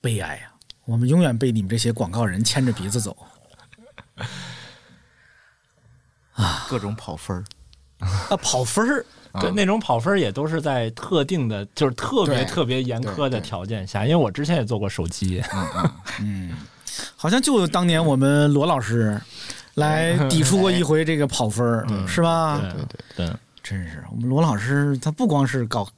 [0.00, 0.52] 悲哀呀、
[0.86, 3.16] 我们永远被你们这些广告人牵着鼻子走
[6.32, 7.44] 啊 各种跑分儿。
[8.00, 9.06] 啊，跑分儿。
[9.40, 14.04] 对，那种跑分儿也都是在特定的，就是特别特别严苛的条件下。
[14.04, 15.42] 因为我之前也做过手机，
[16.20, 16.52] 嗯
[17.16, 19.20] 好像就当年我们罗老师
[19.74, 22.60] 来抵触过一回这个跑分儿，是吧？
[22.60, 25.88] 对对对，真是，我们罗老师他不光是搞，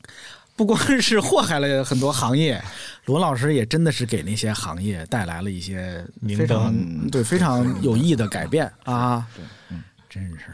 [0.57, 2.63] 不光是祸害了很多行业，
[3.05, 6.75] 罗老师也真的是给那些行业带来了一些明非常
[7.11, 9.27] 对非常有益的改变啊！
[9.37, 10.47] 对，嗯真是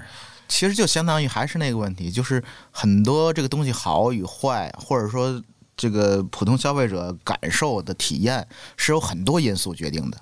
[0.53, 5.43] 其实就相当于还是那个问题，就是很多这个东西好与坏，或者说
[5.75, 8.47] 这个普通消费者感受的体验，
[8.77, 10.19] 是有很多因素决定的。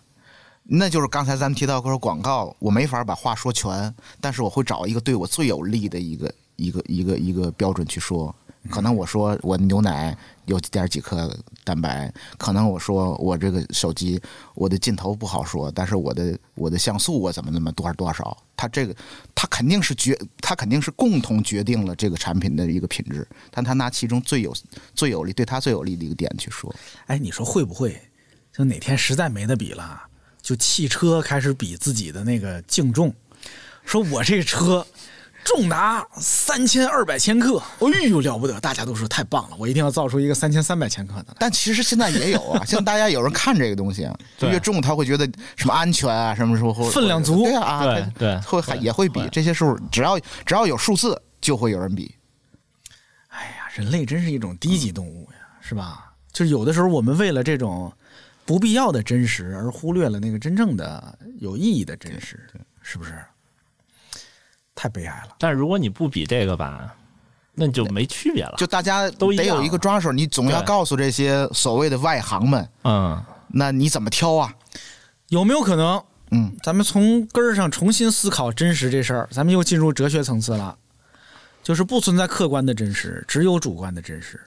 [0.62, 8.32] 那就是刚才咱们提到说广告，我没法把话说全，但是我会找一个对我最有利的一个一个一个一个标准去说。
[8.70, 10.16] 可能我说我牛奶
[10.50, 11.32] 有点几克
[11.62, 14.20] 蛋白，可能我说我这个手机
[14.54, 18.94] 我的镜头不好说，但是我的我的像素我怎么那么多少多少，它这个
[19.32, 24.52] 它肯定是决，它肯定是共同决定了这个产品的一个品质，但他拿其中最有
[24.92, 26.74] 最有利对他最有利的一个点去说，
[27.06, 27.96] 哎，你说会不会
[28.52, 30.02] 就哪天实在没得比了，
[30.42, 33.14] 就汽车开始比自己的那个净重，
[33.84, 34.84] 说我这车
[35.44, 41.34] 重达三千二百千克，哎呦了不得，大家都说太棒了，我一定要造出一个三千三百千克的来。
[41.38, 52.14] 但其实现在也有啊， 现在大家有人看这个东西啊，就越重他会觉得什么安全啊，什么时候会分量足对啊，啊对对会还也会比这些数，只要只要有数字就会有人比，
[53.28, 56.12] 哎呀，人类真是一种低级动物呀，是吧？
[56.32, 57.92] 就是有的时候我们为了这种
[58.44, 62.48] 不必要的真实，而忽略了那个真正的有意义的真实，
[62.82, 63.12] 是不是？
[64.80, 65.34] 太悲哀了。
[65.38, 66.90] 但是如果你不比这个吧，
[67.54, 68.54] 那就没区别了。
[68.56, 74.54] 就大家都得有一个抓手，你总要告诉这些所谓的外行们，嗯，那你怎么挑啊？
[75.28, 79.28] 有没有可能，嗯，咱们从根儿上重新思考真实这事儿？
[79.30, 80.74] 咱们又进入哲学层次了，
[81.62, 84.40] 就是不存在客观的真实，只有主观的真实。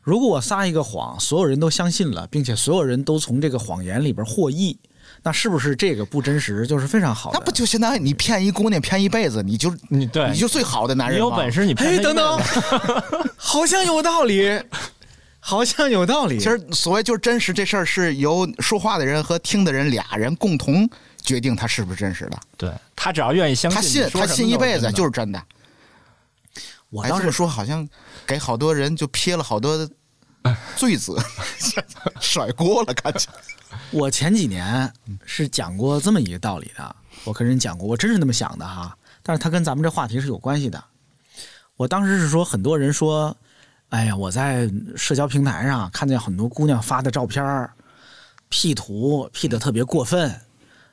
[0.00, 4.78] 如果我撒一个谎，所有人都相信了，并且所有人都从这个谎言里边获益，
[5.26, 7.38] 那是不是这个不真实就是非常好的？
[7.38, 11.50] 那不就相当于你骗一姑娘骗一辈子，你就你对你就最好的男人吗你有本。
[11.50, 12.40] 事你骗等等，
[13.34, 14.60] 好像有道理，
[15.40, 16.38] 好像有道理。
[16.38, 20.88] 其实所谓就是真实这事儿，是由说话的人和听的人俩人共同
[21.22, 22.38] 决定他是不是真实的。
[22.58, 25.38] 对他只要愿意相信，他信他信一辈子就是真的。
[25.38, 25.46] 哎，
[26.90, 27.88] 我当时这么说好像
[28.26, 29.88] 给好多人就撇了好多
[30.76, 31.16] 罪责，
[32.20, 33.26] 甩锅了，感觉。
[33.90, 34.92] 我前几年
[35.24, 38.96] 是讲过这么一个道理的，我跟人讲过，我真是那么想的哈。
[39.22, 40.82] 但是它跟咱们这话题是有关系的。
[41.76, 43.36] 我当时是说，很多人说，
[43.88, 47.72] 哎呀，我在社交平台上看见很多姑娘发的照片儿
[48.48, 50.34] P 图 P 的特别过分，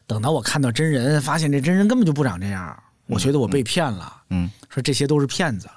[0.08, 4.24] 等到我看到真人，发现这真人根本就不长这样，我觉得我被骗了。
[4.30, 5.70] 嗯，说这些都是骗子。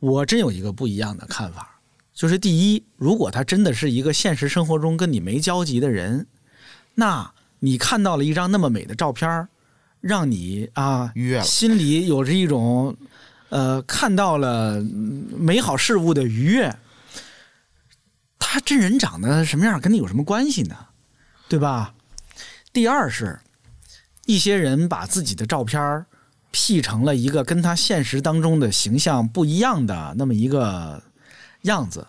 [0.00, 1.71] 我真有一个不一样的看法，
[2.22, 6.28] 就是第一，如果他真的是一个现实生活中跟你没交集的人，
[6.94, 9.48] 那你看到了一张那么美的照片儿，
[10.00, 12.96] 让你啊愉悦了心里有着一种
[13.48, 16.72] 呃看到了嗯美好事物的愉悦。
[18.38, 20.76] 他真人长得什么样，跟你有什么关系呢？
[21.48, 21.92] 对吧？
[22.72, 23.40] 第二是，
[24.26, 26.06] 一些人把自己的照片儿
[26.52, 31.02] P 成了一个跟他现实当中的形象不一样的那么一个
[31.62, 32.06] 样子，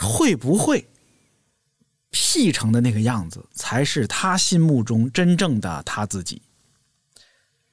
[0.00, 0.86] 会不会
[2.10, 6.42] P 成的那个样子才是他心目中真正的他自己？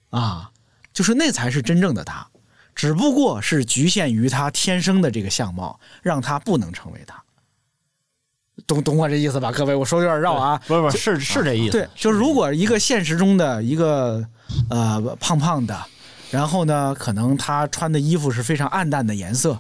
[0.10, 0.52] 啊，
[0.94, 2.28] 就是那才是真正的他，
[2.76, 7.24] 只不过是局限于他天生的这个相貌，让他不能成为他。
[8.68, 9.74] 懂懂我这意思吧，各位？
[9.74, 10.62] 我说的有点绕啊。
[10.68, 14.24] 不是不是是是这意思，对，就是如果一个现实中的一个
[14.70, 15.86] 呃胖胖的，
[16.30, 19.58] 然后呢，可能他穿的衣服是非常暗淡的颜色，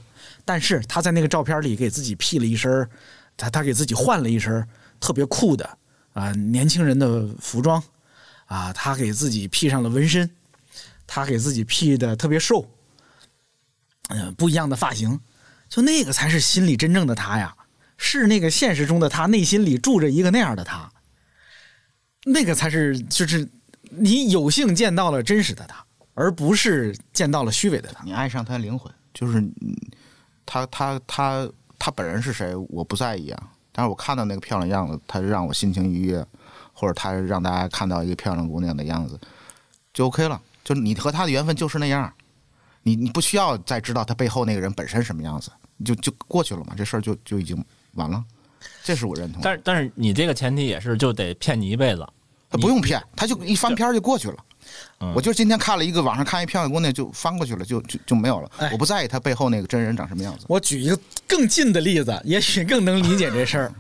[0.52, 2.86] 但是他在那个照片里给自己 P 了一身，
[3.38, 4.68] 他他给自己换了一身
[5.00, 5.78] 特别酷的
[6.12, 7.82] 啊、年轻人的服装
[8.48, 10.30] 啊，他给自己 P 上了纹身，
[11.08, 12.70] 他给自己 P 的特别瘦，
[14.10, 15.18] 嗯、不一样的发型，
[15.70, 17.56] 就那个才是心里真正的他呀。
[17.96, 20.92] 是那个现实中的他，内心里住着一个那样的他，
[22.26, 23.50] 那个才是就是
[23.90, 28.04] 你有幸见到了真实的他，而不是见到了虚伪的他。
[28.04, 29.42] 你爱上他的灵魂，就是
[30.52, 31.50] 他他他
[31.80, 33.42] 他本人是谁，我不在意啊。
[33.72, 36.26] 但是我看到那个漂亮样子，他让我心情愉悦，
[36.74, 39.18] 或者他让大家看到一个漂亮姑娘的样子，
[39.94, 40.42] 就 OK 了。
[40.62, 42.12] 就你和他的缘分就是那样，
[42.84, 45.50] 你你不需要再知道他背后那个人本身什么样子，
[45.86, 47.64] 就就过去了嘛，这事儿就就已经
[47.94, 48.22] 完了。
[48.84, 49.42] 这是我认同。
[49.42, 52.06] 但是但是你这个前提也是就得骗你一辈子，
[52.50, 54.36] 他不用骗，他就一翻篇儿就过去了。
[55.00, 58.70] 嗯我就今天看了一个网上看一漂亮姑娘，就翻过去了，就就就没有了哎。
[58.72, 60.46] 我不在意她背后那个真人长什么样子。
[60.48, 63.74] 我举一个更近的例子，也许更能理解这事儿。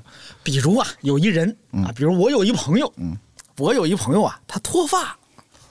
[0.43, 3.15] 比如啊，有一人啊，比如我有一朋友，嗯
[3.57, 5.15] 我有一朋友啊，他脱发，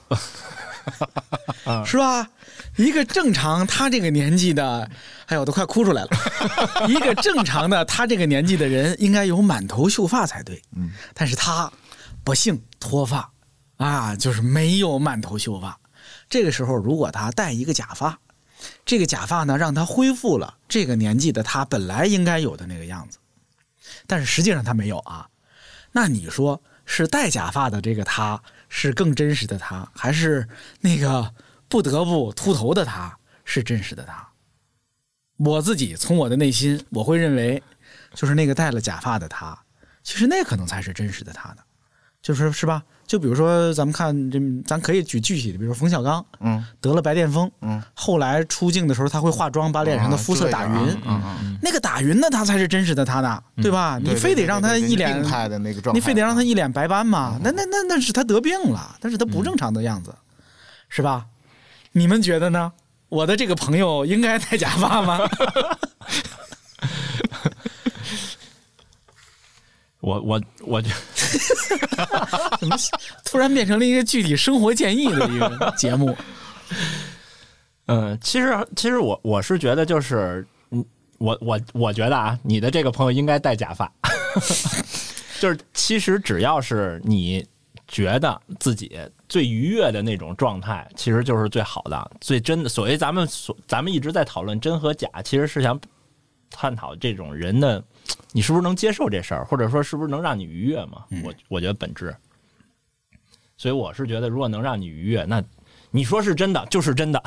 [1.85, 2.29] 是吧？
[2.77, 4.89] 一个正常他这个年纪的，
[5.25, 6.09] 哎呦，我都快哭出来了。
[6.87, 10.61] 一个正常的他这个年纪的人，应该有满头秀发才对。
[10.77, 11.69] 嗯，但是他
[12.23, 13.29] 不幸脱发
[13.81, 15.79] 啊，就是没有满头秀发。
[16.29, 18.19] 这个时候，如果他戴一个假发，
[18.85, 23.17] 这个假发呢，让他恢复了这个年纪的他本来应该有的那个样子，
[24.05, 25.27] 但是实际上他没有啊。
[25.93, 30.47] 那你说是戴假发的这个他是更真实的他，还是
[30.79, 31.33] 那个
[31.67, 34.29] 不得不秃头的他是真实的他？
[35.37, 37.63] 我自己从我的内心，我会认为，
[38.13, 39.57] 就是那个戴了假发的他，
[40.03, 41.63] 其实那可能才是真实的他呢。
[42.21, 42.83] 就是是吧？
[43.07, 53.99] 就比如说，咱们看这，咱可以举具体的，比如说冯小刚，嗯得了白癜风，嗯，后来出镜的时候他会化妆，把脸上的肤色打匀，嗯嗯，那个打匀的他才是真实的他呢，对吧？
[54.01, 57.37] 你非得让他一脸病态的那个状态，你非得让他一脸白斑吗？
[57.43, 60.15] 那那那那是他得病了，但是他不正常的样子，
[60.87, 61.25] 是吧？
[61.91, 62.71] 你们觉得呢？
[63.09, 65.19] 我的这个朋友应该戴假发吗？
[70.01, 70.89] 我我我就
[72.59, 72.75] 怎么
[73.23, 76.15] 突然变成了一个具体生活建议的一个节目？
[77.87, 80.83] 嗯，其实其实我我是觉得就是，嗯，
[81.17, 83.91] 我我我觉得啊，你的这个朋友应该戴假发，
[85.39, 87.45] 就是其实只要是你
[87.87, 88.97] 觉得自己
[89.27, 92.69] 最愉悦的那种状态，其实就是最好的、最真的。
[92.69, 95.77] 所谓咱们所咱们一直在讨论真和假，其实是想
[96.49, 97.83] 探讨这种人的，
[98.31, 101.05] 你是不是能接受这事儿，或者说是不是能让你愉悦嘛？
[101.23, 102.15] 我我觉得本质。
[103.57, 105.43] 所以我是觉得，如果能让你愉悦，那
[105.91, 107.21] 你说是真的就是真的。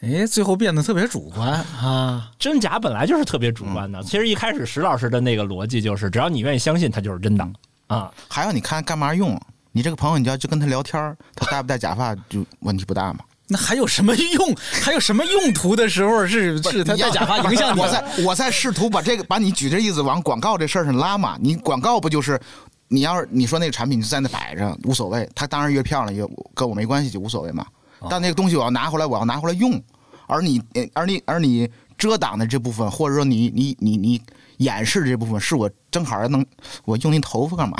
[0.00, 2.30] 哎，最后变得特别主观啊。
[2.38, 4.02] 真假本来就是特别主观的。
[4.02, 7.48] 其实一开始石老师的那个逻辑就是，只要你愿意相信，它就是真的
[7.86, 8.12] 啊。
[8.28, 9.40] 还有你看干嘛用？
[9.72, 13.20] 你这个朋友，你要就跟他聊天儿，他戴不戴假发就问题不大嘛。
[13.48, 14.56] 那还有什么用？
[14.82, 17.80] 还有什么用途的时候是是他你要戴假发影响你？
[17.80, 21.38] 我在我在试图把这个把你举这意思往广告这事儿上拉嘛。
[21.40, 22.40] 你广告不就是
[22.88, 27.64] 你要是你说那个产品就在那摆着无所谓，它当然越漂亮越跟我没关系就无所谓嘛。
[28.10, 29.80] 但那个东西我要拿回来，我要拿回来用，
[30.26, 34.20] 而你呃而你而你遮挡的这部分，或者说你你你你
[34.58, 36.44] 掩饰的这部分，是我正好能
[36.84, 37.76] 我用那头发干嘛？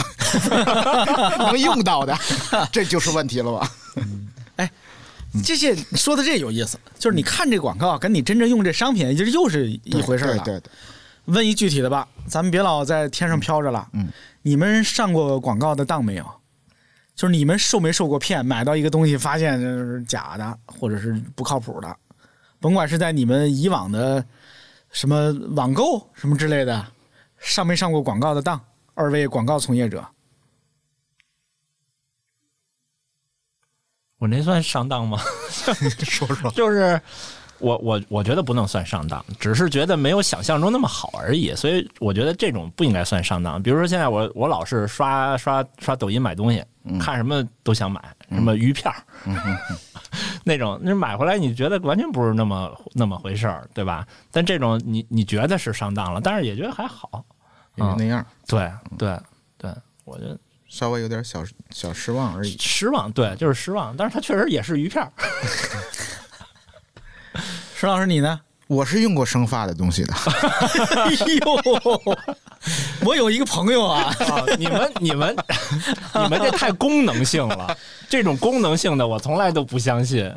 [1.50, 2.16] 能用到的，
[2.72, 3.70] 这就是问题了吧？
[5.42, 10.42] 这些说的这有意思，就是你看这广告跟你真正用这商品，就是又是一回事儿了。
[10.44, 10.70] 对对对，
[11.26, 13.88] 问一具体的吧，咱们别老在天上飘着了。
[13.92, 14.08] 嗯，
[14.42, 16.24] 你们上过广告的当没有？
[17.14, 18.44] 就是你们受没受过骗？
[18.44, 21.96] 买到一个东西发现就是假的，或者是不靠谱的，
[22.60, 24.24] 甭管是在你们以往的
[24.90, 26.86] 什么网购什么之类的，
[27.38, 28.60] 上没上过广告的当？
[28.94, 30.06] 二位广告从业者，
[34.18, 35.18] 我那算上当吗？
[36.04, 37.00] 说说就是
[37.58, 41.54] 我我我觉得不能算上当，只是觉得没有想象中那么好而已。
[41.54, 43.62] 所以我觉得这种不应该算上当。
[43.62, 46.62] 比如说现在我我老是刷刷刷抖音买东西，
[47.00, 49.02] 看什么都想买，什么鱼片儿，
[50.44, 54.06] 那种那买回来你觉得完全不是那么那么回事儿，对吧？
[54.30, 57.24] 但这种你你觉得是上当了，但是也觉得还好。
[57.76, 59.18] 也就那样，对对
[59.58, 59.70] 对，
[60.04, 60.38] 我觉得
[60.76, 62.56] 稍微有点小小失望而已。
[62.60, 63.96] 失望，对，就是失望。
[63.96, 65.10] 但是它确实也是鱼片儿。
[67.74, 68.40] 石老师你呢？
[68.66, 71.10] 我是用过生发的东西的，哎
[71.44, 71.62] 呦，
[73.04, 75.36] 我有一个朋友啊，啊，你们你们
[76.14, 77.76] 你们这太功能性了，
[78.08, 80.28] 这种功能性的我从来都不相信。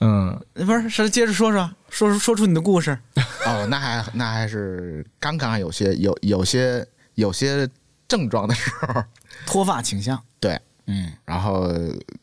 [0.00, 2.98] 嗯，不是，是接着说说，说说说出你的故事。
[3.44, 6.86] 哦，那还那还是刚刚有些有有些
[7.16, 7.68] 有些
[8.08, 9.04] 症状的时候，
[9.46, 11.72] 脱发倾向，对，嗯，然后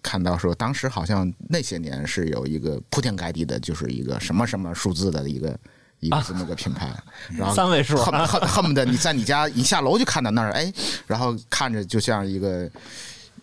[0.04, 5.58] 看到说当时好像那些年是有一个铺天盖地的，就是一个什么什么数字的一个。
[6.00, 6.94] 一个这么个品牌，
[7.32, 7.95] 然后三位数。
[7.95, 10.70] 恨恨恨不得你在你家一下楼就看到那儿，哎，
[11.08, 12.70] 然后看着就像一个，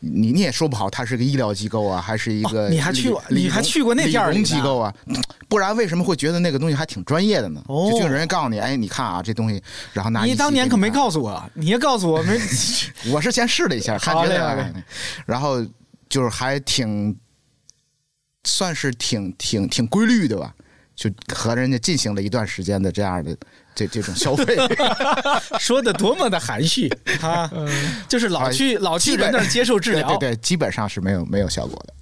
[0.01, 4.93] 你你也说不好，它是个医疗机构啊，还是一个哦你还去过你还去过那店儿机构啊？
[5.48, 7.62] 不然为什么会觉得那个东西还挺专业的呢？
[7.66, 9.62] 哦就就有人告诉你，哎，你看啊，这东西，
[9.93, 12.39] 然后拿你当年可没告诉我，你也告诉我没？
[13.12, 14.85] 我是先试了一下，看好觉得嘞好嘞，
[15.27, 15.64] 然后
[16.09, 17.14] 就是还挺，
[18.44, 20.55] 算是挺挺挺规律的吧，
[20.94, 23.36] 就和人家进行了一段时间的这样的
[23.74, 24.56] 这这种消费，
[25.59, 26.88] 说的多么的含蓄
[27.22, 27.51] 啊！
[28.09, 30.09] 就是老去老去人那儿接受治疗。
[30.09, 31.94] 对对对，基本上是没有没有效果的。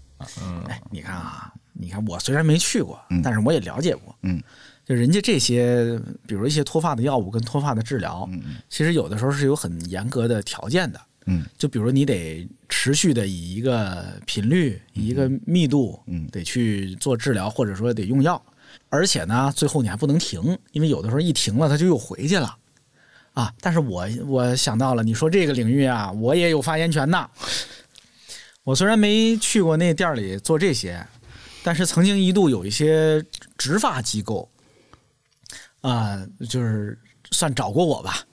[0.69, 4.15] 哎，你看啊，你看我虽然没去过，但是我也了解过。
[4.23, 4.43] 嗯，
[4.85, 8.29] 就人家这些，比如一些脱发的药物跟脱发的治疗，
[8.69, 11.01] 其实有的时候是有很严格的条件的。
[11.27, 18.43] 嗯，就比如你得持续的以一个频率、以一个密度，嗯得去做治疗，或者说得用药，
[18.89, 22.57] 而且呢，最后你还不能停，因为有的时候一停了，它就又回去了。
[23.35, 23.55] 啊！
[23.61, 27.31] 但是我我想到了，你说这个领域啊，我也有发言权呐。
[28.65, 31.07] 我虽然没去过那店里做这些，
[31.63, 33.25] 但是曾经一度有一些
[33.57, 34.51] 植发机构，
[35.83, 36.21] 啊、
[36.51, 36.99] 就是
[37.31, 38.25] 算找过我吧，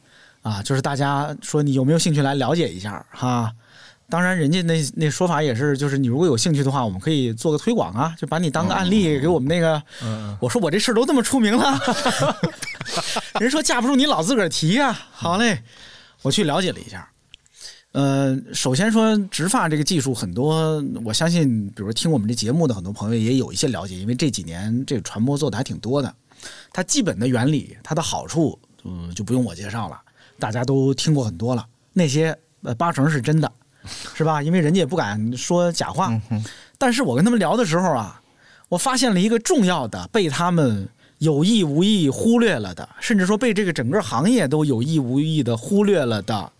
[0.41, 3.53] 啊，就是大家说你有没有兴趣来了解一下哈？
[4.07, 9.81] 当然，人家那那说法也是，就是你如果有兴趣的话，我们可以做个推广啊，就把你当个案例给我们那个。
[10.39, 11.79] 我说我这事儿都这么出名了，
[13.41, 15.63] 人说架不住你老自个儿提呀、好嘞，
[16.21, 17.09] 我去了解了一下。
[17.93, 26.13] 呃，首先说植发这个技术，很多我相信，比如听我们这节目的很多朋友也有一些了解，因为这几年这个传播做的还挺多的。
[26.71, 29.99] 它基本的原理，它的好处，嗯，就不用我介绍了，
[30.37, 31.65] 大家都听过很多了。
[31.93, 33.49] 那些呃八成是真的，
[34.13, 34.41] 是吧？
[34.41, 36.11] 因为人家也不敢说假话。
[36.77, 38.21] 但是我跟他们聊的时候啊，
[38.69, 40.87] 我发现了一个重要的被他们
[41.19, 46.51] 有意无意忽略了的，甚至说被这个整个行业都有意无意的忽略了的。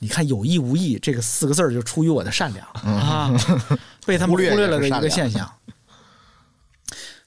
[0.00, 3.34] 你看“有意无意”这个四个字儿就出于我的善良啊，
[4.06, 5.50] 被他们忽忽略了的一个现象，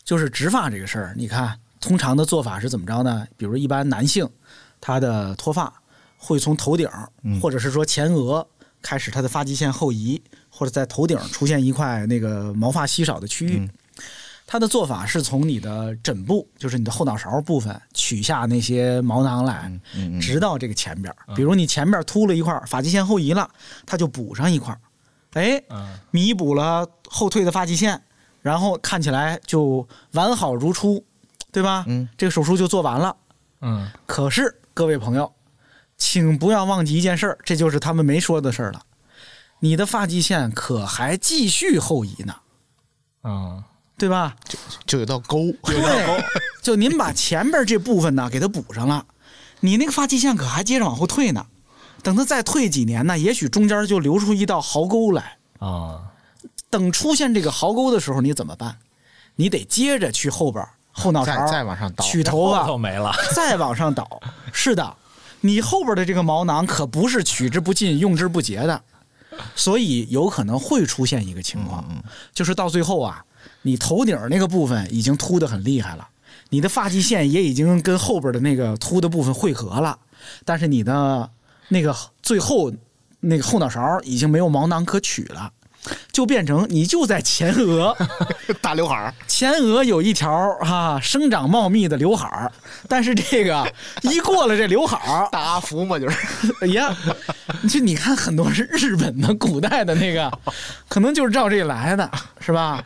[0.06, 1.14] 就是植发这个事儿。
[1.18, 3.28] 你看，通常的做法是怎么着呢？
[3.36, 4.26] 比如一般男性，
[4.80, 5.74] 他的脱发
[6.18, 7.10] 会从头顶儿
[7.42, 8.48] 或者是说前额
[8.82, 13.70] 开始，他的发际线后移，或者在头顶出现一块那个毛发稀少的区域。
[14.48, 19.72] 他的做法是从你的枕部，就是你的后脑勺部分取下那些毛囊来，
[20.20, 21.16] 直到这个前边。
[21.34, 23.50] 比如你前边秃了一块，发际线后移了，
[23.86, 24.80] 他就补上一块儿，
[25.40, 25.64] 哎，
[26.10, 28.02] 弥补了后退的发际线，
[28.42, 31.02] 然后看起来就完好如初，
[31.54, 31.86] 对吧？
[31.88, 33.16] 嗯，这个手术就做完了。
[33.62, 35.32] 嗯，可是各位朋友，
[36.02, 38.82] 请不要忘记一件事儿，这就是他们没说的事儿了。
[39.60, 42.36] 你的发际线可还继续后移呢，
[43.24, 43.64] 嗯，
[44.00, 44.36] 对吧？
[44.44, 44.58] 就
[44.88, 46.26] 就有道沟，对，
[46.64, 49.06] 就您把前边这部分呢给它补上了，
[49.60, 51.46] 你那个发际线可还接着往后退呢。
[52.02, 55.38] 等它再退几年呢，也许中间就留出一道壕沟来。
[55.60, 56.02] 啊，
[56.72, 58.76] 等出现这个壕沟的时候，你怎么办？
[59.36, 64.20] 你得接着去后边后脑勺再往上倒，取头发，头没了， 再往上倒。
[64.52, 64.98] 是的，
[65.42, 68.82] 你后边的这个毛囊可不是取之不尽、用之不竭的，
[69.56, 71.84] 所以有可能会出现一个情况，
[72.34, 73.26] 就是到最后啊，
[73.64, 76.08] 你头顶那个部分已经秃得很厉害了，
[76.50, 79.98] 你的发际线也已经跟后边的那个秃的部分汇合了，
[80.46, 81.30] 但是你的
[81.70, 82.72] 那个最后
[83.20, 85.52] 那个后脑勺已经没有毛囊可取了。
[86.12, 87.96] 就变成你就在前额，
[88.62, 92.52] 大刘海儿，前额有一条哈、生长茂密的刘海儿，
[92.88, 93.68] 但是这个
[94.02, 96.18] 一过了这刘海儿，大阿福嘛，就是
[96.62, 96.96] 哎呀，
[97.70, 100.32] 就你看很多是日本的古代的那个，
[100.88, 102.10] 可能就是照这来的，
[102.40, 102.84] 是吧？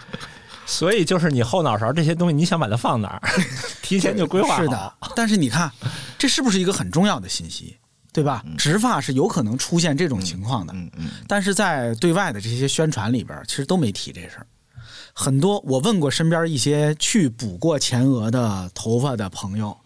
[0.68, 3.22] 所以就是你后脑勺这些东西，你想把它放哪儿，
[3.84, 4.62] 提前就规划好。
[4.64, 5.72] 是的，但是你看，
[6.18, 7.78] 这是不是一个很重要的信息？
[8.16, 8.46] 对吧？
[8.58, 14.48] 植发是有可能出现这种情况的，嗯嗯，但是在对外的这些宣传里边，其实都没提这事儿。
[15.14, 19.78] 很多我问过身边一些去补过前额的头发的朋友，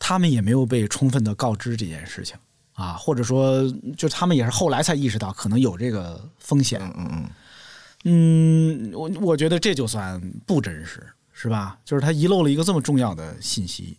[0.00, 2.36] 他们也没有被充分的告知这件事情
[2.72, 3.62] 啊，或者说，
[3.96, 6.80] 就他们也是后来才意识到可能有这个风险。
[6.82, 7.08] 嗯嗯
[8.02, 11.78] 嗯，嗯，我我觉得这就算不真实，是吧？
[11.84, 13.96] 就是他遗漏了一个这么重要的信息。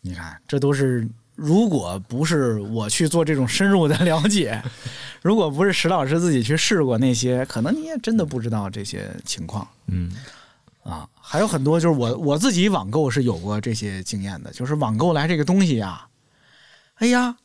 [0.00, 1.08] 你看，这都是
[1.40, 4.60] 如果不是我去做这种深入的了解，
[5.22, 9.66] 如果不是石老师自己去试过那些，可能你也真的不知道这些情况。
[9.86, 10.10] 嗯，
[10.82, 11.08] 啊。
[11.14, 16.08] 还有很多就是我我自己网购是有过这些经验的，就是网购来这个东西啊，
[16.96, 17.36] 哎呀，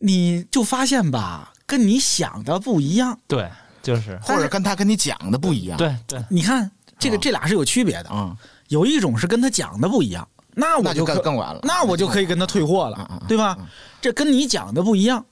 [0.00, 3.16] 你就发现吧，跟你想的不一样。
[3.28, 3.48] 对，
[3.80, 4.18] 就是。
[4.24, 6.68] 或者跟他跟你讲的不一样，，对对，你看
[6.98, 7.20] 这个啊。
[7.22, 8.36] 这俩是有区别的，嗯，
[8.68, 10.26] 有一种是跟他讲的不一样，
[10.58, 13.56] 那我就可更更晚了那我就可以跟他退货了嗯嗯，嗯对吧？
[14.00, 15.24] 这跟你讲的不一样。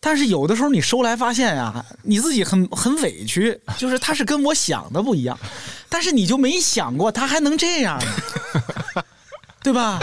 [0.00, 5.38] 但是有的时候你收来发现呀、你自己很很委屈，就是他是跟我想的不一样，
[5.88, 7.98] 但是你就没想过他还能这样
[8.94, 9.02] 呢，
[9.64, 9.98] 对吧？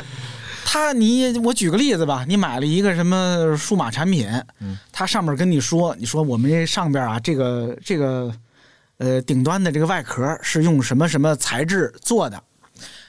[0.66, 4.28] 他你我举个例子吧，你买了一个什么数码产品，
[4.92, 8.34] 他上面跟你说，你说我们这上边啊，这个这个
[8.98, 12.42] 呃顶端的这个外壳是用什么什么材质做的，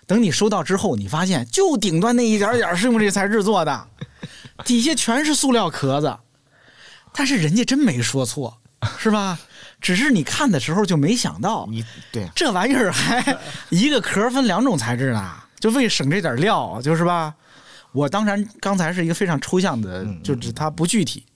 [0.06, 3.88] 等你收到之后，你发现就顶端那一点点是用这材质做的，
[4.64, 6.16] 底下全是塑料壳子，
[7.12, 8.58] 但是人家真没说错，
[8.98, 9.38] 是吧？
[9.80, 13.36] 只是你看的时候就没想到，你对，这玩意儿还
[13.70, 17.34] 一个壳分两种材质呢，就为省这点料，就是吧？
[17.92, 21.26] 我当然刚才是一个非常抽象的，就是它不具体，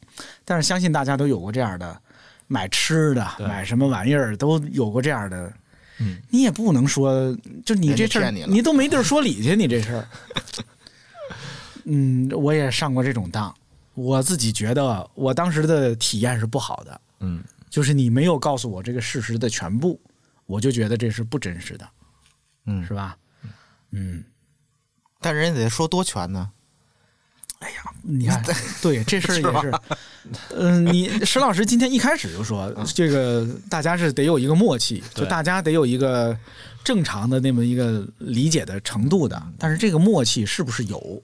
[0.45, 2.01] 但是相信大家都有过这样的，
[2.47, 5.53] 买吃的、买什么玩意儿都有过这样的。
[5.99, 10.09] 嗯，你也不能说，就你这事儿，你都没地儿说理去，你这事儿。
[11.85, 13.55] 嗯，我也上过这种当，
[13.95, 17.01] 我自己觉得我当时的体验是不好的。
[17.21, 20.01] 嗯，就是你没有告诉我这个事实的全部，
[20.47, 21.89] 我就觉得这是不真实的，
[22.67, 22.85] 嗯。
[22.85, 23.17] 是吧？
[23.93, 24.23] 嗯，
[25.21, 26.51] 但人家得说多全呢，
[28.03, 28.43] 你看，
[28.81, 29.73] 对这事儿 也是，
[30.55, 36.37] 嗯、你石老师今天一开始就说，这个大家是得有一个默契，就大家得有一个
[36.85, 41.23] 正常的那么一个理解的程度的，但是这个默契是不是有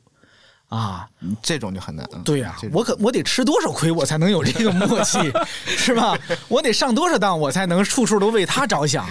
[0.69, 1.09] 啊？
[1.43, 2.09] 这种就很难。
[2.15, 5.19] 嗯对呀、我可我得吃多少亏，我才能有这个默契，
[5.65, 6.19] 是吧？
[6.49, 9.07] 我得上多少当，我才能处处都为他着想，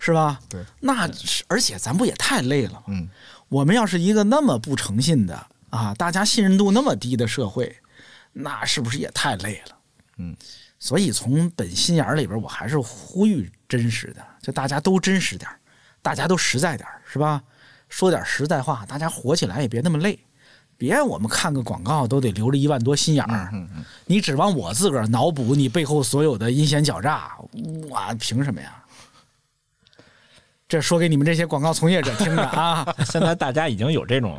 [0.00, 0.40] 是吧？
[0.48, 1.08] 对，那
[1.46, 2.82] 而且咱不也太累了吗？
[2.88, 3.08] 嗯，
[3.48, 7.74] 我们要是一个那么不诚信的啊，大家信任度那么低的社会，
[8.32, 9.76] 那是不是也太累了？
[10.18, 10.36] 嗯，
[10.78, 15.50] 所以从本心眼里边，我还是呼吁真实的，就大家都真实点
[16.02, 17.42] 大家都实在点是吧？
[17.88, 20.18] 说点实在话，大家活起来也别那么累。
[20.76, 27.32] 别我们看个广告都得留着一万多心眼儿，嗯嗯，你指望我自个儿脑补你背后所有的阴险狡诈，
[27.88, 28.84] 我凭什么呀？
[30.68, 32.86] 这说给你们这些广告从业者听的啊！
[33.04, 34.38] 现在大家已经有这种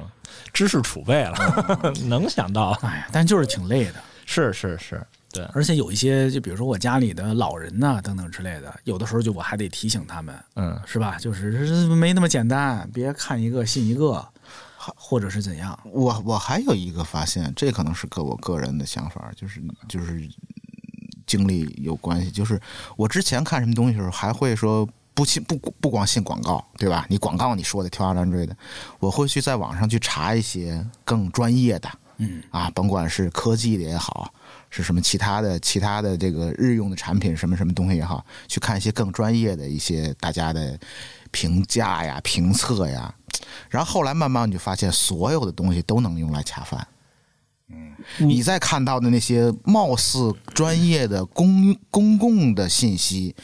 [0.53, 3.95] 知识储备了， 能想到，哎呀，但就是挺累的，
[4.25, 11.17] 是是是，对，而且有一些，就比如说我家里的老人呐、等等之类的，有的时候就我还得提醒他们，嗯，是吧？
[11.19, 14.25] 就是没那么简单，别看一个信一个，
[14.77, 15.77] 或者是怎样。
[15.85, 20.29] 我我还有一个发现，这可能是个我个人的想法，就是就是
[21.25, 22.29] 经历有关系。
[22.29, 22.59] 就是
[22.95, 27.05] 我之前看什么东西的时候，还会说不信不不光信广告，对吧？
[27.09, 28.55] 你广告你说的天花乱坠的，
[28.99, 34.33] 我会去在网上去查一些更专业的，嗯啊，甭管是科技的也好，
[34.69, 40.79] 是什么其他的其他的这个日用的产品什么什么东西也好，去看一些更专业的一些大家的
[41.31, 43.13] 评价呀、评测呀。
[43.69, 46.87] 然后后来慢慢你就发现，所有的东西都能用来恰饭。
[47.69, 53.35] 嗯，你再看到的那些貌似专业的公公共的信息，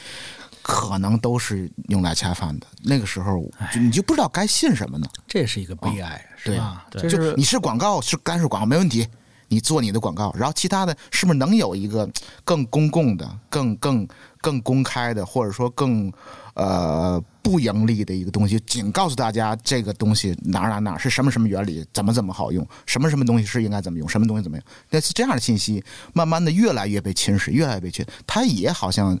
[0.70, 2.66] 可能都是用来恰饭的。
[2.84, 3.42] 那个时候，
[3.74, 5.06] 就你就不知道该信什么呢？
[5.26, 6.86] 这是一个悲哀，是对吧？
[6.92, 9.04] 就是你是广告是干是广告没问题，
[9.48, 12.08] 你做你的广告，然后其他的是不是能有一个
[12.44, 14.06] 更公共的、更更
[14.40, 16.12] 更公开的，或者说更
[16.54, 25.82] 呃不盈利的一个东西，仅告诉大家这个东西哪哪哪是什么什么原理，怎么怎么好用，什么什么东西是应该怎么用，什么东西怎么样，那是这样的信息，
[26.12, 29.18] 慢慢的越来越被侵蚀，越来越被侵，它也好像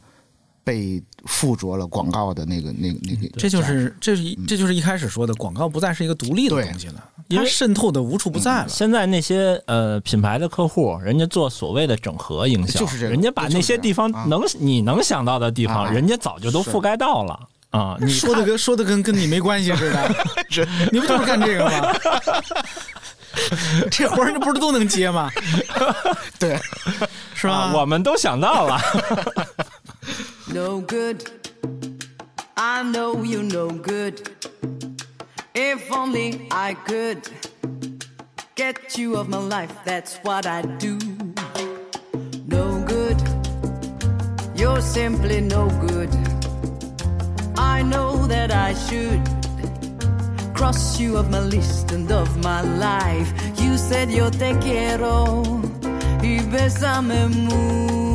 [0.62, 8.68] 被附着了广告的那个那个那个，这就是这是一这就是一开始说的，广告不再是一个独立的东西了，因为它渗透的无处不在了。
[8.68, 17.96] 现在那些呃品牌的客户，人家做所谓的整合营销，就是这个人家把那些地方能、你能想到的地方，啊人家早就都覆盖到了啊。
[18.00, 20.14] 你说的跟说的跟跟你没关系似的，
[20.92, 21.92] 你不就是干这个吗？
[23.90, 25.30] 这活儿你不是都能接吗？
[26.38, 26.58] 对，
[27.32, 27.54] 是吧？
[27.54, 28.78] 啊我们都想到了。
[30.52, 31.30] no good.
[32.56, 34.28] I know you no good.
[35.54, 37.28] If only I could
[38.54, 40.98] get you of my life, that's what I do.
[42.46, 43.18] No good.
[44.56, 46.10] You're simply no good.
[47.56, 49.22] I know that I should
[50.54, 53.32] cross you of my list and of my life.
[53.60, 55.42] You said yo te quiero
[56.22, 58.09] y besame mucho.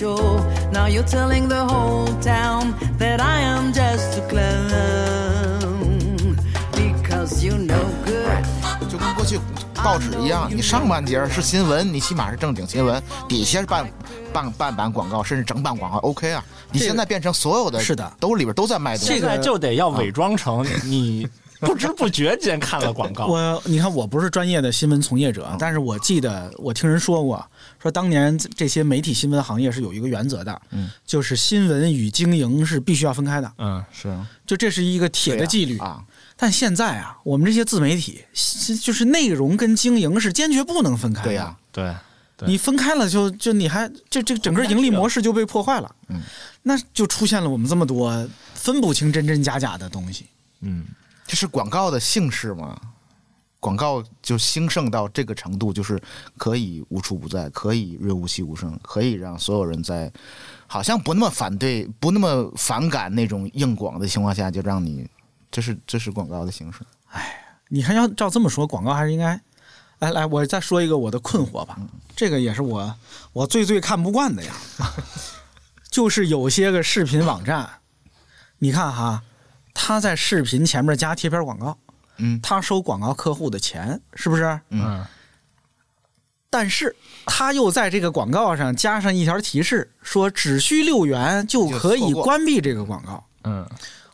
[0.00, 6.36] Now you're telling the whole town that I am just a clown
[6.72, 8.44] because you're no good.
[8.88, 9.40] 就跟过去
[9.74, 13.90] 报纸一样，你上半截是新闻，你起码是正经新闻，底下是半
[14.32, 16.44] 半半版广告，甚至整版广告，OK 啊。
[16.70, 19.14] 你现在变成所有的是的都里边都在卖东西。
[19.14, 21.28] 现在就得要伪装成你
[21.60, 23.26] 不知不觉间看了广告。
[23.26, 27.44] 我你看，我不是专业的新闻从业者，但是我记得我听人说过，
[27.88, 35.78] 说当年这些媒体新闻行业是有一个原则的，嗯，就是新闻与经营是必须要分开的，嗯，是啊就这是一个铁的纪律。
[35.78, 36.04] 啊，
[36.36, 41.28] 但现在啊，我们这些自媒体，是就是内容跟经营是坚决不能分开的。
[41.28, 41.94] 对呀、对，
[42.36, 46.20] 对你分开了就就你还这这整个盈利模式就被破坏了，嗯，
[46.62, 50.26] 那就出现了我们这么多分不清真真假假的东西。
[50.60, 50.84] 嗯，
[51.26, 52.78] 这是广告的姓氏吗？
[53.60, 56.00] 广告就兴盛到这个程度，就是
[56.36, 60.12] 可以无处不在，可以润物细无声，可以让所有人在
[60.66, 65.08] 好像不那么反对、不那么反感那种硬广的情况下，就让你，
[65.50, 66.80] 这是这是广告的形式。
[67.10, 69.40] 哎你看，要照这么说，广告还是应该。
[69.98, 71.76] 来来，我再说一个我的困惑吧，
[72.14, 72.94] 这个也是我
[73.32, 74.54] 我最最看不惯的呀，
[75.90, 77.68] 就是有些个视频网站，
[78.58, 79.24] 你看哈，
[79.74, 81.76] 他在视频前面加贴片广告，
[82.18, 84.60] 嗯他收广告客户的钱，是不是？
[84.70, 85.04] 嗯，
[86.50, 86.94] 但是
[87.26, 93.24] 他又在这个广告上加上一条提示，说只需六元就可以关闭这个广告。
[93.44, 93.68] 嗯，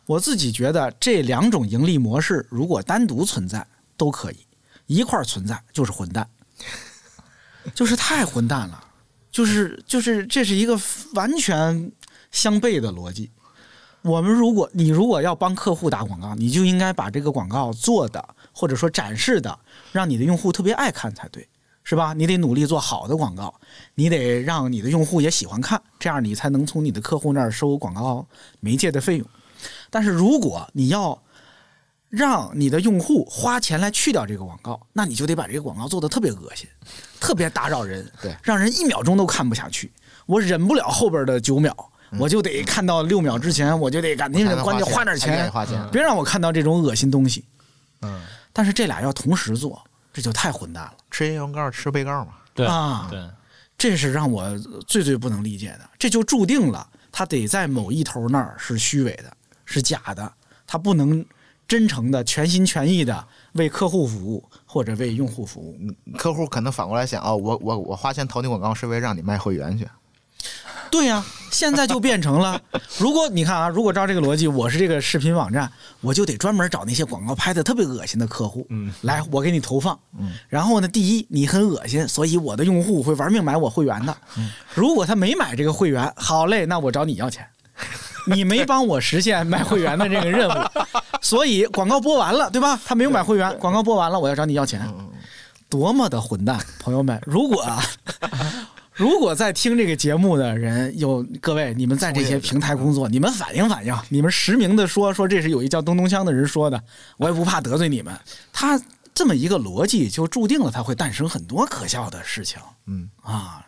[0.05, 3.65] 我自己觉得这两种盈利模式如果单独存在
[3.97, 4.37] 都可以，
[4.85, 6.29] 一块儿存在就是混蛋，
[7.73, 8.83] 就是太混蛋了，
[9.31, 10.79] 就是就是这是一个
[11.13, 11.91] 完全
[12.31, 13.31] 相悖的逻辑。
[14.05, 18.23] 我们如果你如果要帮客户打广告，你就应该把这个广告做的
[18.53, 19.57] 或者说展示的，
[19.91, 21.49] 让你的用户特别爱看才对，
[21.83, 22.13] 是吧？
[22.13, 23.51] 你得努力做好的广告，
[23.95, 28.23] 你得让你的用户也喜欢看，这样你才能从你的客户那儿收广告
[28.59, 29.27] 媒介的费用。
[29.89, 31.19] 但是如果你要
[32.09, 36.69] 让你的用户花钱来去掉这个广告，那你就得把这个广告做的特别恶心，
[37.19, 39.91] 特别打扰人，对让人一秒钟都看不下去。
[40.27, 41.75] 我忍不了后边的九秒，
[42.19, 45.89] 我就得看到六秒之前，我就得赶紧关键花花点钱。
[45.91, 47.43] 别让我看到这种恶心东西。
[48.01, 48.21] 嗯，
[48.51, 49.81] 但是这俩要同时做，
[50.13, 50.93] 这就太混蛋了。
[51.09, 53.19] 吃广告吃被告嘛，对啊对，
[53.77, 59.31] 这是让我最最不能理解的，这就注定了他得在某一头那儿是虚伪的，
[59.63, 60.31] 是假的，
[60.67, 61.25] 他不能
[61.67, 65.77] 真诚的、全心全意的为客户服务或者为用户服务。
[66.17, 69.87] 客户可能反过来想，哦，我我我花钱投你广告是为了让你卖会员去。
[70.95, 72.57] 对呀、现在就变成了，
[72.97, 75.69] 如果你看啊，如果照这个逻辑，我是这个视频网站，
[75.99, 87.45] 我就得专门找那些广告拍的特别恶心的客户，嗯，来我给你投放，嗯，然后呢，第一你很恶心，所以我的用户会玩命买我会员的，嗯如果他没买这个会员，好嘞，那我找你要钱。
[88.25, 90.53] 你没帮我实现买会员的这个任务，
[91.21, 92.79] 所以广告播完了，对吧？
[92.85, 94.81] 他没有买会员，广告播完了，我要找你要钱，
[95.69, 96.57] 多么的混蛋！
[96.79, 97.83] 朋友们，如果啊，
[98.95, 106.81] 如果在听这个节目的人有各位，你们在这些平台工作，你们反映反映，你们实名的说说这是有一叫东东锵的人说的，
[107.17, 108.17] 我也不怕得罪你们。
[108.53, 108.81] 他
[109.13, 112.57] 这么一个逻辑，就注定了他会诞生很多可笑的事情。
[112.85, 113.65] 嗯啊，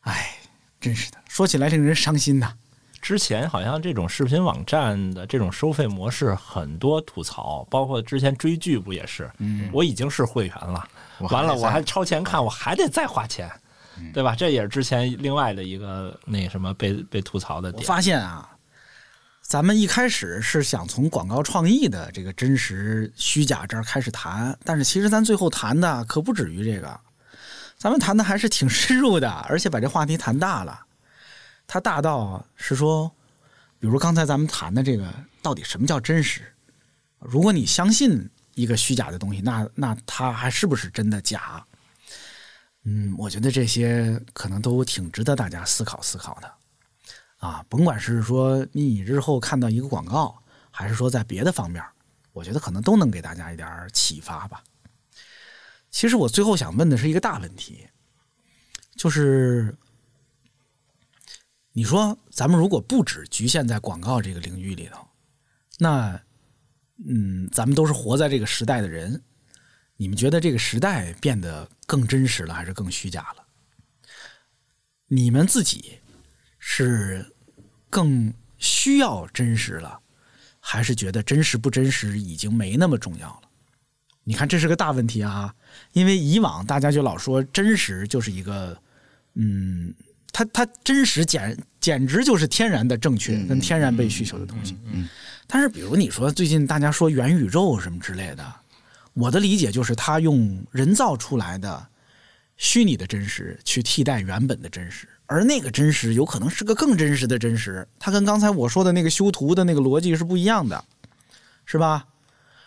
[0.00, 0.36] 哎，
[0.80, 2.52] 真是的，说起来令人伤心呐。
[3.00, 9.30] 之前好像这种视频网站的这种收费模式很多吐槽，包括之前追剧不也是？
[9.38, 10.84] 嗯我已经是会员了，
[11.30, 13.48] 完了我还超前看，我还得再花钱，
[14.12, 14.34] 对吧？
[14.34, 17.86] 这也是之前另外的一个那什么被被吐槽的点我。
[17.86, 18.48] 发现啊，
[19.42, 27.00] 咱们一开始是想从广告创意的这个真实虚假这儿开始谈，但是其实咱最后谈的可不止于这个，
[27.78, 30.80] 咱们谈的还是挺 深入的，而且把这话题谈大了。
[31.66, 33.10] 它大到是说，
[33.78, 35.12] 比如刚才咱们谈的这个，
[35.42, 36.42] 到底什么叫真实？
[37.18, 41.64] 如果你相信一个虚假的东西，那那它还是不是真的假？
[42.88, 46.54] 嗯，我觉得这些可能都挺值得大家思考思考的。
[47.38, 50.40] 啊，甭管是说你日后看到一个广告，
[50.70, 51.84] 还是说在别的方面，
[52.32, 54.62] 我觉得可能都能给大家一点启发吧。
[55.90, 57.88] 其实我最后想问的是一个大问题，
[58.94, 59.76] 就是
[61.72, 65.04] 你说咱们如果不只局限在广告这个领域里头，
[65.78, 66.20] 那
[67.04, 69.20] 嗯，咱们都是活在这个时代的人，
[69.96, 73.44] 你们觉得这个时代变得更真实了，还是更虚假了？
[75.08, 75.98] 你们自己
[76.58, 77.24] 是
[77.88, 79.98] 更需要真实了，
[80.60, 83.48] 还是觉得真实不真实已经没那么重要了？
[84.24, 85.54] 你看，这是个大问题啊！
[85.92, 88.76] 因为以往大家就老说真实就是一个，
[89.34, 89.94] 嗯，
[90.32, 94.76] 它它真实简简直就是天然的正确跟天然被需求的东西。
[94.92, 95.08] 嗯
[95.48, 98.54] 但是比如你说最近大家说元宇宙什么之类的，
[99.16, 101.86] 我的理解就是他用人造出来的
[102.58, 110.84] 虚拟的真实去替代原本的真实，而那个真实有可能是个更真实的真实，它跟刚才我说的那个修图的那个逻辑是不一样的，
[111.64, 112.06] 是吧？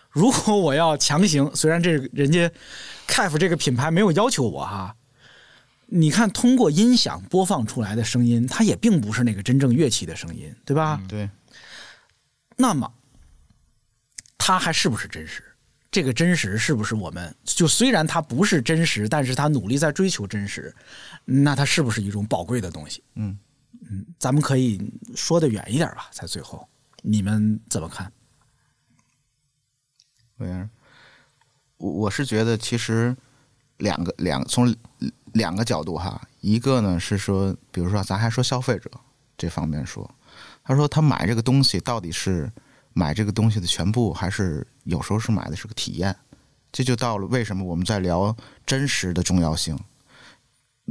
[0.09, 2.51] 如果我要强行，虽然这人家
[3.07, 4.95] CAF 这个品牌没有要求我哈，
[5.85, 10.99] 你看通过音响播放出来的声音，它也并不是那个真正乐器的声音，对吧？
[11.07, 11.29] 对，
[12.55, 12.91] 那么，
[14.39, 15.43] 它还是不是真实？
[15.91, 20.73] 这个真实是不是我们就虽然它不是真实，但是它努力在追求真实，
[21.25, 23.03] 那它是不是一种宝贵的东西？
[23.15, 23.37] 嗯
[23.89, 26.67] 嗯，咱们可以说的远一点吧，在最后，
[27.01, 28.11] 你们怎么看？
[30.37, 30.69] 我
[31.77, 33.15] 我我是觉得其实
[33.77, 34.75] 两个两从
[35.33, 38.91] 两个角度哈，一个呢是说，比如说咱还说消费者
[39.37, 40.09] 这方面说，
[40.63, 42.51] 他说他买这个东西到底是
[42.99, 46.13] 买这个东西的全部，还是有时候是买的是个体验？
[46.69, 48.35] 这就到了为什么我们在聊
[48.65, 49.79] 真实的重要性。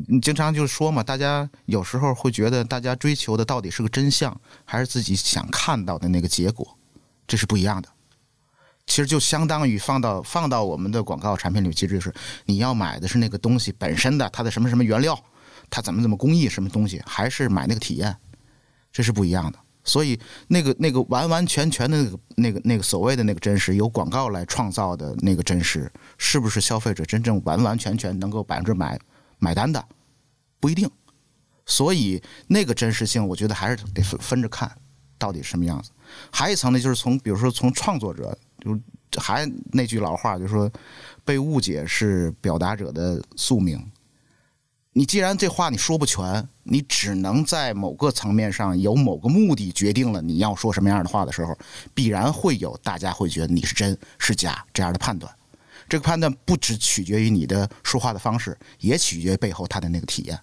[0.09, 6.67] 你经常就是说嘛，大家有时候会觉得大家追求的到底是个真相，还是自己想看到的那个结果，
[7.27, 7.89] 这是不一样的。
[8.87, 12.15] 其实就相当于放到放到我们的广告产品里，其实就是
[12.47, 15.23] 你要买的是那个东西本身的它的什么什么原料，
[15.69, 18.17] 它怎么怎么工艺什么东西，还是买那个体验，
[18.91, 19.59] 这是不一样的。
[19.89, 28.97] 所以那个那个完完全全的那个那个那个所谓的那个真实，由广告来创造的那个真实，是不是消费者真正完完全全能够百分之百
[29.39, 29.83] 买单的，
[30.61, 30.89] 不一定。
[31.65, 34.71] 所以那个真实性，我觉得还是得分分着看，
[35.19, 35.91] 到底什么样子。
[36.31, 40.71] 还有一层呢，就是从比如说从创作者，就还那句老话，就是说
[41.25, 43.79] 被误解是表达者的宿命。
[44.99, 51.57] 你既然这话你说不全，你只能在某个层面上有某个目的决定了你要说什么样的话的时候，
[51.95, 55.33] 必然会有大家会觉得你是真是假这样的判断。
[55.89, 60.37] 这个判断不只取决于你的说话的方式，也取决于背后他的那个体验。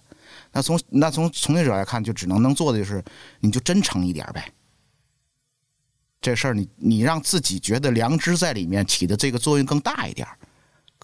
[0.52, 3.04] 那从那从从业者来看，就只能能做的就是，
[3.40, 4.50] 你就真诚一点呗。
[6.18, 10.38] 这事儿你你让自己觉得良知在里面起的这个作用更大一点儿，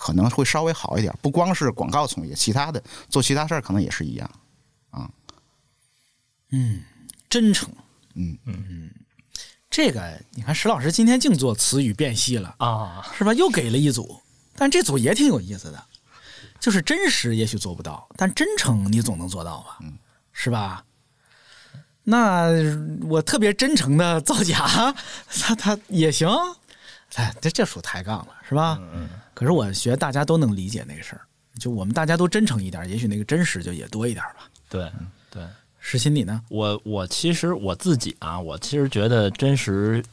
[0.03, 1.15] 可能会稍微好一点。
[1.23, 4.29] 不光是广告从业，其他的做其他事儿可能也是一样
[4.91, 5.09] 啊。
[6.51, 6.83] 嗯。
[7.31, 7.70] 真诚，
[8.15, 8.91] 嗯嗯，
[9.70, 13.33] 这个你看石老师今天净做词语辨析了，啊，是吧？
[13.33, 14.20] 又给了一组，
[14.55, 15.83] 但这组也挺有意思的，
[16.61, 19.79] 就是真实也许做不到，但真诚你总能做到吧？
[20.33, 20.85] 是吧？
[22.05, 22.49] 那
[23.09, 24.95] 我特别真诚的造假，
[25.41, 26.29] 他他也行，
[27.14, 28.78] 哎，这这属抬杠了，是吧？
[28.94, 29.09] 嗯。
[29.34, 31.22] 可是我觉得大家都能理解那个事儿，
[31.59, 34.48] 就我们大家都真诚一点，也许那个真实就也多一点吧。
[34.68, 34.90] 对
[35.30, 35.43] 对，
[35.78, 36.43] 实心你呢？
[36.48, 40.05] 我我其实我自己啊，我其实觉得真实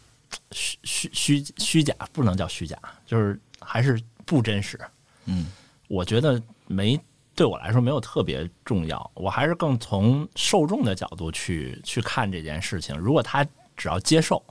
[0.51, 4.80] 虚虚虚虚假不能叫虚假，就是还是不真实。
[5.26, 5.47] 嗯，
[5.88, 6.99] 我觉得没
[7.35, 12.97] 对我来说没有特别重要，我还是更从受众的角度去去看这件事情。
[12.97, 13.45] 如果他
[13.77, 14.43] 只要接受，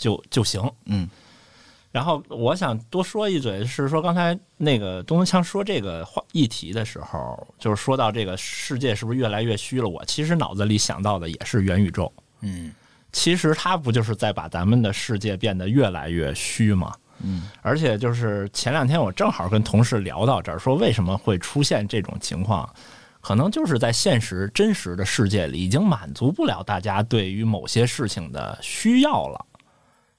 [0.00, 0.60] 就就行。
[0.86, 1.08] 嗯。
[1.92, 9.88] 然后我想多说一嘴，是说刚才那个东东强说这个话议题的时候，就是说到这个世界是不是越来越虚了？
[9.88, 12.12] 我其实脑子里想到的也是元宇宙。
[12.42, 12.72] 嗯，
[13.12, 16.94] 其实它不就是在把咱们的世界变得越来越虚吗？
[17.24, 22.72] 嗯，而且就是前两天我正好跟同事聊到这儿，说为什么会出现这种情况，
[23.20, 29.44] 可能就是在现实真实的世界里已经满足不了大家对于某些事情的需要了，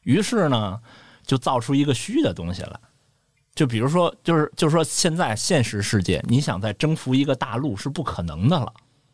[0.04, 0.80] 于是呢。
[1.24, 2.78] 就造出一个虚的东西来，
[3.56, 8.74] 就比如说，就是就是说，现在现实世界，你想再征服一个大陆是不可能的了，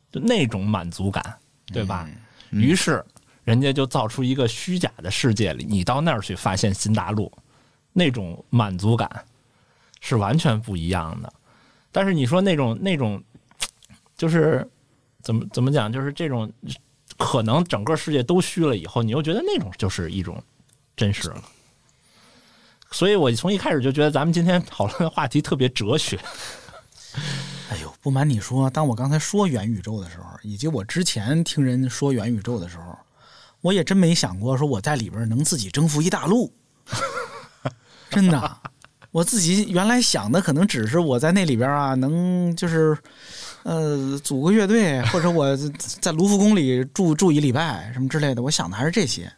[0.09, 1.37] 就那种满足感，
[1.67, 2.09] 对吧？
[2.49, 3.05] 于是
[3.43, 7.31] 人家就造出一个虚假的世界里，你到那儿去发现新大陆，
[7.93, 9.25] 那种满足感
[9.99, 11.31] 是完全不一样的。
[11.91, 13.21] 但是你说那种那种，
[14.15, 14.67] 就是
[15.21, 16.51] 怎么怎么讲，就是这种
[17.17, 20.41] 可能整个世界都虚了以后，你又觉得那种就是一种
[20.97, 21.41] 真实了。
[22.91, 26.19] 所以我从一开始就觉得咱们今天讨论的话题特别哲学。
[27.69, 32.97] 哎呦，不瞒你说，当我刚才说元宇宙的时候，以及我之前听人说元宇宙的时候，
[33.59, 36.53] 我也真没想过说我在里边能自己征服一大陆。
[38.09, 38.57] 真的，
[39.11, 42.97] 我自己原来想的可能只是我在那里边啊，能就是
[43.63, 45.57] 呃组个乐队，或者我
[45.99, 48.41] 在卢浮宫里住住一礼拜什么之类的。
[48.41, 49.29] 我想的还是这些，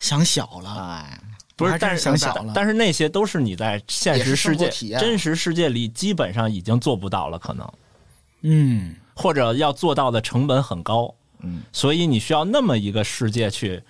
[0.00, 0.74] 想小了。
[0.74, 1.20] 哎，
[1.56, 7.72] 不是，但是想小了但是那些都是你在现实世界真实世界里基本上已经做不到了，可能。
[8.42, 11.14] 嗯，或者要做到的成本很高。
[11.40, 13.82] 嗯，所以你需要那么一个世界去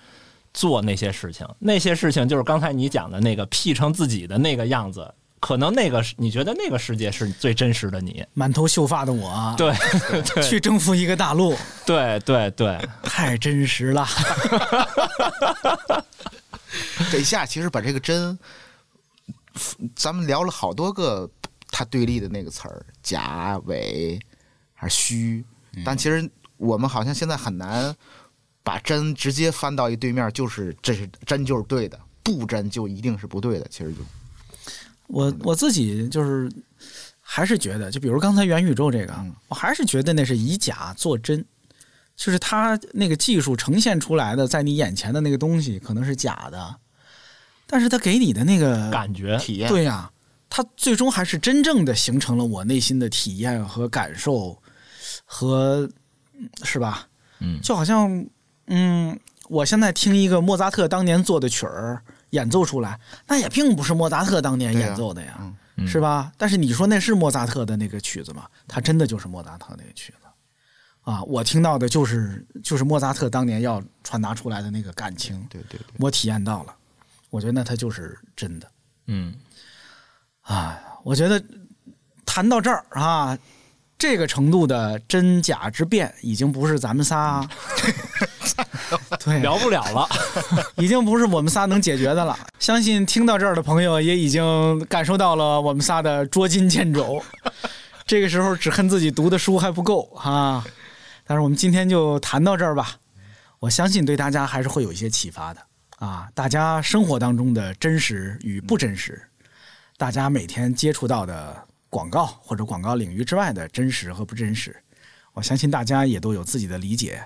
[0.53, 8.25] 做那些事情，那些事情就是刚才你讲的那个 P 成自己的那个样子，可能那个是你觉得那个世界是最真实的你。
[8.33, 9.73] 满头秀发的我，对
[10.35, 11.55] 对去征服一个大陆，
[11.85, 14.07] 对对对，太真实了。
[17.11, 18.37] 这一下其实把这个真，
[19.95, 21.29] 咱们聊了好多个
[21.71, 24.19] 它对立的那个词儿，假伪
[24.73, 25.43] 还是虚，
[25.85, 27.95] 但其实我们好像现在很难
[28.61, 33.65] 把真直接翻到一对面，就是这是真就是对的，不真就一定是不对的。
[33.69, 33.99] 其实就
[35.09, 36.49] 我我自己就是
[37.19, 39.13] 还是觉得，就比如刚才元宇宙这个，
[39.47, 41.43] 我还是觉得那是以假做真，
[42.15, 46.75] 就是它那个技术呈现出来的，在你眼前的那个东西可能是假的，
[47.65, 50.11] 但是它给你的那个感觉体验对呀、
[50.49, 54.61] 它最终还是真正的形成了我内心的体验和感受，
[55.25, 55.89] 和
[56.33, 57.07] 嗯是吧？
[57.39, 58.25] 嗯就好像
[58.67, 65.37] 嗯，我现在听一个莫扎特当年做的曲儿演奏出来，那也并不是莫扎特当年演奏的呀，
[65.75, 66.31] 嗯是吧？
[66.37, 68.45] 但是你说那是莫扎特的那个曲子吗？
[68.67, 70.27] 他真的就是莫扎特那个曲子
[71.09, 71.23] 啊！
[71.23, 76.75] 我听到的就是就是莫扎特当年要传达出来的那个感情，对对对，我体验到了，
[77.29, 78.69] 我觉得那它就是真的。
[79.07, 79.33] 嗯
[80.41, 81.41] 啊，我觉得
[82.25, 83.37] 谈到这儿啊，
[83.99, 87.45] 这个程度的真假之辩，已经不是咱们仨
[89.23, 90.07] 对聊不了了。
[90.77, 92.39] 已经不是我们仨能解决的了。
[92.59, 97.21] 相信听到这儿的朋友也已经感受到了我们仨的捉襟见肘。
[98.07, 100.65] 这个时候只恨自己读的书还不够啊！
[101.27, 102.95] 但是我们今天就谈到这儿吧，
[103.59, 105.61] 我相信对大家还是会有一些启发的
[105.97, 106.29] 啊！
[106.33, 109.21] 大家生活当中的真实与不真实，
[109.97, 111.55] 大家每天接触到的
[111.89, 114.75] 广告或者广告领域之外的真实和不真实，
[115.33, 117.23] 我相信大家也都有自己的理解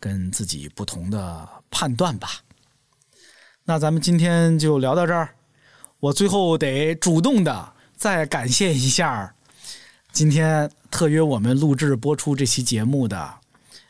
[0.00, 2.30] 跟自己不同的判断吧。
[3.64, 5.28] 那咱们今天就聊到这儿，
[6.00, 9.34] 我最后得主动的再感谢一下
[10.10, 13.34] 今天特约我们录制播出这期节目的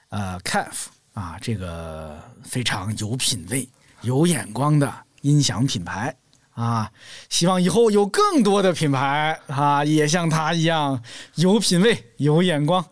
[0.08, 3.68] 呃 CAF 啊，这个非常有品位、
[4.02, 6.14] 有眼光的音响品牌
[6.58, 6.90] 啊
[7.28, 11.00] 希望以后有更多的品牌啊也像他一样
[11.36, 12.84] 有品位有眼光。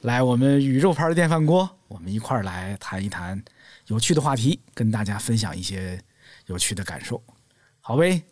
[0.00, 3.42] 来我们宇宙牌的电饭锅我们一块儿来谈一谈
[3.88, 6.00] 有趣的话题跟大家分享一些
[6.46, 7.22] 有趣的感受。
[7.82, 8.22] 好呗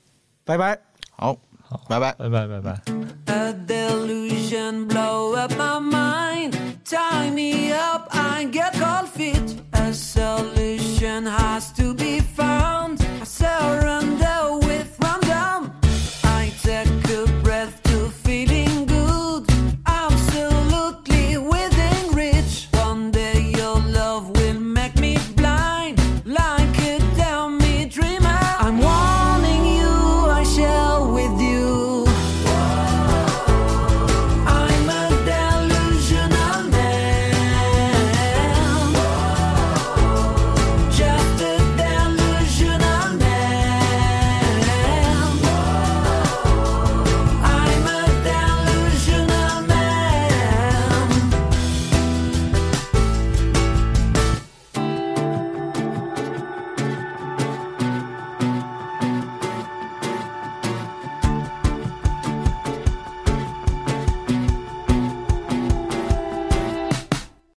[0.42, 0.78] 拜拜。
[1.10, 2.12] 好好拜拜。
[2.12, 2.80] 拜拜拜拜。
[3.26, 6.56] A delusion blow up my mind.
[6.88, 11.77] Tie me up i get cold feet a solution has to